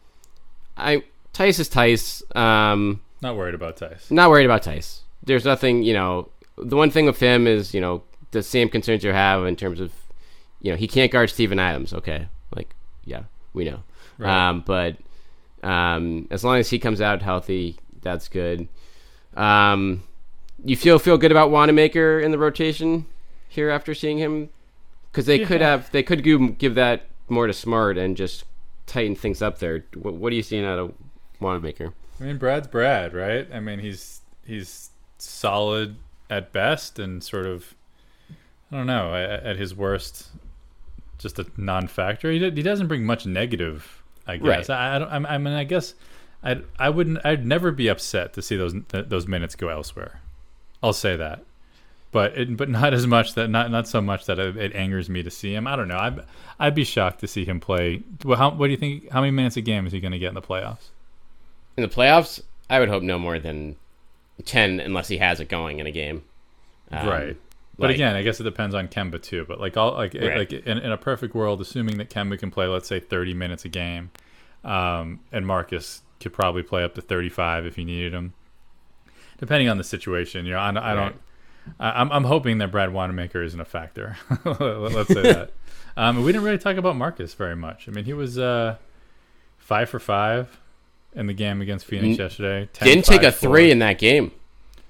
I 0.77 1.05
Theis 1.33 1.59
is 1.61 1.69
Theis 1.69 2.23
um, 2.37 3.01
Not 3.23 3.37
worried 3.37 3.55
about 3.55 3.77
Theis. 3.77 4.11
not 4.11 4.31
worried 4.31 4.45
about 4.47 4.63
Theis. 4.63 5.01
There's 5.23 5.45
nothing, 5.45 5.83
you 5.83 5.95
know. 5.95 6.29
The 6.57 6.77
one 6.77 6.91
thing 6.91 7.07
with 7.07 7.19
him 7.19 7.47
is, 7.47 7.75
you 7.75 7.81
know, 7.81 8.03
the 8.31 8.43
same 8.43 8.69
concerns 8.69 9.03
you 9.03 9.13
have 9.13 9.45
in 9.47 9.57
terms 9.57 9.81
of, 9.81 9.93
you 10.61 10.71
know, 10.71 10.77
he 10.77 10.87
can't 10.87 11.11
guard 11.11 11.31
Steven 11.31 11.59
Adams. 11.59 11.93
Okay, 11.93 12.29
like, 12.55 12.75
yeah, 13.05 13.25
we 13.53 13.65
know. 13.65 13.83
Right. 14.19 14.49
Um, 14.49 14.61
but 14.61 14.97
um, 15.63 16.29
as 16.31 16.45
long 16.45 16.59
as 16.59 16.71
he 16.71 16.79
comes 16.79 17.01
out 17.01 17.23
healthy, 17.23 17.77
that's 18.03 18.29
good. 18.29 18.69
Um, 19.37 20.05
you 20.65 20.77
feel 20.77 20.99
feel 20.99 21.19
good 21.19 21.33
about 21.33 21.51
Wanamaker 21.51 22.21
in 22.21 22.31
the 22.31 22.39
rotation 22.39 23.07
here 23.49 23.71
after 23.71 23.95
seeing 23.95 24.19
him, 24.19 24.51
because 25.14 25.27
they 25.27 25.44
could 25.44 25.61
have 25.61 25.90
they 25.92 26.03
could 26.03 26.24
give, 26.24 26.59
give 26.59 26.74
that 26.74 27.07
more 27.29 27.46
to 27.46 27.53
Smart 27.53 27.96
and 27.96 28.16
just 28.16 28.44
tighten 28.87 29.14
things 29.14 29.40
up 29.40 29.59
there. 29.61 29.85
What, 29.94 30.14
what 30.14 30.33
are 30.33 30.37
you 30.37 30.42
seeing 30.42 30.64
out 30.64 30.81
of 30.81 30.92
Wanamaker? 31.38 31.94
I 32.20 32.24
mean, 32.24 32.37
Brad's 32.37 32.66
Brad, 32.66 33.14
right? 33.14 33.46
I 33.55 33.61
mean, 33.61 33.79
he's 33.79 34.22
he's 34.44 34.90
solid 35.18 35.96
at 36.29 36.53
best, 36.53 36.98
and 36.98 37.22
sort 37.22 37.46
of, 37.46 37.77
I 38.72 38.77
don't 38.77 38.88
know, 38.88 39.14
at, 39.14 39.44
at 39.44 39.57
his 39.57 39.72
worst, 39.72 40.31
just 41.18 41.38
a 41.38 41.46
non-factor. 41.57 42.33
He, 42.33 42.38
he 42.38 42.62
doesn't 42.62 42.88
bring 42.88 43.05
much 43.05 43.24
negative, 43.24 44.03
I 44.27 44.38
guess. 44.38 44.68
Right. 44.68 44.70
I, 44.70 44.96
I 44.96 44.98
don't. 44.98 45.27
I 45.27 45.38
mean, 45.38 45.55
I 45.55 45.62
guess, 45.62 45.94
I 46.42 46.61
I 46.77 46.90
wouldn't. 46.90 47.24
I'd 47.24 47.46
never 47.46 47.70
be 47.70 47.87
upset 47.87 48.33
to 48.33 48.42
see 48.42 48.57
those 48.57 48.74
those 48.88 49.29
minutes 49.29 49.55
go 49.55 49.68
elsewhere. 49.68 50.20
I'll 50.83 50.92
say 50.92 51.16
that. 51.16 51.44
But 52.14 52.38
it, 52.38 52.57
but 52.57 52.68
not 52.68 52.94
as 52.94 53.09
much 53.09 53.35
that 53.35 53.48
not 53.50 53.72
not 53.72 53.88
so 53.88 54.00
much 54.00 54.27
that 54.27 54.38
it, 54.38 54.57
it 54.57 54.72
angers 54.77 55.11
me 55.11 55.24
to 55.24 55.31
see 55.33 55.53
him. 55.53 55.66
I 55.66 55.74
don't 55.74 55.88
know. 55.88 55.98
I'd 55.98 56.20
I'd 56.61 56.74
be 56.77 56.85
shocked 56.85 57.18
to 57.20 57.27
see 57.27 57.44
him 57.44 57.59
play. 57.59 58.05
Well, 58.24 58.38
how 58.38 58.50
what 58.53 58.68
do 58.68 58.70
you 58.70 58.77
think? 58.77 59.11
How 59.11 59.20
many 59.20 59.33
minutes 59.33 59.57
a 59.57 59.61
game 59.61 59.85
is 59.85 59.92
he 59.92 59.98
going 59.98 60.12
to 60.12 60.18
get 60.20 60.29
in 60.29 60.35
the 60.35 60.40
playoffs? 60.40 60.90
in 61.77 61.83
the 61.83 61.88
playoffs, 61.88 62.40
I 62.70 62.79
would 62.79 62.88
hope 62.88 63.03
no 63.03 63.18
more 63.18 63.40
than 63.40 63.74
ten, 64.44 64.79
unless 64.79 65.09
he 65.09 65.18
has 65.18 65.40
it 65.40 65.48
going 65.48 65.81
in 65.81 65.88
a 65.88 65.90
game. 65.90 66.22
Um, 66.92 67.09
right. 67.09 67.37
But 67.77 67.88
like- 67.88 67.96
again, 67.96 68.14
I 68.14 68.22
guess 68.22 68.38
it 68.38 68.44
depends 68.44 68.77
on 68.77 68.87
Kemba 68.87 69.20
too. 69.20 69.44
But 69.48 69.59
like 69.61 69.77
all 69.77 69.94
like 69.94 70.14
Right. 70.14 70.37
like 70.38 70.53
in, 70.53 70.79
in 70.79 70.92
a 70.92 70.96
perfect 70.96 71.35
world, 71.35 71.61
assuming 71.61 71.98
that 71.98 72.11
Kemba 72.11 72.38
can 72.38 72.53
play, 72.53 72.66
let's 72.68 72.87
say 72.87 73.00
thirty 73.00 73.35
minutes 73.35 73.64
a 73.64 73.68
game, 73.68 74.11
um, 74.62 75.18
and 75.33 75.44
Marcus 75.44 76.03
could 76.20 76.33
probably 76.33 76.62
play 76.62 76.85
up 76.85 76.94
to 76.94 77.00
thirty-five 77.00 77.66
if 77.66 77.77
you 77.77 77.85
needed 77.85 78.14
him, 78.14 78.35
depending 79.38 79.68
on 79.68 79.79
the 79.79 79.85
situation. 79.85 80.46
You 80.46 80.53
know, 80.53 80.59
I, 80.59 80.68
I 80.68 80.94
don't. 80.94 81.12
I, 81.12 81.12
I'm 81.81 82.11
I'm 82.12 82.24
hoping 82.24 82.59
that 82.59 82.70
Brad 82.70 82.92
Wanamaker 82.92 83.42
isn't 83.42 83.61
a 83.61 83.64
factor. 83.64 84.16
let's 84.44 85.09
say 85.12 85.22
that. 85.22 85.53
Um, 85.96 86.24
we 86.24 86.33
didn't 86.33 86.42
really 86.44 86.59
talk 86.59 86.77
about 86.77 86.96
Marcus 86.96 87.35
very 87.35 87.55
much. 87.55 87.87
I 87.88 87.92
mean, 87.92 88.05
he 88.05 88.14
was 88.14 88.37
uh, 88.37 88.79
five 89.59 89.88
for 89.88 90.00
five 90.00 90.59
in 91.14 91.29
the 91.29 91.33
game 91.33 91.61
against 91.62 91.87
Phoenix 91.87 92.18
N- 92.18 92.24
yesterday. 92.24 92.68
10, 92.72 92.88
Didn't 92.88 93.05
take 93.05 93.22
a 93.22 93.31
5, 93.31 93.37
4. 93.37 93.48
three 93.50 93.70
in 93.70 93.79
that 93.79 93.98
game. 94.00 94.33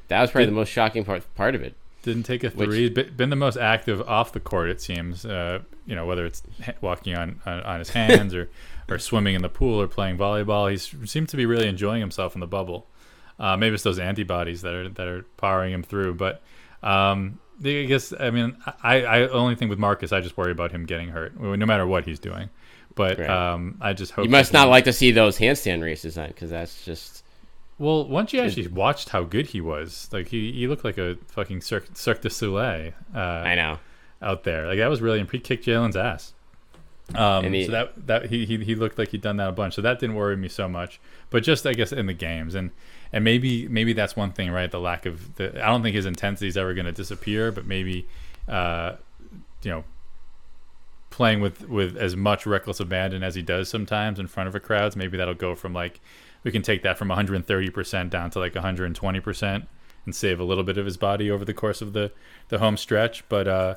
That 0.09 0.23
was 0.23 0.31
probably 0.31 0.47
Did- 0.47 0.53
the 0.53 0.57
most 0.57 0.71
shocking 0.71 1.05
part 1.05 1.23
part 1.35 1.55
of 1.55 1.61
it. 1.63 1.75
Didn't 2.05 2.23
take 2.23 2.43
a 2.43 2.49
Which- 2.49 2.71
three. 2.71 2.89
Be- 2.89 3.03
Been 3.03 3.29
the 3.29 3.37
most 3.37 3.59
active 3.59 4.01
off 4.09 4.33
the 4.33 4.41
court, 4.41 4.71
it 4.71 4.81
seems. 4.81 5.27
Uh, 5.27 5.59
you 5.87 5.95
know, 5.95 6.07
whether 6.07 6.25
it's 6.25 6.43
walking 6.81 7.15
on, 7.19 7.39
on, 7.45 7.61
on 7.61 7.79
his 7.81 7.91
hands 7.91 8.35
or, 8.35 8.49
or 8.89 8.99
swimming 8.99 9.35
in 9.35 9.43
the 9.43 9.51
pool 9.51 9.79
or 9.79 9.87
playing 9.87 10.17
volleyball, 10.17 10.71
he 10.71 10.79
seemed 11.07 11.29
to 11.29 11.37
be 11.37 11.45
really 11.45 11.69
enjoying 11.69 12.01
himself 12.01 12.33
in 12.35 12.41
the 12.41 12.47
bubble. 12.47 12.87
Uh, 13.39 13.59
maybe 13.59 13.75
it's 13.75 13.83
those 13.83 13.99
antibodies 13.99 14.63
that 14.63 14.73
are 14.73 14.89
that 14.89 15.07
are 15.07 15.23
powering 15.37 15.75
him 15.75 15.83
through. 15.83 16.15
But 16.15 16.41
um, 16.85 17.39
I 17.65 17.85
guess 17.85 18.13
I 18.19 18.31
mean 18.31 18.57
I, 18.83 19.03
I 19.05 19.29
only 19.29 19.55
thing 19.57 19.69
with 19.69 19.79
Marcus, 19.79 20.13
I 20.13 20.21
just 20.21 20.37
worry 20.37 20.53
about 20.53 20.71
him 20.73 20.87
getting 20.87 21.09
hurt, 21.09 21.39
no 21.41 21.67
matter 21.67 21.87
what 21.87 22.05
he's 22.05 22.19
doing. 22.21 22.51
But 22.95 23.19
Right. 23.19 23.29
um, 23.29 23.77
I 23.81 23.93
just 23.93 24.13
hope 24.13 24.25
You 24.27 24.31
must 24.31 24.53
not 24.53 24.69
like 24.69 24.85
to 24.85 24.93
see 24.93 25.11
those 25.11 25.37
handstand 25.39 25.83
races 25.83 26.15
then, 26.15 26.29
because 26.29 26.51
that's 26.51 26.85
just 26.85 27.25
Well, 27.79 28.07
once 28.09 28.33
you 28.33 28.41
actually 28.41 28.69
watched 28.69 29.09
how 29.09 29.25
good 29.25 29.47
he 29.47 29.61
was, 29.61 30.09
like 30.13 30.29
he, 30.29 30.53
he 30.53 30.69
looked 30.69 30.85
like 30.85 30.97
a 30.99 31.17
fucking 31.29 31.61
Cirque, 31.63 31.89
Cirque 31.95 32.21
du 32.21 32.31
Soleil. 32.31 32.93
Uh, 33.15 33.19
I 33.19 33.55
know. 33.57 33.79
out 34.23 34.45
there. 34.45 34.67
Like 34.69 34.79
that 34.79 34.87
was 34.89 35.01
really 35.01 35.25
he 35.33 35.39
kicked 35.41 35.67
Jaylen's 35.67 35.97
ass. 35.97 36.35
Um, 37.15 37.53
he- 37.53 37.67
so 37.67 37.73
that 37.73 38.07
that 38.07 38.27
he, 38.27 38.47
he 38.47 38.59
he 38.65 38.75
looked 38.75 38.97
like 38.99 39.09
he'd 39.09 39.21
done 39.23 39.37
that 39.39 39.49
a 39.49 39.53
bunch. 39.53 39.75
So 39.75 39.83
that 39.83 39.99
didn't 39.99 40.15
worry 40.17 40.37
me 40.37 40.49
so 40.49 40.69
much. 40.69 41.01
But 41.31 41.43
just 41.43 41.67
I 41.67 41.73
guess 41.75 41.93
in 41.93 42.07
the 42.07 42.15
games 42.15 42.55
and 42.55 42.71
and 43.15 43.23
maybe 43.23 43.69
maybe 43.69 43.93
that's 43.93 44.17
one 44.17 44.33
thing, 44.33 44.51
right? 44.51 44.69
The 44.69 44.81
lack 44.81 45.07
of 45.07 45.37
the 45.37 45.65
I 45.65 45.69
don't 45.69 45.85
think 45.85 45.95
his 45.95 46.05
intensity 46.05 46.49
is 46.49 46.57
ever 46.57 46.75
going 46.75 46.87
to 46.87 46.93
disappear, 46.93 47.53
but 47.53 47.65
maybe 47.65 48.09
uh, 48.49 48.97
you 49.63 49.71
know 49.71 49.85
playing 51.11 51.41
with 51.41 51.69
with 51.69 51.97
as 51.97 52.17
much 52.17 52.45
reckless 52.45 52.81
abandon 52.81 53.23
as 53.23 53.37
he 53.37 53.41
does 53.41 53.69
sometimes 53.69 54.19
in 54.19 54.27
front 54.27 54.49
of 54.49 54.55
a 54.57 54.61
crowds, 54.61 54.97
maybe 54.97 55.17
that'll 55.17 55.33
go 55.33 55.55
from 55.55 55.73
like 55.73 56.01
we 56.43 56.51
can 56.51 56.61
take 56.61 56.83
that 56.83 56.99
from 56.99 57.09
130% 57.09 58.11
down 58.11 58.31
to 58.31 58.39
like 58.41 58.53
120% 58.53 59.67
and 60.05 60.15
save 60.15 60.41
a 60.41 60.45
little 60.45 60.65
bit 60.65 60.77
of 60.77 60.85
his 60.85 60.97
body 60.97 61.31
over 61.31 61.45
the 61.45 61.55
course 61.55 61.81
of 61.81 61.93
the 61.93 62.11
the 62.49 62.59
home 62.59 62.77
stretch, 62.77 63.27
but 63.29 63.47
uh 63.47 63.77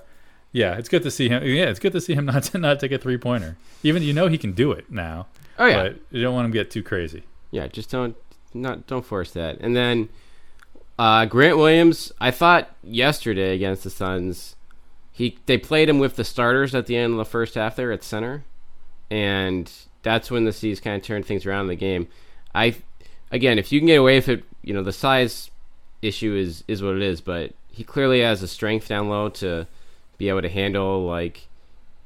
yeah, 0.51 0.77
it's 0.77 0.89
good 0.89 1.03
to 1.03 1.11
see 1.11 1.29
him. 1.29 1.43
Yeah, 1.43 1.65
it's 1.65 1.79
good 1.79 1.93
to 1.93 2.01
see 2.01 2.15
him 2.15 2.25
not 2.33 2.41
to 2.43 2.57
not 2.57 2.79
take 2.79 2.91
a 2.91 2.97
three 2.97 3.19
pointer. 3.19 3.55
Even 3.83 4.01
you 4.01 4.13
know 4.13 4.27
he 4.29 4.39
can 4.39 4.53
do 4.53 4.71
it 4.71 4.89
now. 4.89 5.27
Oh 5.59 5.67
yeah, 5.67 5.83
but 5.83 5.99
you 6.09 6.23
don't 6.23 6.33
want 6.33 6.45
him 6.45 6.53
to 6.53 6.57
get 6.57 6.71
too 6.71 6.81
crazy. 6.81 7.21
yeah. 7.51 7.67
Just 7.67 7.91
don't 7.91 8.17
not 8.61 8.87
don't 8.87 9.05
force 9.05 9.31
that. 9.31 9.57
And 9.59 9.75
then 9.75 10.09
uh, 10.99 11.25
Grant 11.25 11.57
Williams, 11.57 12.11
I 12.19 12.31
thought 12.31 12.75
yesterday 12.83 13.53
against 13.55 13.83
the 13.83 13.89
Suns, 13.89 14.55
he 15.11 15.37
they 15.45 15.57
played 15.57 15.89
him 15.89 15.99
with 15.99 16.15
the 16.15 16.23
starters 16.23 16.73
at 16.75 16.87
the 16.87 16.97
end 16.97 17.13
of 17.13 17.17
the 17.17 17.25
first 17.25 17.55
half 17.55 17.75
there 17.75 17.91
at 17.91 18.03
center, 18.03 18.43
and 19.09 19.71
that's 20.03 20.31
when 20.31 20.45
the 20.45 20.53
C's 20.53 20.79
kind 20.79 20.95
of 20.95 21.03
turned 21.03 21.25
things 21.25 21.45
around 21.45 21.61
in 21.61 21.67
the 21.67 21.75
game. 21.75 22.07
I 22.53 22.75
again, 23.31 23.59
if 23.59 23.71
you 23.71 23.79
can 23.79 23.87
get 23.87 23.95
away 23.95 24.15
with 24.15 24.29
it, 24.29 24.43
you 24.63 24.73
know 24.73 24.83
the 24.83 24.93
size 24.93 25.51
issue 26.01 26.35
is 26.35 26.63
is 26.67 26.81
what 26.81 26.95
it 26.95 27.01
is, 27.01 27.21
but 27.21 27.53
he 27.71 27.83
clearly 27.83 28.21
has 28.21 28.41
the 28.41 28.47
strength 28.47 28.87
down 28.87 29.09
low 29.09 29.29
to 29.29 29.67
be 30.17 30.29
able 30.29 30.41
to 30.41 30.49
handle 30.49 31.05
like 31.05 31.47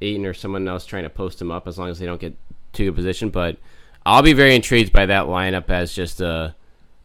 Ayton 0.02 0.26
or 0.26 0.34
someone 0.34 0.68
else 0.68 0.86
trying 0.86 1.04
to 1.04 1.10
post 1.10 1.42
him 1.42 1.52
up 1.52 1.68
as 1.68 1.78
long 1.78 1.90
as 1.90 2.00
they 2.00 2.06
don't 2.06 2.20
get 2.20 2.36
to 2.74 2.88
a 2.88 2.94
position. 2.94 3.30
But 3.30 3.58
I'll 4.06 4.24
be 4.24 4.34
very 4.34 4.56
intrigued 4.56 4.92
by 4.92 5.06
that 5.06 5.26
lineup 5.26 5.70
as 5.70 5.94
just 5.94 6.22
a 6.22 6.56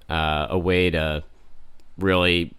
uh, 0.08 0.46
a 0.50 0.58
way 0.58 0.90
to 0.90 1.24
really 1.98 2.54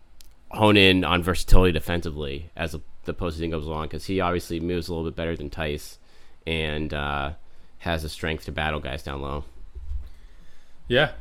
hone 0.52 0.78
in 0.78 1.04
on 1.04 1.24
versatility 1.24 1.72
defensively 1.72 2.50
as 2.56 2.72
the, 2.74 2.82
the 3.06 3.14
postseason 3.14 3.52
goes 3.52 3.66
along 3.66 3.86
because 3.86 4.06
he 4.06 4.20
obviously 4.20 4.60
moves 4.60 4.88
a 4.88 4.94
little 4.94 5.10
bit 5.10 5.16
better 5.16 5.36
than 5.36 5.50
Theis 5.50 5.98
and 6.46 6.94
uh, 6.94 7.32
has 7.80 8.04
the 8.04 8.10
strength 8.10 8.46
to 8.46 8.52
battle 8.52 8.80
guys 8.80 9.04
down 9.04 9.22
low. 9.22 9.44
Yeah, 10.88 11.12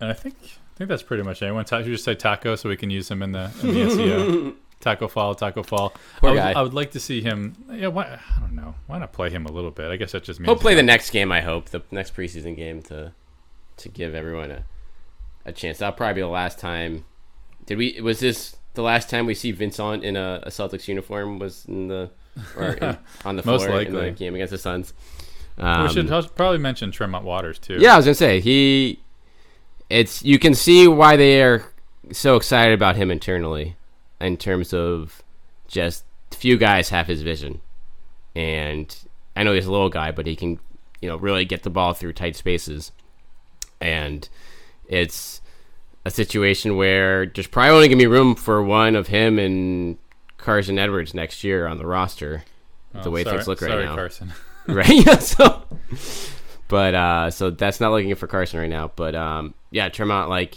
and 0.00 0.10
I 0.10 0.12
think 0.12 0.36
I 0.42 0.76
think 0.76 0.88
that's 0.88 1.02
pretty 1.02 1.22
much 1.22 1.42
it. 1.42 1.46
I 1.46 1.52
want 1.52 1.68
to 1.68 1.82
just 1.84 2.04
say 2.04 2.14
Tacko 2.14 2.58
so 2.58 2.68
we 2.68 2.76
can 2.76 2.90
use 2.90 3.10
him 3.10 3.22
in 3.22 3.32
the 3.32 3.50
in 3.62 3.74
the 3.74 3.80
SEO. 3.82 4.54
Tacko 4.80 5.08
Fall, 5.10 5.34
Tacko 5.34 5.62
Fall. 5.64 5.94
Poor 6.20 6.30
I 6.30 6.32
would, 6.32 6.38
guy. 6.38 6.52
I 6.52 6.62
would 6.62 6.74
like 6.74 6.90
to 6.92 7.00
see 7.00 7.20
him. 7.22 7.56
Yeah, 7.72 7.88
why, 7.88 8.04
I 8.36 8.40
don't 8.40 8.54
know. 8.54 8.74
Why 8.86 8.98
not 8.98 9.12
play 9.12 9.30
him 9.30 9.46
a 9.46 9.52
little 9.52 9.70
bit? 9.70 9.90
I 9.90 9.96
guess 9.96 10.12
that 10.12 10.22
just 10.24 10.38
means 10.38 10.48
He'll 10.48 10.56
play 10.56 10.74
the 10.74 10.82
next 10.82 11.10
game. 11.10 11.32
I 11.32 11.40
hope 11.40 11.70
the 11.70 11.82
next 11.90 12.14
preseason 12.14 12.54
game 12.56 12.82
to 12.82 13.12
to 13.78 13.88
give 13.88 14.14
everyone 14.14 14.50
a 14.50 14.64
a 15.44 15.52
chance. 15.52 15.78
That'll 15.78 15.96
probably 15.96 16.14
be 16.14 16.20
the 16.20 16.28
last 16.28 16.58
time. 16.58 17.04
Did 17.66 17.78
we? 17.78 18.00
Was 18.00 18.20
this 18.20 18.56
the 18.74 18.82
last 18.82 19.08
time 19.10 19.26
we 19.26 19.34
see 19.34 19.50
Vincent 19.52 20.04
in 20.04 20.16
a, 20.16 20.40
a 20.44 20.48
Celtics 20.50 20.86
uniform? 20.88 21.38
Was 21.38 21.64
in 21.66 21.88
the 21.88 22.10
or 22.56 22.74
in, 22.74 22.98
on 23.24 23.36
the 23.36 23.44
Most 23.46 23.64
floor 23.64 23.80
in 23.80 23.92
the 23.92 23.98
likely. 23.98 24.12
game 24.12 24.34
against 24.34 24.50
the 24.52 24.58
Suns? 24.58 24.92
we 25.56 25.64
Um, 25.64 25.88
should 25.88 26.08
probably 26.36 26.58
mention 26.58 26.90
Tremont 26.92 27.24
Waters 27.24 27.58
too. 27.58 27.78
yeah, 27.80 27.94
I 27.94 27.96
was 27.96 28.04
gonna 28.04 28.14
say 28.14 28.40
he. 28.40 29.00
It's 29.88 30.22
you 30.22 30.38
can 30.38 30.54
see 30.54 30.86
why 30.86 31.16
they 31.16 31.42
are 31.42 31.64
so 32.12 32.36
excited 32.36 32.74
about 32.74 32.96
him 32.96 33.10
internally, 33.10 33.76
in 34.20 34.36
terms 34.36 34.72
of 34.72 35.22
just 35.68 36.04
few 36.30 36.56
guys 36.56 36.88
have 36.90 37.06
his 37.06 37.22
vision, 37.22 37.60
and 38.34 38.94
I 39.34 39.42
know 39.42 39.52
he's 39.52 39.66
a 39.66 39.72
little 39.72 39.88
guy, 39.90 40.10
but 40.10 40.26
he 40.26 40.36
can, 40.36 40.58
you 41.00 41.08
know, 41.08 41.16
really 41.16 41.44
get 41.44 41.62
the 41.62 41.70
ball 41.70 41.92
through 41.92 42.12
tight 42.14 42.36
spaces, 42.36 42.92
and 43.80 44.28
it's 44.88 45.40
a 46.04 46.10
situation 46.10 46.76
where 46.76 47.26
there's 47.26 47.46
probably 47.46 47.70
only 47.70 47.88
gonna 47.88 47.98
be 47.98 48.06
room 48.06 48.34
for 48.36 48.62
one 48.62 48.94
of 48.94 49.08
him 49.08 49.38
and 49.38 49.98
Carson 50.38 50.78
Edwards 50.78 51.14
next 51.14 51.42
year 51.42 51.66
on 51.66 51.78
the 51.78 51.86
roster. 51.86 52.44
Oh, 52.94 53.02
the 53.02 53.10
way 53.10 53.24
sorry- 53.24 53.36
things 53.36 53.48
look 53.48 53.60
right 53.60 53.70
sorry, 53.70 53.84
now. 53.84 53.94
Carson. 53.94 54.32
right? 54.68 55.06
Yeah, 55.06 55.18
so, 55.18 55.64
but 56.68 56.94
uh, 56.94 57.30
so 57.30 57.50
that's 57.50 57.80
not 57.80 57.92
looking 57.92 58.14
for 58.14 58.26
Carson 58.26 58.60
right 58.60 58.70
now. 58.70 58.90
But 58.94 59.14
um, 59.14 59.54
yeah, 59.70 59.88
Tremont, 59.88 60.28
like, 60.28 60.56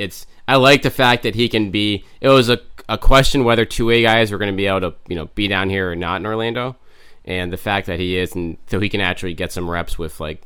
it's 0.00 0.26
I 0.48 0.56
like 0.56 0.82
the 0.82 0.90
fact 0.90 1.22
that 1.22 1.34
he 1.34 1.48
can 1.48 1.70
be. 1.70 2.04
It 2.20 2.28
was 2.28 2.48
a 2.48 2.58
a 2.88 2.98
question 2.98 3.44
whether 3.44 3.64
two 3.64 3.86
way 3.86 4.02
guys 4.02 4.32
were 4.32 4.38
going 4.38 4.50
to 4.50 4.56
be 4.56 4.66
able 4.66 4.80
to 4.80 4.94
you 5.06 5.14
know 5.14 5.26
be 5.34 5.46
down 5.46 5.70
here 5.70 5.92
or 5.92 5.96
not 5.96 6.16
in 6.16 6.26
Orlando, 6.26 6.76
and 7.24 7.52
the 7.52 7.58
fact 7.58 7.86
that 7.86 8.00
he 8.00 8.16
is, 8.16 8.34
and 8.34 8.56
so 8.66 8.80
he 8.80 8.88
can 8.88 9.00
actually 9.00 9.34
get 9.34 9.52
some 9.52 9.70
reps 9.70 9.98
with 9.98 10.18
like, 10.18 10.42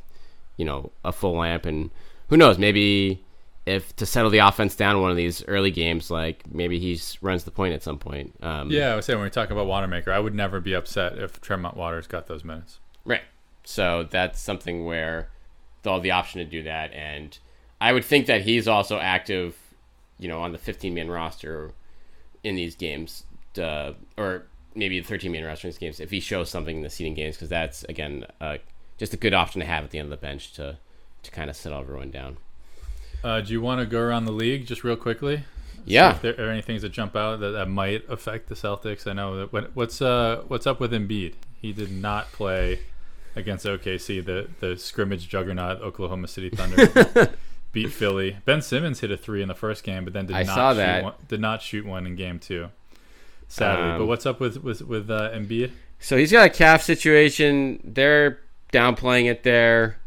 you 0.56 0.64
know, 0.64 0.90
a 1.04 1.12
full 1.12 1.36
lamp, 1.38 1.64
and 1.66 1.90
who 2.28 2.36
knows, 2.36 2.58
maybe. 2.58 3.20
If 3.66 3.96
to 3.96 4.04
settle 4.04 4.30
the 4.30 4.40
offense 4.40 4.76
down 4.76 5.00
one 5.00 5.10
of 5.10 5.16
these 5.16 5.42
early 5.48 5.70
games, 5.70 6.10
like 6.10 6.44
maybe 6.52 6.78
he 6.78 7.00
runs 7.22 7.44
the 7.44 7.50
point 7.50 7.72
at 7.72 7.82
some 7.82 7.96
point. 7.96 8.34
Um, 8.42 8.70
Yeah, 8.70 8.92
I 8.92 8.96
was 8.96 9.06
saying 9.06 9.18
when 9.18 9.24
we 9.24 9.30
talk 9.30 9.48
about 9.48 9.66
Wanamaker, 9.66 10.12
I 10.12 10.18
would 10.18 10.34
never 10.34 10.60
be 10.60 10.74
upset 10.74 11.16
if 11.16 11.40
Tremont 11.40 11.74
Waters 11.74 12.06
got 12.06 12.26
those 12.26 12.44
minutes. 12.44 12.78
Right. 13.06 13.22
So 13.64 14.06
that's 14.10 14.38
something 14.38 14.84
where 14.84 15.30
they'll 15.82 15.94
have 15.94 16.02
the 16.02 16.10
option 16.10 16.40
to 16.40 16.44
do 16.44 16.62
that. 16.64 16.92
And 16.92 17.38
I 17.80 17.92
would 17.92 18.04
think 18.04 18.26
that 18.26 18.42
he's 18.42 18.68
also 18.68 18.98
active, 18.98 19.56
you 20.18 20.28
know, 20.28 20.40
on 20.40 20.52
the 20.52 20.58
15 20.58 20.94
man 20.94 21.10
roster 21.10 21.72
in 22.42 22.56
these 22.56 22.74
games, 22.74 23.24
uh, 23.58 23.92
or 24.16 24.44
maybe 24.74 25.00
the 25.00 25.06
13 25.06 25.32
man 25.32 25.44
roster 25.44 25.68
in 25.68 25.72
these 25.72 25.78
games 25.78 26.00
if 26.00 26.10
he 26.10 26.20
shows 26.20 26.50
something 26.50 26.78
in 26.78 26.82
the 26.82 26.90
seeding 26.90 27.14
games, 27.14 27.36
because 27.36 27.48
that's, 27.48 27.84
again, 27.84 28.26
uh, 28.40 28.58
just 28.98 29.12
a 29.12 29.16
good 29.16 29.34
option 29.34 29.60
to 29.60 29.66
have 29.66 29.84
at 29.84 29.90
the 29.90 29.98
end 29.98 30.06
of 30.06 30.10
the 30.10 30.24
bench 30.24 30.52
to, 30.52 30.78
to 31.22 31.30
kind 31.30 31.50
of 31.50 31.56
settle 31.56 31.80
everyone 31.80 32.10
down. 32.10 32.36
Uh, 33.22 33.40
do 33.40 33.52
you 33.52 33.60
want 33.60 33.80
to 33.80 33.86
go 33.86 34.00
around 34.00 34.26
the 34.26 34.32
league 34.32 34.66
just 34.66 34.84
real 34.84 34.96
quickly? 34.96 35.44
Yeah. 35.84 36.12
If 36.12 36.22
there 36.22 36.34
are 36.38 36.50
any 36.50 36.62
things 36.62 36.82
that 36.82 36.90
jump 36.90 37.16
out 37.16 37.40
that, 37.40 37.50
that 37.50 37.68
might 37.68 38.08
affect 38.08 38.48
the 38.48 38.54
Celtics. 38.54 39.06
I 39.06 39.12
know 39.12 39.36
that 39.36 39.52
what, 39.52 39.74
what's 39.74 40.00
uh 40.00 40.42
what's 40.48 40.66
up 40.66 40.80
with 40.80 40.92
Embiid? 40.92 41.34
He 41.60 41.72
did 41.72 41.90
not 41.90 42.32
play 42.32 42.80
against 43.36 43.66
OKC, 43.66 44.24
the 44.24 44.48
the 44.60 44.76
scrimmage 44.76 45.28
juggernaut 45.28 45.80
Oklahoma 45.80 46.28
City 46.28 46.50
Thunder 46.50 47.34
beat 47.74 47.92
Philly. 47.92 48.38
Ben 48.44 48.62
Simmons 48.62 49.00
hit 49.00 49.10
a 49.10 49.16
three 49.16 49.42
in 49.42 49.48
the 49.48 49.54
first 49.54 49.84
game, 49.84 50.04
but 50.04 50.12
then 50.14 50.26
did 50.26 50.36
I 50.36 50.44
not 50.44 50.54
saw 50.54 50.72
shoot 50.72 50.76
that. 50.76 51.04
One, 51.04 51.14
did 51.28 51.40
not 51.40 51.60
shoot 51.60 51.84
one 51.84 52.06
in 52.06 52.16
game 52.16 52.38
two. 52.38 52.70
Sadly, 53.48 53.90
Um, 53.90 53.98
but 53.98 54.06
what's 54.06 54.24
up 54.24 54.40
with 54.40 54.62
with 54.62 54.80
with 54.82 55.10
uh, 55.10 55.30
Embiid? 55.32 55.72
So 55.98 56.16
he's 56.16 56.32
got 56.32 56.46
a 56.46 56.50
calf 56.50 56.82
situation. 56.82 57.80
They're 57.84 58.40
downplaying 58.72 59.30
it 59.30 59.42
there. 59.42 59.98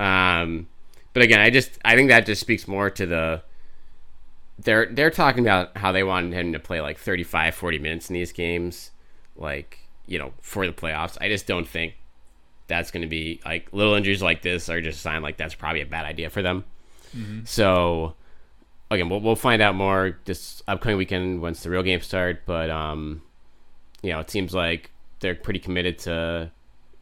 Um, 0.00 0.68
but 1.12 1.22
again, 1.22 1.40
I 1.40 1.50
just 1.50 1.78
I 1.84 1.94
think 1.96 2.08
that 2.08 2.26
just 2.26 2.40
speaks 2.40 2.66
more 2.66 2.90
to 2.90 3.06
the 3.06 3.42
they're 4.58 4.86
they're 4.86 5.10
talking 5.10 5.44
about 5.44 5.76
how 5.76 5.92
they 5.92 6.02
wanted 6.02 6.32
him 6.32 6.52
to 6.52 6.58
play 6.58 6.80
like 6.80 6.98
35 6.98 7.54
40 7.54 7.78
minutes 7.78 8.08
in 8.10 8.14
these 8.14 8.32
games 8.32 8.90
like, 9.36 9.78
you 10.06 10.18
know, 10.18 10.32
for 10.40 10.66
the 10.66 10.72
playoffs. 10.72 11.18
I 11.20 11.28
just 11.28 11.46
don't 11.46 11.68
think 11.68 11.94
that's 12.68 12.90
going 12.90 13.02
to 13.02 13.08
be 13.08 13.40
like 13.44 13.68
little 13.72 13.94
injuries 13.94 14.22
like 14.22 14.42
this 14.42 14.68
are 14.68 14.80
just 14.80 14.98
a 14.98 15.00
sign 15.00 15.22
like 15.22 15.36
that's 15.36 15.54
probably 15.54 15.82
a 15.82 15.86
bad 15.86 16.04
idea 16.04 16.30
for 16.30 16.42
them. 16.42 16.64
So 17.44 18.14
again, 18.90 19.08
we'll, 19.08 19.20
we'll 19.20 19.36
find 19.36 19.62
out 19.62 19.74
more 19.74 20.18
this 20.24 20.62
upcoming 20.68 20.96
weekend 20.96 21.40
once 21.42 21.62
the 21.62 21.70
real 21.70 21.82
games 21.82 22.06
start. 22.06 22.42
But 22.46 22.70
um, 22.70 23.22
you 24.02 24.12
know, 24.12 24.20
it 24.20 24.30
seems 24.30 24.54
like 24.54 24.90
they're 25.20 25.34
pretty 25.34 25.60
committed 25.60 25.98
to 26.00 26.50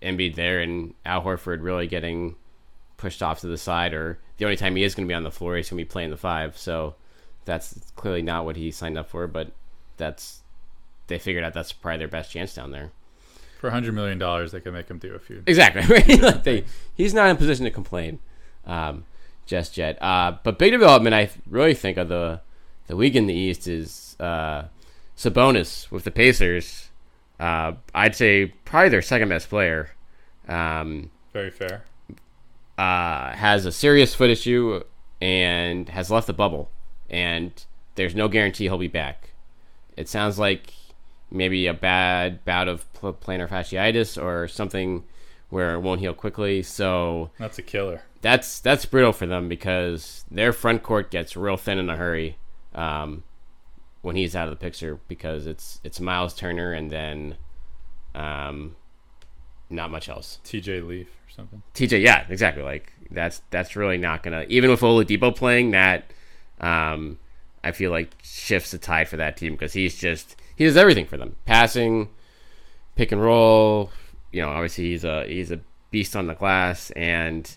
Embiid 0.03 0.35
there, 0.35 0.61
and 0.61 0.95
Al 1.05 1.23
Horford 1.23 1.63
really 1.63 1.87
getting 1.87 2.37
pushed 2.97 3.23
off 3.23 3.41
to 3.41 3.47
the 3.47 3.59
side, 3.59 3.93
or 3.93 4.19
the 4.39 4.45
only 4.45 4.57
time 4.57 4.77
he 4.77 4.85
is 4.85 4.95
going 4.95 5.07
to 5.07 5.11
be 5.11 5.15
on 5.15 5.25
the 5.25 5.31
floor, 5.31 5.57
he's 5.57 5.69
going 5.69 5.79
to 5.79 5.85
be 5.85 5.89
playing 5.89 6.11
the 6.11 6.17
five. 6.17 6.57
So 6.57 6.95
that's 7.45 7.93
clearly 7.97 8.23
not 8.23 8.45
what 8.45 8.57
he 8.57 8.71
signed 8.71 8.99
up 8.99 9.09
for, 9.09 9.27
but 9.27 9.53
that's 9.97 10.41
they 11.07 11.19
figured 11.19 11.45
out 11.45 11.53
that's 11.53 11.73
probably 11.73 11.99
their 11.99 12.09
best 12.09 12.31
chance 12.31 12.55
down 12.55 12.71
there. 12.71 12.91
For 13.61 13.71
hundred 13.71 13.95
million 13.95 14.19
dollars, 14.19 14.53
they 14.53 14.61
can 14.61 14.75
make 14.75 14.89
him 14.89 14.99
do 14.99 15.15
a 15.15 15.19
few. 15.19 15.43
Exactly. 15.47 15.83
Right? 15.83 16.09
like 16.23 16.45
they, 16.45 16.65
he's 16.95 17.15
not 17.15 17.31
in 17.31 17.37
a 17.37 17.39
position 17.39 17.65
to 17.65 17.71
complain 17.71 18.19
um, 18.67 19.05
just 19.47 19.77
yet. 19.77 20.01
Uh, 20.03 20.37
but 20.43 20.59
big 20.59 20.73
development, 20.73 21.15
I 21.15 21.31
really 21.49 21.75
think 21.75 21.97
of 21.99 22.09
the 22.09 22.41
the 22.87 22.95
league 22.95 23.17
in 23.17 23.27
the 23.27 23.35
East 23.35 23.67
is 23.67 24.17
uh, 24.21 24.65
Sabonis 25.17 25.91
with 25.91 26.05
the 26.05 26.11
Pacers. 26.11 26.91
Uh, 27.41 27.73
I'd 27.95 28.15
say 28.15 28.47
probably 28.65 28.91
their 28.91 29.03
second 29.03 29.29
best 29.31 29.49
player. 29.49 29.91
Um, 30.49 31.11
Very 31.33 31.51
fair. 31.51 31.85
uh, 32.79 33.33
has 33.33 33.65
a 33.67 33.73
serious 33.73 34.15
foot 34.15 34.31
issue 34.31 34.83
and 35.21 35.89
has 35.89 36.11
left 36.11 36.27
the 36.27 36.33
bubble, 36.33 36.71
and 37.09 37.65
there's 37.95 38.15
no 38.15 38.29
guarantee 38.29 38.65
he'll 38.65 38.79
be 38.79 38.89
back. 38.89 39.31
It 39.97 40.09
sounds 40.09 40.39
like 40.39 40.75
maybe 41.31 41.67
a 41.67 41.75
bad 41.75 42.45
bout 42.45 42.69
of 42.69 42.93
pl- 42.93 43.15
plantar 43.15 43.49
fasciitis 43.49 44.23
or 44.23 44.47
something 44.47 45.05
where 45.51 45.75
it 45.75 45.81
won't 45.81 46.01
heal 46.01 46.15
quickly. 46.15 46.63
So 46.63 47.31
That's 47.39 47.59
a 47.59 47.63
killer. 47.63 48.03
that's 48.21 48.61
that's 48.61 48.85
brutal 48.87 49.13
for 49.13 49.27
them 49.27 49.49
because 49.49 50.25
their 50.31 50.53
front 50.53 50.83
court 50.83 51.11
gets 51.11 51.37
real 51.37 51.57
thin 51.57 51.79
in 51.79 51.89
a 51.91 51.97
hurry 51.97 52.39
um, 52.75 53.23
when 54.03 54.17
he's 54.17 54.35
out 54.35 54.49
of 54.49 54.51
the 54.51 54.57
picture 54.63 54.99
because 55.09 55.47
it's 55.47 55.81
it's 55.85 56.01
Miles 56.01 56.35
Turner 56.35 56.73
and 56.73 56.91
then 56.91 57.37
um, 58.15 58.77
not 59.71 59.91
much 59.91 60.09
else. 60.09 60.39
T.J. 60.45 60.81
Leaf 60.81 61.09
or 61.09 61.31
something. 61.31 61.63
TJ, 61.75 62.03
yeah, 62.03 62.25
exactly. 62.29 62.63
Like 62.63 62.93
that's 63.11 63.43
that's 63.51 63.77
really 63.77 63.99
not 63.99 64.23
gonna 64.23 64.45
even 64.49 64.71
with 64.71 64.81
Oladipo 64.81 65.35
playing 65.35 65.71
that. 65.73 66.05
Um, 66.61 67.19
I 67.63 67.73
feel 67.73 67.91
like 67.91 68.13
shifts 68.23 68.71
the 68.71 68.79
tide 68.79 69.09
for 69.09 69.17
that 69.17 69.37
team 69.37 69.53
because 69.53 69.73
he's 69.73 69.97
just 69.97 70.37
he 70.57 70.65
does 70.65 70.77
everything 70.77 71.07
for 71.07 71.17
them: 71.17 71.37
passing, 71.45 72.09
pick 72.97 73.11
and 73.13 73.23
roll. 73.23 73.91
You 74.35 74.43
know, 74.43 74.51
obviously 74.51 74.91
he's 74.91 75.05
a 75.05 75.27
he's 75.27 75.51
a 75.51 75.61
beast 75.91 76.17
on 76.17 76.27
the 76.27 76.35
glass, 76.35 76.91
and 76.93 77.57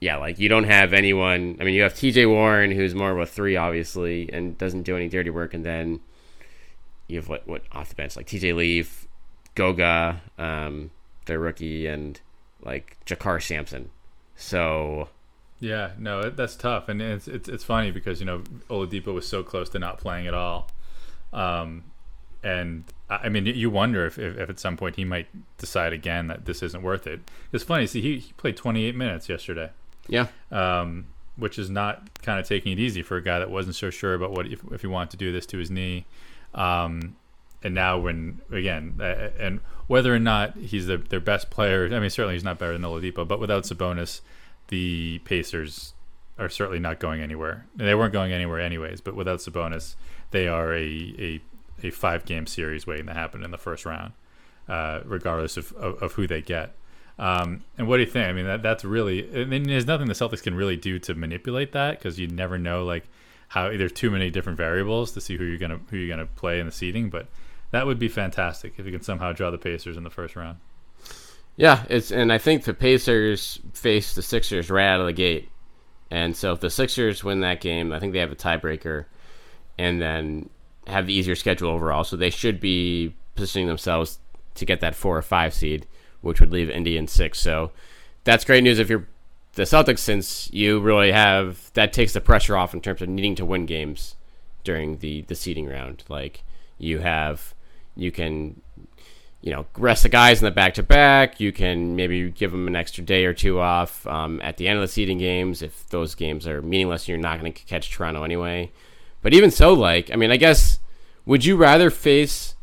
yeah, 0.00 0.16
like 0.16 0.38
you 0.38 0.48
don't 0.48 0.64
have 0.64 0.92
anyone. 0.92 1.56
I 1.60 1.64
mean, 1.64 1.74
you 1.74 1.82
have 1.82 1.94
T.J. 1.94 2.26
Warren, 2.26 2.70
who's 2.70 2.94
more 2.94 3.10
of 3.10 3.18
a 3.18 3.26
three, 3.26 3.56
obviously, 3.56 4.30
and 4.32 4.56
doesn't 4.56 4.82
do 4.82 4.96
any 4.96 5.08
dirty 5.08 5.30
work, 5.30 5.52
and 5.52 5.64
then 5.64 6.00
you 7.06 7.16
have 7.16 7.28
what 7.28 7.46
what 7.46 7.62
off 7.72 7.90
the 7.90 7.94
bench 7.94 8.16
like 8.16 8.26
T.J. 8.26 8.54
Leaf, 8.54 9.06
Goga, 9.54 10.22
um, 10.38 10.90
their 11.26 11.38
rookie, 11.38 11.86
and 11.86 12.20
like 12.62 12.96
JaKarr 13.06 13.42
Sampson. 13.42 13.90
So 14.36 15.08
Yeah, 15.60 15.92
no, 15.98 16.30
that's 16.30 16.56
tough, 16.56 16.88
and 16.88 17.00
it's, 17.00 17.28
it's 17.28 17.48
it's 17.48 17.64
funny 17.64 17.90
because 17.90 18.20
you 18.20 18.26
know 18.26 18.40
Oladipo 18.68 19.14
was 19.14 19.26
so 19.26 19.42
close 19.42 19.68
to 19.70 19.78
not 19.78 19.98
playing 19.98 20.26
at 20.26 20.34
all, 20.34 20.70
um, 21.32 21.84
and 22.46 22.84
I 23.10 23.28
mean 23.28 23.46
you 23.46 23.70
wonder 23.70 24.06
if, 24.06 24.18
if, 24.18 24.38
if 24.38 24.48
at 24.48 24.60
some 24.60 24.76
point 24.76 24.96
he 24.96 25.04
might 25.04 25.26
decide 25.58 25.92
again 25.92 26.28
that 26.28 26.44
this 26.44 26.62
isn't 26.62 26.82
worth 26.82 27.06
it. 27.06 27.20
It's 27.52 27.64
funny, 27.64 27.86
see 27.86 28.00
he, 28.00 28.18
he 28.18 28.32
played 28.34 28.56
28 28.56 28.94
minutes 28.94 29.28
yesterday, 29.28 29.70
yeah, 30.08 30.28
um, 30.52 31.06
which 31.36 31.58
is 31.58 31.68
not 31.68 32.22
kind 32.22 32.38
of 32.38 32.46
taking 32.46 32.72
it 32.72 32.78
easy 32.78 33.02
for 33.02 33.16
a 33.16 33.22
guy 33.22 33.40
that 33.40 33.50
wasn't 33.50 33.74
so 33.74 33.90
sure 33.90 34.14
about 34.14 34.30
what 34.30 34.46
if, 34.46 34.60
if 34.70 34.80
he 34.80 34.86
wanted 34.86 35.10
to 35.10 35.16
do 35.16 35.32
this 35.32 35.44
to 35.46 35.58
his 35.58 35.70
knee. 35.70 36.06
Um, 36.54 37.16
and 37.62 37.74
now 37.74 37.98
when 37.98 38.40
again 38.52 38.94
uh, 39.00 39.30
and 39.38 39.60
whether 39.88 40.14
or 40.14 40.18
not 40.18 40.56
he's 40.56 40.86
the, 40.86 40.98
their 40.98 41.20
best 41.20 41.50
player 41.50 41.86
i 41.86 41.98
mean 41.98 42.10
certainly 42.10 42.34
he's 42.34 42.44
not 42.44 42.58
better 42.58 42.72
than 42.72 42.82
oladipo 42.82 43.26
but 43.26 43.40
without 43.40 43.64
sabonis 43.64 44.20
the 44.68 45.18
pacers 45.24 45.94
are 46.38 46.50
certainly 46.50 46.78
not 46.78 47.00
going 47.00 47.20
anywhere 47.20 47.66
they 47.74 47.94
weren't 47.94 48.12
going 48.12 48.30
anywhere 48.30 48.60
anyways 48.60 49.00
but 49.00 49.16
without 49.16 49.38
sabonis 49.38 49.96
they 50.32 50.46
are 50.46 50.74
a, 50.74 51.14
a, 51.18 51.40
a 51.82 51.90
five 51.90 52.24
game 52.24 52.46
series 52.46 52.86
waiting 52.86 53.06
to 53.06 53.14
happen 53.14 53.44
in 53.44 53.50
the 53.50 53.58
first 53.58 53.84
round 53.84 54.12
uh, 54.68 55.00
regardless 55.04 55.56
of, 55.56 55.72
of, 55.72 56.02
of 56.02 56.12
who 56.12 56.26
they 56.26 56.42
get 56.42 56.74
um, 57.18 57.64
and 57.78 57.88
what 57.88 57.96
do 57.96 58.02
you 58.02 58.10
think? 58.10 58.28
I 58.28 58.32
mean, 58.32 58.46
that 58.46 58.62
that's 58.62 58.84
really. 58.84 59.40
I 59.40 59.44
mean, 59.44 59.62
there's 59.64 59.86
nothing 59.86 60.06
the 60.06 60.14
Celtics 60.14 60.42
can 60.42 60.54
really 60.54 60.76
do 60.76 60.98
to 61.00 61.14
manipulate 61.14 61.72
that 61.72 61.98
because 61.98 62.18
you 62.18 62.28
never 62.28 62.58
know 62.58 62.84
like 62.84 63.04
how 63.48 63.68
there's 63.68 63.92
too 63.92 64.10
many 64.10 64.30
different 64.30 64.58
variables 64.58 65.12
to 65.12 65.20
see 65.20 65.36
who 65.36 65.44
you're 65.44 65.58
gonna 65.58 65.80
who 65.90 65.96
you're 65.96 66.14
gonna 66.14 66.28
play 66.28 66.60
in 66.60 66.66
the 66.66 66.72
seeding. 66.72 67.08
But 67.08 67.28
that 67.70 67.86
would 67.86 67.98
be 67.98 68.08
fantastic 68.08 68.74
if 68.76 68.84
you 68.84 68.92
can 68.92 69.02
somehow 69.02 69.32
draw 69.32 69.50
the 69.50 69.58
Pacers 69.58 69.96
in 69.96 70.02
the 70.02 70.10
first 70.10 70.36
round. 70.36 70.58
yeah. 71.56 71.84
It's 71.88 72.10
and 72.10 72.30
I 72.30 72.38
think 72.38 72.64
the 72.64 72.74
Pacers 72.74 73.60
face 73.72 74.14
the 74.14 74.22
Sixers 74.22 74.70
right 74.70 74.86
out 74.86 75.00
of 75.00 75.06
the 75.06 75.14
gate, 75.14 75.48
And 76.10 76.36
so 76.36 76.52
if 76.52 76.60
the 76.60 76.70
Sixers 76.70 77.24
win 77.24 77.40
that 77.40 77.62
game, 77.62 77.92
I 77.92 77.98
think 77.98 78.12
they 78.12 78.18
have 78.18 78.32
a 78.32 78.36
tiebreaker, 78.36 79.06
and 79.78 80.02
then 80.02 80.50
have 80.86 81.06
the 81.06 81.14
easier 81.14 81.34
schedule 81.34 81.70
overall. 81.70 82.04
So 82.04 82.16
they 82.16 82.30
should 82.30 82.60
be 82.60 83.14
positioning 83.34 83.68
themselves 83.68 84.18
to 84.54 84.64
get 84.64 84.80
that 84.80 84.94
four 84.94 85.16
or 85.16 85.22
five 85.22 85.54
seed, 85.54 85.86
which 86.20 86.40
would 86.40 86.52
leave 86.52 86.70
Indy 86.70 86.96
in 86.96 87.06
six. 87.06 87.38
So 87.40 87.70
that's 88.24 88.44
great 88.44 88.64
news 88.64 88.78
if 88.78 88.88
you're 88.90 89.06
the 89.54 89.62
Celtics, 89.62 90.00
since 90.00 90.50
you 90.52 90.80
really 90.80 91.12
have 91.12 91.72
that 91.74 91.92
takes 91.92 92.12
the 92.12 92.20
pressure 92.20 92.56
off 92.56 92.74
in 92.74 92.80
terms 92.80 93.02
of 93.02 93.08
needing 93.08 93.34
to 93.36 93.44
win 93.44 93.66
games 93.66 94.16
during 94.64 94.98
the 94.98 95.22
the 95.22 95.34
seeding 95.34 95.66
round. 95.66 96.04
Like 96.08 96.42
you 96.78 96.98
have, 96.98 97.54
you 97.94 98.12
can, 98.12 98.60
you 99.40 99.52
know, 99.52 99.66
rest 99.78 100.02
the 100.02 100.08
guys 100.10 100.40
in 100.40 100.44
the 100.44 100.50
back 100.50 100.74
to 100.74 100.82
back. 100.82 101.40
You 101.40 101.52
can 101.52 101.96
maybe 101.96 102.30
give 102.30 102.52
them 102.52 102.66
an 102.66 102.76
extra 102.76 103.02
day 103.02 103.24
or 103.24 103.32
two 103.32 103.58
off 103.58 104.06
um, 104.06 104.40
at 104.42 104.58
the 104.58 104.68
end 104.68 104.76
of 104.76 104.82
the 104.82 104.88
seeding 104.88 105.18
games 105.18 105.62
if 105.62 105.88
those 105.88 106.14
games 106.14 106.46
are 106.46 106.60
meaningless. 106.60 107.02
And 107.02 107.08
you're 107.08 107.18
not 107.18 107.40
going 107.40 107.52
to 107.52 107.64
catch 107.64 107.90
Toronto 107.90 108.24
anyway. 108.24 108.70
But 109.26 109.34
even 109.34 109.50
so, 109.50 109.72
like, 109.72 110.12
I 110.12 110.14
mean, 110.14 110.30
I 110.30 110.36
guess, 110.36 110.78
would 111.24 111.44
you 111.44 111.56
rather 111.56 111.90
face 111.90 112.54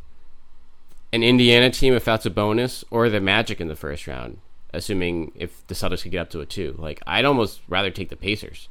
an 1.12 1.22
Indiana 1.22 1.70
team 1.70 1.94
if 1.94 2.06
that's 2.06 2.26
a 2.26 2.30
bonus 2.30 2.86
or 2.90 3.10
the 3.10 3.20
Magic 3.20 3.60
in 3.60 3.68
the 3.68 3.76
first 3.76 4.08
round? 4.08 4.38
Assuming 4.74 5.34
if 5.36 5.68
the 5.68 5.74
Celtics 5.76 6.04
could 6.04 6.14
get 6.14 6.22
up 6.22 6.30
to 6.30 6.40
a 6.40 6.46
two, 6.46 6.74
like 6.78 7.02
I'd 7.06 7.26
almost 7.26 7.60
rather 7.68 7.92
take 7.92 8.08
the 8.08 8.16
Pacers 8.16 8.70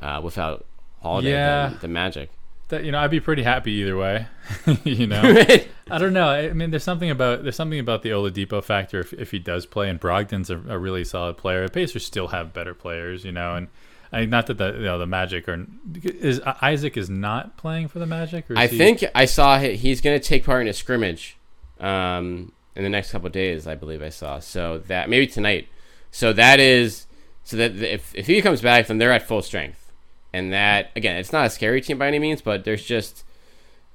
uh, 0.00 0.20
without 0.22 0.64
Holiday 1.02 1.32
Yeah. 1.32 1.70
than 1.70 1.78
the 1.80 1.88
Magic. 1.88 2.30
That 2.68 2.84
you 2.84 2.92
know, 2.92 3.00
I'd 3.00 3.10
be 3.10 3.18
pretty 3.18 3.42
happy 3.42 3.72
either 3.72 3.96
way. 3.96 4.28
you 4.84 5.08
know, 5.08 5.20
I 5.90 5.98
don't 5.98 6.12
know. 6.12 6.28
I 6.28 6.52
mean, 6.52 6.70
there's 6.70 6.84
something 6.84 7.10
about 7.10 7.42
there's 7.42 7.56
something 7.56 7.80
about 7.80 8.02
the 8.02 8.10
Oladipo 8.10 8.62
factor 8.62 9.00
if, 9.00 9.12
if 9.12 9.32
he 9.32 9.40
does 9.40 9.66
play, 9.66 9.90
and 9.90 9.98
Brogdon's 9.98 10.50
a, 10.50 10.58
a 10.68 10.78
really 10.78 11.02
solid 11.02 11.36
player. 11.36 11.66
The 11.66 11.72
Pacers 11.72 12.06
still 12.06 12.28
have 12.28 12.52
better 12.52 12.74
players, 12.74 13.24
you 13.24 13.32
know, 13.32 13.56
and 13.56 13.66
I 14.12 14.20
mean, 14.20 14.30
not 14.30 14.46
that 14.46 14.58
the 14.58 14.72
you 14.74 14.82
know 14.84 14.98
the 14.98 15.06
Magic 15.06 15.48
or 15.48 15.66
is 16.04 16.40
Isaac 16.62 16.96
is 16.96 17.10
not 17.10 17.56
playing 17.56 17.88
for 17.88 17.98
the 17.98 18.06
Magic. 18.06 18.50
Or 18.50 18.56
I 18.58 18.66
he- 18.68 18.78
think 18.78 19.04
I 19.14 19.24
saw 19.24 19.58
he- 19.58 19.76
he's 19.76 20.00
going 20.00 20.18
to 20.18 20.24
take 20.24 20.44
part 20.44 20.62
in 20.62 20.68
a 20.68 20.72
scrimmage 20.72 21.36
um, 21.80 22.52
in 22.76 22.82
the 22.84 22.88
next 22.90 23.10
couple 23.10 23.26
of 23.26 23.32
days. 23.32 23.66
I 23.66 23.74
believe 23.74 24.02
I 24.02 24.08
saw. 24.10 24.38
So 24.38 24.78
that 24.86 25.08
maybe 25.08 25.26
tonight. 25.26 25.68
So 26.10 26.32
that 26.32 26.60
is 26.60 27.06
so 27.42 27.56
that 27.56 27.74
if 27.76 28.14
if 28.14 28.26
he 28.26 28.40
comes 28.40 28.60
back, 28.60 28.86
then 28.86 28.98
they're 28.98 29.12
at 29.12 29.26
full 29.26 29.42
strength, 29.42 29.92
and 30.32 30.52
that 30.52 30.90
again, 30.94 31.16
it's 31.16 31.32
not 31.32 31.46
a 31.46 31.50
scary 31.50 31.80
team 31.80 31.98
by 31.98 32.06
any 32.06 32.18
means, 32.20 32.40
but 32.40 32.64
there's 32.64 32.84
just 32.84 33.24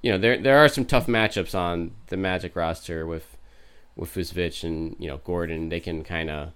you 0.02 0.12
know 0.12 0.18
there 0.18 0.38
there 0.38 0.58
are 0.58 0.68
some 0.68 0.84
tough 0.86 1.08
matchups 1.08 1.56
on 1.56 1.92
the 2.08 2.18
Magic 2.18 2.56
roster 2.58 3.06
with 3.06 3.38
with 3.96 4.14
Vucevic 4.14 4.64
and 4.66 4.96
you 5.00 5.08
know 5.08 5.18
Gordon. 5.24 5.70
They 5.70 5.80
can 5.80 6.04
kind 6.04 6.30
of 6.30 6.52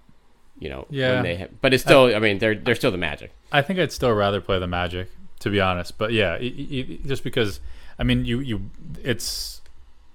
you 0.64 0.70
know 0.70 0.86
Yeah. 0.90 1.14
when 1.14 1.22
they 1.22 1.36
ha- 1.36 1.52
but 1.60 1.72
it's 1.74 1.82
still 1.84 2.04
I 2.16 2.18
mean 2.18 2.38
they're 2.38 2.54
they're 2.64 2.74
still 2.82 2.90
the 2.90 2.98
Magic. 3.10 3.30
I 3.52 3.60
think 3.62 3.78
I'd 3.78 3.92
still 3.92 4.12
rather 4.12 4.40
play 4.40 4.58
the 4.58 4.66
Magic, 4.66 5.08
to 5.40 5.50
be 5.50 5.60
honest. 5.60 5.98
But 5.98 6.12
yeah, 6.12 6.38
e- 6.40 6.66
e- 6.78 7.00
just 7.06 7.22
because, 7.22 7.60
I 7.98 8.02
mean, 8.02 8.24
you 8.24 8.40
you 8.40 8.70
it's 9.02 9.60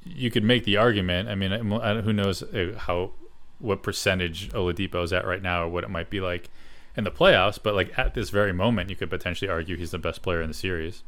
you 0.05 0.29
could 0.31 0.43
make 0.43 0.63
the 0.65 0.75
argument. 0.77 1.29
I 1.29 1.35
mean, 1.35 1.51
I- 1.53 1.91
I- 1.91 2.01
who 2.01 2.11
knows 2.13 2.41
uh, 2.43 2.75
how 2.87 3.11
what 3.59 3.83
percentage 3.83 4.49
Oladipo 4.53 5.03
is 5.03 5.13
at 5.13 5.25
right 5.25 5.41
now, 5.43 5.63
or 5.63 5.67
what 5.69 5.83
it 5.83 5.89
might 5.89 6.09
be 6.09 6.19
like 6.21 6.49
in 6.97 7.03
the 7.03 7.11
playoffs. 7.11 7.59
But 7.61 7.75
like 7.75 7.97
at 7.97 8.13
this 8.13 8.29
very 8.29 8.53
moment, 8.53 8.89
you 8.89 8.95
could 8.95 9.09
potentially 9.09 9.49
argue 9.51 9.77
he's 9.77 9.91
the 9.91 9.99
best 9.99 10.21
player 10.21 10.41
in 10.41 10.47
the 10.49 10.53
series. 10.67 11.03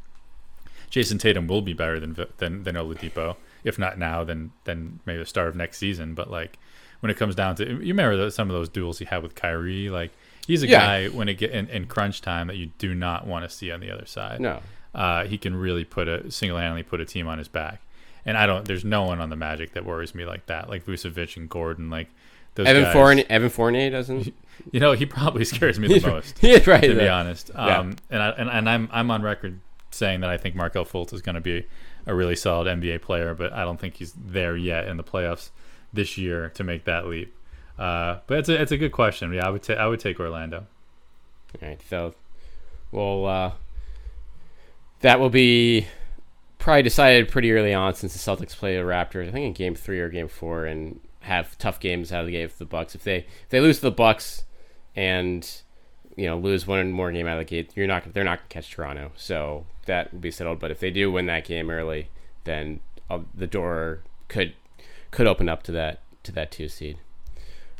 Jayson 0.90 1.18
Tatum 1.18 1.46
will 1.46 1.62
be 1.62 1.72
better 1.72 1.98
than 1.98 2.14
than 2.38 2.62
than 2.64 2.74
Oladipo, 2.76 3.36
if 3.64 3.78
not 3.78 3.98
now, 3.98 4.24
then 4.24 4.52
then 4.64 5.00
maybe 5.06 5.18
the 5.20 5.26
start 5.26 5.48
of 5.48 5.56
next 5.56 5.78
season. 5.78 6.14
But 6.14 6.30
like 6.30 6.58
when 7.02 7.10
it 7.10 7.16
comes 7.18 7.34
down 7.34 7.54
to, 7.56 7.64
you 7.66 7.92
remember 7.92 8.16
those, 8.16 8.34
some 8.34 8.48
of 8.48 8.54
those 8.54 8.68
duels 8.68 8.98
he 8.98 9.04
had 9.04 9.22
with 9.22 9.34
Kyrie, 9.34 9.90
like. 9.90 10.10
He's 10.44 10.64
a 10.64 10.66
Yeah. 10.66 10.80
guy 10.80 11.08
when 11.08 11.28
it 11.28 11.34
get 11.34 11.52
in, 11.52 11.68
in 11.68 11.86
crunch 11.86 12.20
time 12.20 12.48
that 12.48 12.56
you 12.56 12.70
do 12.78 12.96
not 12.96 13.28
want 13.28 13.48
to 13.48 13.48
see 13.48 13.70
on 13.70 13.78
the 13.78 13.92
other 13.92 14.06
side. 14.06 14.40
No, 14.40 14.58
Uh, 14.92 15.24
he 15.24 15.38
can 15.38 15.54
really 15.54 15.84
put 15.84 16.08
a 16.08 16.28
single-handedly 16.32 16.82
put 16.82 17.00
a 17.00 17.04
team 17.04 17.28
on 17.28 17.38
his 17.38 17.46
back, 17.46 17.80
and 18.26 18.36
I 18.36 18.44
don't. 18.46 18.64
There's 18.64 18.84
no 18.84 19.04
one 19.04 19.20
on 19.20 19.30
the 19.30 19.36
Magic 19.36 19.72
that 19.74 19.84
worries 19.84 20.16
me 20.16 20.24
like 20.24 20.46
that, 20.46 20.68
like 20.68 20.84
Vucevic 20.84 21.36
and 21.36 21.48
Gordon, 21.48 21.90
like 21.90 22.08
those 22.56 22.66
Evan 22.66 22.82
guys. 22.82 22.92
Fournier 22.92 23.24
Evan 23.30 23.50
Fournier 23.50 23.90
doesn't. 23.90 24.34
You 24.72 24.80
know, 24.80 24.92
he 24.92 25.06
probably 25.06 25.44
scares 25.52 25.78
me 25.80 25.86
the 25.88 26.06
most, 26.08 26.38
he's 26.40 26.66
right. 26.66 26.82
to 26.82 26.88
be 26.88 26.94
there. 26.94 27.12
honest. 27.12 27.50
Yeah. 27.54 27.78
Um, 27.78 27.96
and 28.10 28.20
I 28.22 28.30
and, 28.30 28.50
and 28.50 28.68
I'm 28.68 28.88
I'm 28.92 29.10
on 29.12 29.22
record 29.22 29.60
saying 29.92 30.20
that 30.22 30.30
I 30.30 30.36
think 30.36 30.54
Markelle 30.56 30.84
Fultz 30.84 31.12
is 31.14 31.22
going 31.22 31.36
to 31.36 31.40
be 31.40 31.64
a 32.06 32.14
really 32.16 32.34
solid 32.36 32.66
NBA 32.66 33.00
player, 33.02 33.32
but 33.32 33.52
I 33.52 33.62
don't 33.62 33.78
think 33.80 33.94
he's 33.94 34.12
there 34.12 34.56
yet 34.56 34.88
in 34.88 34.96
the 34.96 35.04
playoffs 35.04 35.50
this 35.92 36.16
year 36.18 36.48
to 36.50 36.64
make 36.64 36.84
that 36.84 37.06
leap. 37.06 37.34
Uh, 37.78 38.18
but 38.26 38.38
it's 38.38 38.48
a 38.48 38.60
it's 38.60 38.72
a 38.72 38.76
good 38.76 38.92
question. 38.92 39.32
Yeah, 39.32 39.46
I 39.46 39.50
would 39.50 39.62
ta- 39.62 39.74
I 39.74 39.86
would 39.86 40.00
take 40.00 40.20
Orlando. 40.20 40.66
All 41.60 41.68
right, 41.68 41.80
so 41.88 42.14
well, 42.90 43.26
uh, 43.26 43.52
that 45.00 45.20
will 45.20 45.30
be 45.30 45.86
probably 46.58 46.82
decided 46.82 47.28
pretty 47.28 47.50
early 47.52 47.74
on 47.74 47.94
since 47.94 48.12
the 48.12 48.18
Celtics 48.18 48.56
play 48.56 48.76
the 48.76 48.82
Raptors. 48.82 49.28
I 49.28 49.32
think 49.32 49.46
in 49.46 49.52
Game 49.52 49.74
Three 49.74 50.00
or 50.00 50.08
Game 50.08 50.28
Four, 50.28 50.66
and 50.66 51.00
have 51.22 51.56
tough 51.58 51.80
games 51.80 52.12
out 52.12 52.20
of 52.20 52.26
the 52.26 52.32
gate 52.32 52.50
for 52.50 52.58
the 52.58 52.66
Bucks. 52.66 52.94
If 52.94 53.04
they 53.04 53.18
if 53.18 53.48
they 53.48 53.60
lose 53.60 53.76
to 53.76 53.82
the 53.82 53.90
Bucks 53.90 54.44
and 54.94 55.48
you 56.16 56.26
know 56.26 56.38
lose 56.38 56.66
one 56.66 56.92
more 56.92 57.10
game 57.10 57.26
out 57.26 57.38
of 57.38 57.46
the 57.46 57.50
gate, 57.50 57.72
you're 57.74 57.86
not 57.86 58.12
they're 58.12 58.24
not 58.24 58.38
gonna 58.38 58.48
catch 58.48 58.70
Toronto. 58.70 59.12
So 59.16 59.66
that 59.86 60.12
will 60.12 60.20
be 60.20 60.30
settled. 60.30 60.58
But 60.58 60.70
if 60.70 60.80
they 60.80 60.90
do 60.90 61.10
win 61.10 61.26
that 61.26 61.44
game 61.44 61.70
early, 61.70 62.08
then 62.44 62.80
uh, 63.08 63.20
the 63.34 63.46
door 63.46 64.00
could 64.28 64.54
could 65.12 65.28
open 65.28 65.48
up 65.48 65.62
to 65.62 65.72
that 65.72 66.00
to 66.24 66.32
that 66.32 66.50
two 66.50 66.68
seed. 66.68 66.98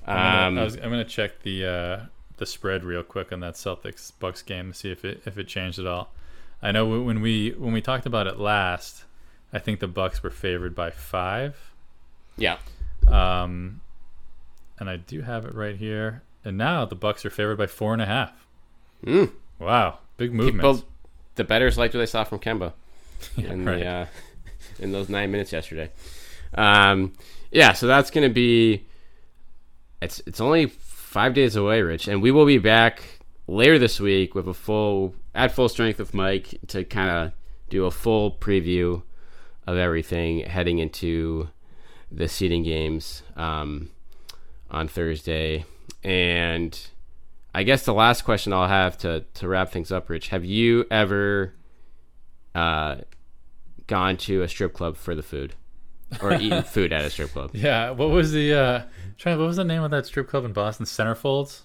Um, 0.06 0.58
I 0.58 0.62
was, 0.62 0.76
I'm 0.76 0.90
gonna 0.90 1.04
check 1.04 1.42
the 1.42 1.66
uh, 1.66 2.00
the 2.36 2.46
spread 2.46 2.84
real 2.84 3.02
quick 3.02 3.32
on 3.32 3.40
that 3.40 3.54
Celtics 3.54 4.12
Bucks 4.20 4.42
game 4.42 4.72
to 4.72 4.78
see 4.78 4.92
if 4.92 5.04
it 5.04 5.22
if 5.26 5.36
it 5.36 5.48
changed 5.48 5.80
at 5.80 5.86
all. 5.86 6.12
I 6.62 6.70
know 6.70 6.86
when 7.02 7.20
we 7.20 7.50
when 7.50 7.72
we 7.72 7.80
talked 7.80 8.06
about 8.06 8.28
it 8.28 8.38
last, 8.38 9.04
I 9.52 9.58
think 9.58 9.80
the 9.80 9.88
Bucks 9.88 10.22
were 10.22 10.30
favored 10.30 10.76
by 10.76 10.90
five, 10.90 11.72
yeah, 12.36 12.58
um, 13.08 13.80
and 14.78 14.88
I 14.88 14.96
do 14.96 15.22
have 15.22 15.44
it 15.44 15.54
right 15.54 15.76
here. 15.76 16.22
And 16.44 16.58
now 16.58 16.84
the 16.84 16.96
Bucks 16.96 17.24
are 17.24 17.30
favored 17.30 17.56
by 17.56 17.66
four 17.66 17.92
and 17.92 18.02
a 18.02 18.06
half. 18.06 18.46
Mm. 19.04 19.30
Wow, 19.60 19.98
big 20.16 20.32
movement. 20.32 20.84
The 21.36 21.44
betters 21.44 21.78
liked 21.78 21.94
what 21.94 22.00
they 22.00 22.06
saw 22.06 22.24
from 22.24 22.40
Kemba. 22.40 22.72
in 23.36 23.64
right. 23.64 23.78
the 23.78 23.86
uh, 23.86 24.06
in 24.78 24.92
those 24.92 25.08
nine 25.08 25.30
minutes 25.30 25.52
yesterday. 25.52 25.90
Um, 26.54 27.12
yeah, 27.50 27.72
so 27.72 27.86
that's 27.86 28.10
gonna 28.10 28.30
be. 28.30 28.86
It's 30.00 30.22
it's 30.26 30.40
only 30.40 30.66
five 30.66 31.34
days 31.34 31.56
away, 31.56 31.82
Rich, 31.82 32.08
and 32.08 32.22
we 32.22 32.30
will 32.30 32.46
be 32.46 32.58
back 32.58 33.02
later 33.46 33.78
this 33.78 34.00
week 34.00 34.34
with 34.34 34.48
a 34.48 34.54
full 34.54 35.14
at 35.34 35.52
full 35.52 35.68
strength 35.68 35.98
with 35.98 36.14
Mike 36.14 36.58
to 36.68 36.84
kind 36.84 37.10
of 37.10 37.32
do 37.68 37.84
a 37.86 37.90
full 37.90 38.30
preview 38.32 39.02
of 39.66 39.76
everything 39.76 40.40
heading 40.40 40.78
into 40.78 41.48
the 42.10 42.28
seeding 42.28 42.62
games 42.62 43.22
um, 43.36 43.90
on 44.70 44.88
Thursday. 44.88 45.64
And 46.02 46.78
I 47.54 47.62
guess 47.62 47.84
the 47.84 47.94
last 47.94 48.22
question 48.22 48.52
I'll 48.52 48.68
have 48.68 48.98
to 48.98 49.24
to 49.34 49.48
wrap 49.48 49.70
things 49.70 49.92
up, 49.92 50.08
Rich, 50.08 50.28
have 50.28 50.44
you 50.44 50.86
ever 50.90 51.54
uh, 52.54 52.96
gone 53.86 54.16
to 54.16 54.42
a 54.42 54.48
strip 54.48 54.72
club 54.72 54.96
for 54.96 55.14
the 55.14 55.22
food 55.22 55.54
or 56.20 56.34
eaten 56.34 56.62
food 56.62 56.92
at 56.92 57.04
a 57.04 57.10
strip 57.10 57.30
club? 57.32 57.50
yeah, 57.54 57.90
what 57.90 58.10
was 58.10 58.32
the 58.32 58.54
uh, 58.54 58.82
trying? 59.18 59.38
What 59.38 59.46
was 59.46 59.56
the 59.56 59.64
name 59.64 59.82
of 59.82 59.90
that 59.92 60.06
strip 60.06 60.28
club 60.28 60.44
in 60.44 60.52
Boston? 60.52 60.86
Centerfolds. 60.86 61.62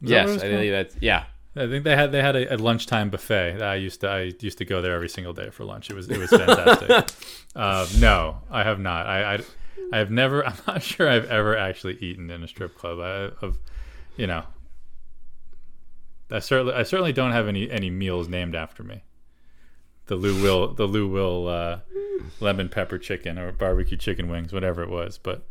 That 0.00 0.10
yes, 0.10 0.42
I 0.42 0.48
believe 0.48 0.72
that's 0.72 0.96
yeah. 1.00 1.24
I 1.56 1.66
think 1.66 1.82
they 1.84 1.96
had 1.96 2.12
they 2.12 2.22
had 2.22 2.36
a, 2.36 2.54
a 2.54 2.56
lunchtime 2.56 3.10
buffet. 3.10 3.56
that 3.58 3.68
I 3.68 3.74
used 3.74 4.00
to 4.02 4.08
I 4.08 4.32
used 4.40 4.58
to 4.58 4.64
go 4.64 4.80
there 4.80 4.94
every 4.94 5.08
single 5.08 5.32
day 5.32 5.50
for 5.50 5.64
lunch. 5.64 5.90
It 5.90 5.94
was 5.94 6.08
it 6.08 6.18
was 6.18 6.30
fantastic. 6.30 7.10
uh, 7.56 7.86
no, 7.98 8.38
I 8.50 8.62
have 8.62 8.78
not. 8.78 9.06
I, 9.06 9.34
I 9.34 9.38
I 9.92 9.98
have 9.98 10.10
never. 10.10 10.46
I'm 10.46 10.56
not 10.66 10.82
sure 10.82 11.08
I've 11.08 11.26
ever 11.26 11.56
actually 11.56 11.96
eaten 11.96 12.30
in 12.30 12.42
a 12.42 12.48
strip 12.48 12.76
club. 12.76 13.00
I, 13.00 13.44
of 13.44 13.58
you 14.16 14.26
know, 14.26 14.44
I 16.30 16.38
certainly 16.40 16.74
I 16.74 16.82
certainly 16.82 17.12
don't 17.12 17.32
have 17.32 17.48
any 17.48 17.70
any 17.70 17.90
meals 17.90 18.28
named 18.28 18.54
after 18.54 18.82
me. 18.82 19.02
The 20.08 20.16
Lou 20.16 20.42
Will 20.42 20.74
the 20.74 20.86
Lou 20.86 21.08
Will 21.08 21.48
uh, 21.48 21.78
lemon 22.40 22.68
pepper 22.68 22.98
chicken 22.98 23.38
or 23.38 23.52
barbecue 23.52 23.96
chicken 23.96 24.28
wings, 24.28 24.52
whatever 24.52 24.82
it 24.82 24.90
was. 24.90 25.18
But 25.18 25.46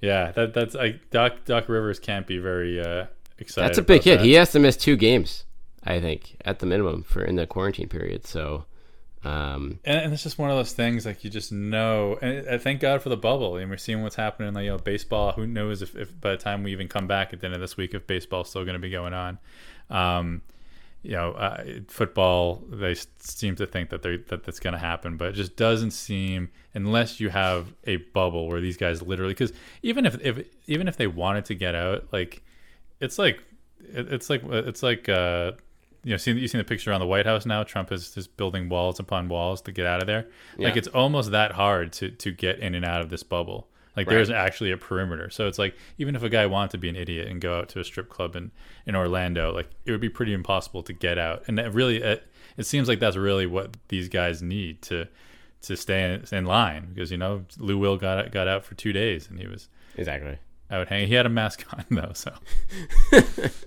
yeah, 0.00 0.32
that 0.32 0.54
that's 0.54 0.76
I 0.76 1.00
Doc 1.10 1.44
Doc 1.44 1.68
Rivers 1.68 1.98
can't 1.98 2.26
be 2.26 2.38
very 2.38 2.80
uh, 2.80 3.06
excited. 3.38 3.68
That's 3.68 3.78
a 3.78 3.82
big 3.82 4.02
hit. 4.02 4.18
that. 4.18 4.24
He 4.24 4.34
has 4.34 4.52
to 4.52 4.58
miss 4.58 4.76
two 4.76 4.96
games, 4.96 5.44
I 5.82 6.00
think, 6.00 6.36
at 6.44 6.60
the 6.60 6.66
minimum 6.66 7.02
for 7.02 7.24
in 7.24 7.36
the 7.36 7.46
quarantine 7.46 7.88
period. 7.88 8.26
So, 8.26 8.66
um, 9.24 9.80
and, 9.84 9.98
and 9.98 10.12
it's 10.12 10.22
just 10.22 10.38
one 10.38 10.50
of 10.50 10.56
those 10.56 10.74
things 10.74 11.06
like 11.06 11.24
you 11.24 11.30
just 11.30 11.50
know 11.50 12.18
and 12.20 12.46
I 12.46 12.58
thank 12.58 12.80
God 12.80 13.00
for 13.00 13.08
the 13.08 13.16
bubble 13.16 13.56
and 13.56 13.70
we're 13.70 13.78
seeing 13.78 14.02
what's 14.02 14.16
happening 14.16 14.52
like 14.52 14.64
you 14.64 14.70
know 14.70 14.78
baseball 14.78 15.32
who 15.32 15.46
knows 15.46 15.80
if, 15.80 15.96
if 15.96 16.20
by 16.20 16.32
the 16.32 16.36
time 16.36 16.62
we 16.62 16.72
even 16.72 16.88
come 16.88 17.06
back 17.06 17.32
at 17.32 17.40
the 17.40 17.46
end 17.46 17.54
of 17.54 17.60
this 17.60 17.74
week 17.74 17.94
if 17.94 18.06
baseball's 18.06 18.50
still 18.50 18.64
going 18.64 18.74
to 18.74 18.78
be 18.80 18.90
going 18.90 19.14
on 19.14 19.38
um 19.88 20.42
you 21.04 21.12
know 21.12 21.32
uh, 21.32 21.62
football 21.86 22.64
they 22.68 22.96
seem 23.18 23.54
to 23.54 23.66
think 23.66 23.90
that 23.90 24.02
they 24.02 24.16
that 24.16 24.42
that's 24.42 24.58
going 24.58 24.72
to 24.72 24.78
happen 24.78 25.16
but 25.16 25.28
it 25.28 25.32
just 25.34 25.54
doesn't 25.54 25.92
seem 25.92 26.50
unless 26.72 27.20
you 27.20 27.28
have 27.28 27.74
a 27.84 27.96
bubble 27.96 28.48
where 28.48 28.60
these 28.60 28.76
guys 28.76 29.02
literally 29.02 29.34
because 29.34 29.52
even 29.82 30.06
if, 30.06 30.20
if 30.20 30.46
even 30.66 30.88
if 30.88 30.96
they 30.96 31.06
wanted 31.06 31.44
to 31.44 31.54
get 31.54 31.74
out 31.74 32.06
like 32.12 32.42
it's 33.00 33.18
like 33.18 33.44
it's 33.92 34.30
like 34.30 34.42
it's 34.44 34.82
like 34.82 35.08
uh 35.08 35.52
you 36.04 36.10
know, 36.10 36.16
seen 36.18 36.36
you 36.36 36.46
seen 36.46 36.58
the 36.58 36.64
picture 36.64 36.92
on 36.92 37.00
the 37.00 37.06
White 37.06 37.26
House 37.26 37.46
now. 37.46 37.62
Trump 37.62 37.90
is 37.90 38.10
just 38.10 38.36
building 38.36 38.68
walls 38.68 39.00
upon 39.00 39.28
walls 39.28 39.62
to 39.62 39.72
get 39.72 39.86
out 39.86 40.02
of 40.02 40.06
there. 40.06 40.28
Like 40.58 40.76
it's 40.76 40.88
almost 40.88 41.30
that 41.30 41.52
hard 41.52 41.92
to 41.94 42.10
to 42.10 42.30
get 42.30 42.58
in 42.60 42.74
and 42.74 42.84
out 42.84 43.00
of 43.00 43.08
this 43.08 43.22
bubble. 43.22 43.68
Like 43.96 44.06
Right. 44.08 44.14
there's 44.14 44.30
actually 44.30 44.70
a 44.72 44.76
perimeter. 44.76 45.30
So 45.30 45.46
it's 45.46 45.58
like 45.58 45.76
even 45.98 46.16
if 46.16 46.22
a 46.22 46.28
guy 46.28 46.46
wanted 46.46 46.70
to 46.72 46.78
be 46.78 46.88
an 46.88 46.96
idiot 46.96 47.28
and 47.28 47.40
go 47.40 47.58
out 47.58 47.68
to 47.70 47.80
a 47.80 47.84
strip 47.84 48.08
club 48.08 48.34
in 48.36 48.50
in 48.86 48.96
Orlando, 48.96 49.52
like 49.52 49.70
it 49.84 49.92
would 49.92 50.00
be 50.00 50.08
pretty 50.08 50.32
impossible 50.32 50.82
to 50.84 50.92
get 50.92 51.16
out. 51.18 51.44
And 51.46 51.56
that 51.58 51.72
really, 51.72 52.02
it, 52.02 52.26
it 52.56 52.64
seems 52.66 52.88
like 52.88 52.98
that's 53.00 53.16
really 53.16 53.46
what 53.46 53.76
these 53.88 54.08
guys 54.08 54.42
need 54.42 54.82
to 54.82 55.06
to 55.62 55.76
stay 55.76 56.12
in, 56.12 56.24
in 56.36 56.44
line 56.44 56.88
because 56.92 57.10
you 57.10 57.16
know 57.16 57.44
Lou 57.58 57.78
Will 57.78 57.96
got 57.96 58.30
got 58.32 58.48
out 58.48 58.64
for 58.64 58.74
two 58.74 58.92
days 58.92 59.28
and 59.30 59.38
he 59.38 59.46
was 59.46 59.68
Exactly. 59.96 60.38
out 60.70 60.88
hanging. 60.88 61.08
He 61.08 61.14
had 61.14 61.26
a 61.26 61.30
mask 61.30 61.64
on 61.72 61.84
though, 61.90 62.12
so 62.14 62.32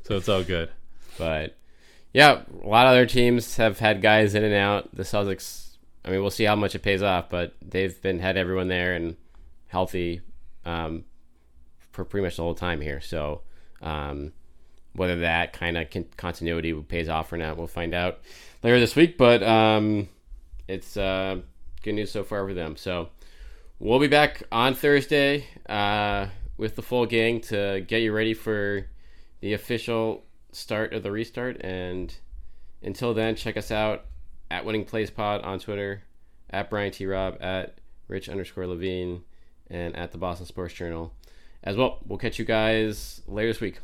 so 0.04 0.18
it's 0.18 0.30
all 0.30 0.44
good. 0.44 0.70
But 1.18 1.56
yeah, 2.14 2.42
a 2.64 2.68
lot 2.68 2.86
of 2.86 2.92
other 2.92 3.06
teams 3.06 3.58
have 3.58 3.80
had 3.80 4.02
guys 4.02 4.36
in 4.36 4.44
and 4.44 4.54
out. 4.54 4.94
The 4.96 5.04
Celtics, 5.04 5.78
I 6.06 6.10
mean, 6.12 6.22
we'll 6.22 6.30
see 6.32 6.44
how 6.46 6.56
much 6.56 6.76
it 6.76 6.80
pays 6.80 7.02
off, 7.02 7.30
but 7.30 7.56
they've 7.62 8.00
been 8.02 8.20
had 8.20 8.38
everyone 8.38 8.68
there 8.68 8.94
and 8.94 9.16
healthy 9.68 10.22
um, 10.66 11.04
for 11.92 12.06
pretty 12.06 12.26
much 12.26 12.38
the 12.38 12.44
whole 12.44 12.56
time 12.56 12.82
here. 12.82 13.02
So 13.02 13.42
um, 13.82 14.34
whether 14.94 15.18
that 15.18 15.54
kind 15.54 15.78
of 15.78 15.90
con- 15.90 16.06
continuity 16.18 16.74
pays 16.74 17.10
off 17.10 17.32
or 17.32 17.38
not, 17.38 17.58
we'll 17.58 17.68
find 17.68 17.94
out 17.94 18.20
later 18.64 18.80
this 18.80 18.96
week. 18.96 19.18
But 19.18 19.44
um, 19.44 20.10
it's 20.68 20.98
uh, 20.98 21.38
good 21.84 21.94
news 21.94 22.12
so 22.12 22.24
far 22.24 22.46
for 22.48 22.54
them. 22.54 22.76
So 22.76 23.10
we'll 23.80 24.00
be 24.00 24.08
back 24.08 24.44
on 24.52 24.74
Thursday 24.74 25.46
uh, 25.70 26.28
with 26.58 26.76
the 26.76 26.82
full 26.82 27.06
gang 27.06 27.42
to 27.42 27.84
get 27.88 28.02
you 28.02 28.12
ready 28.12 28.34
for 28.34 28.88
the 29.40 29.54
official 29.54 30.24
start 30.52 30.94
of 30.94 31.04
the 31.04 31.12
restart. 31.12 31.62
And 31.62 32.14
until 32.82 33.14
then, 33.14 33.36
check 33.36 33.58
us 33.58 33.72
out 33.72 34.06
at 34.50 34.66
Winning 34.66 34.86
Plays 34.86 35.10
Pod 35.10 35.42
on 35.42 35.60
Twitter, 35.60 36.04
at 36.50 36.70
Brian 36.70 36.92
T. 36.92 37.06
Robb, 37.06 37.38
at 37.42 37.80
Rich 38.08 38.30
underscore 38.30 38.68
Levine, 38.68 39.24
and 39.70 39.96
at 39.96 40.12
the 40.12 40.18
Boston 40.18 40.46
Sports 40.46 40.74
Journal 40.74 41.14
as 41.64 41.76
well. 41.76 42.00
We'll 42.06 42.20
catch 42.20 42.40
you 42.40 42.46
guys 42.46 43.22
later 43.28 43.50
this 43.50 43.62
week. 43.62 43.80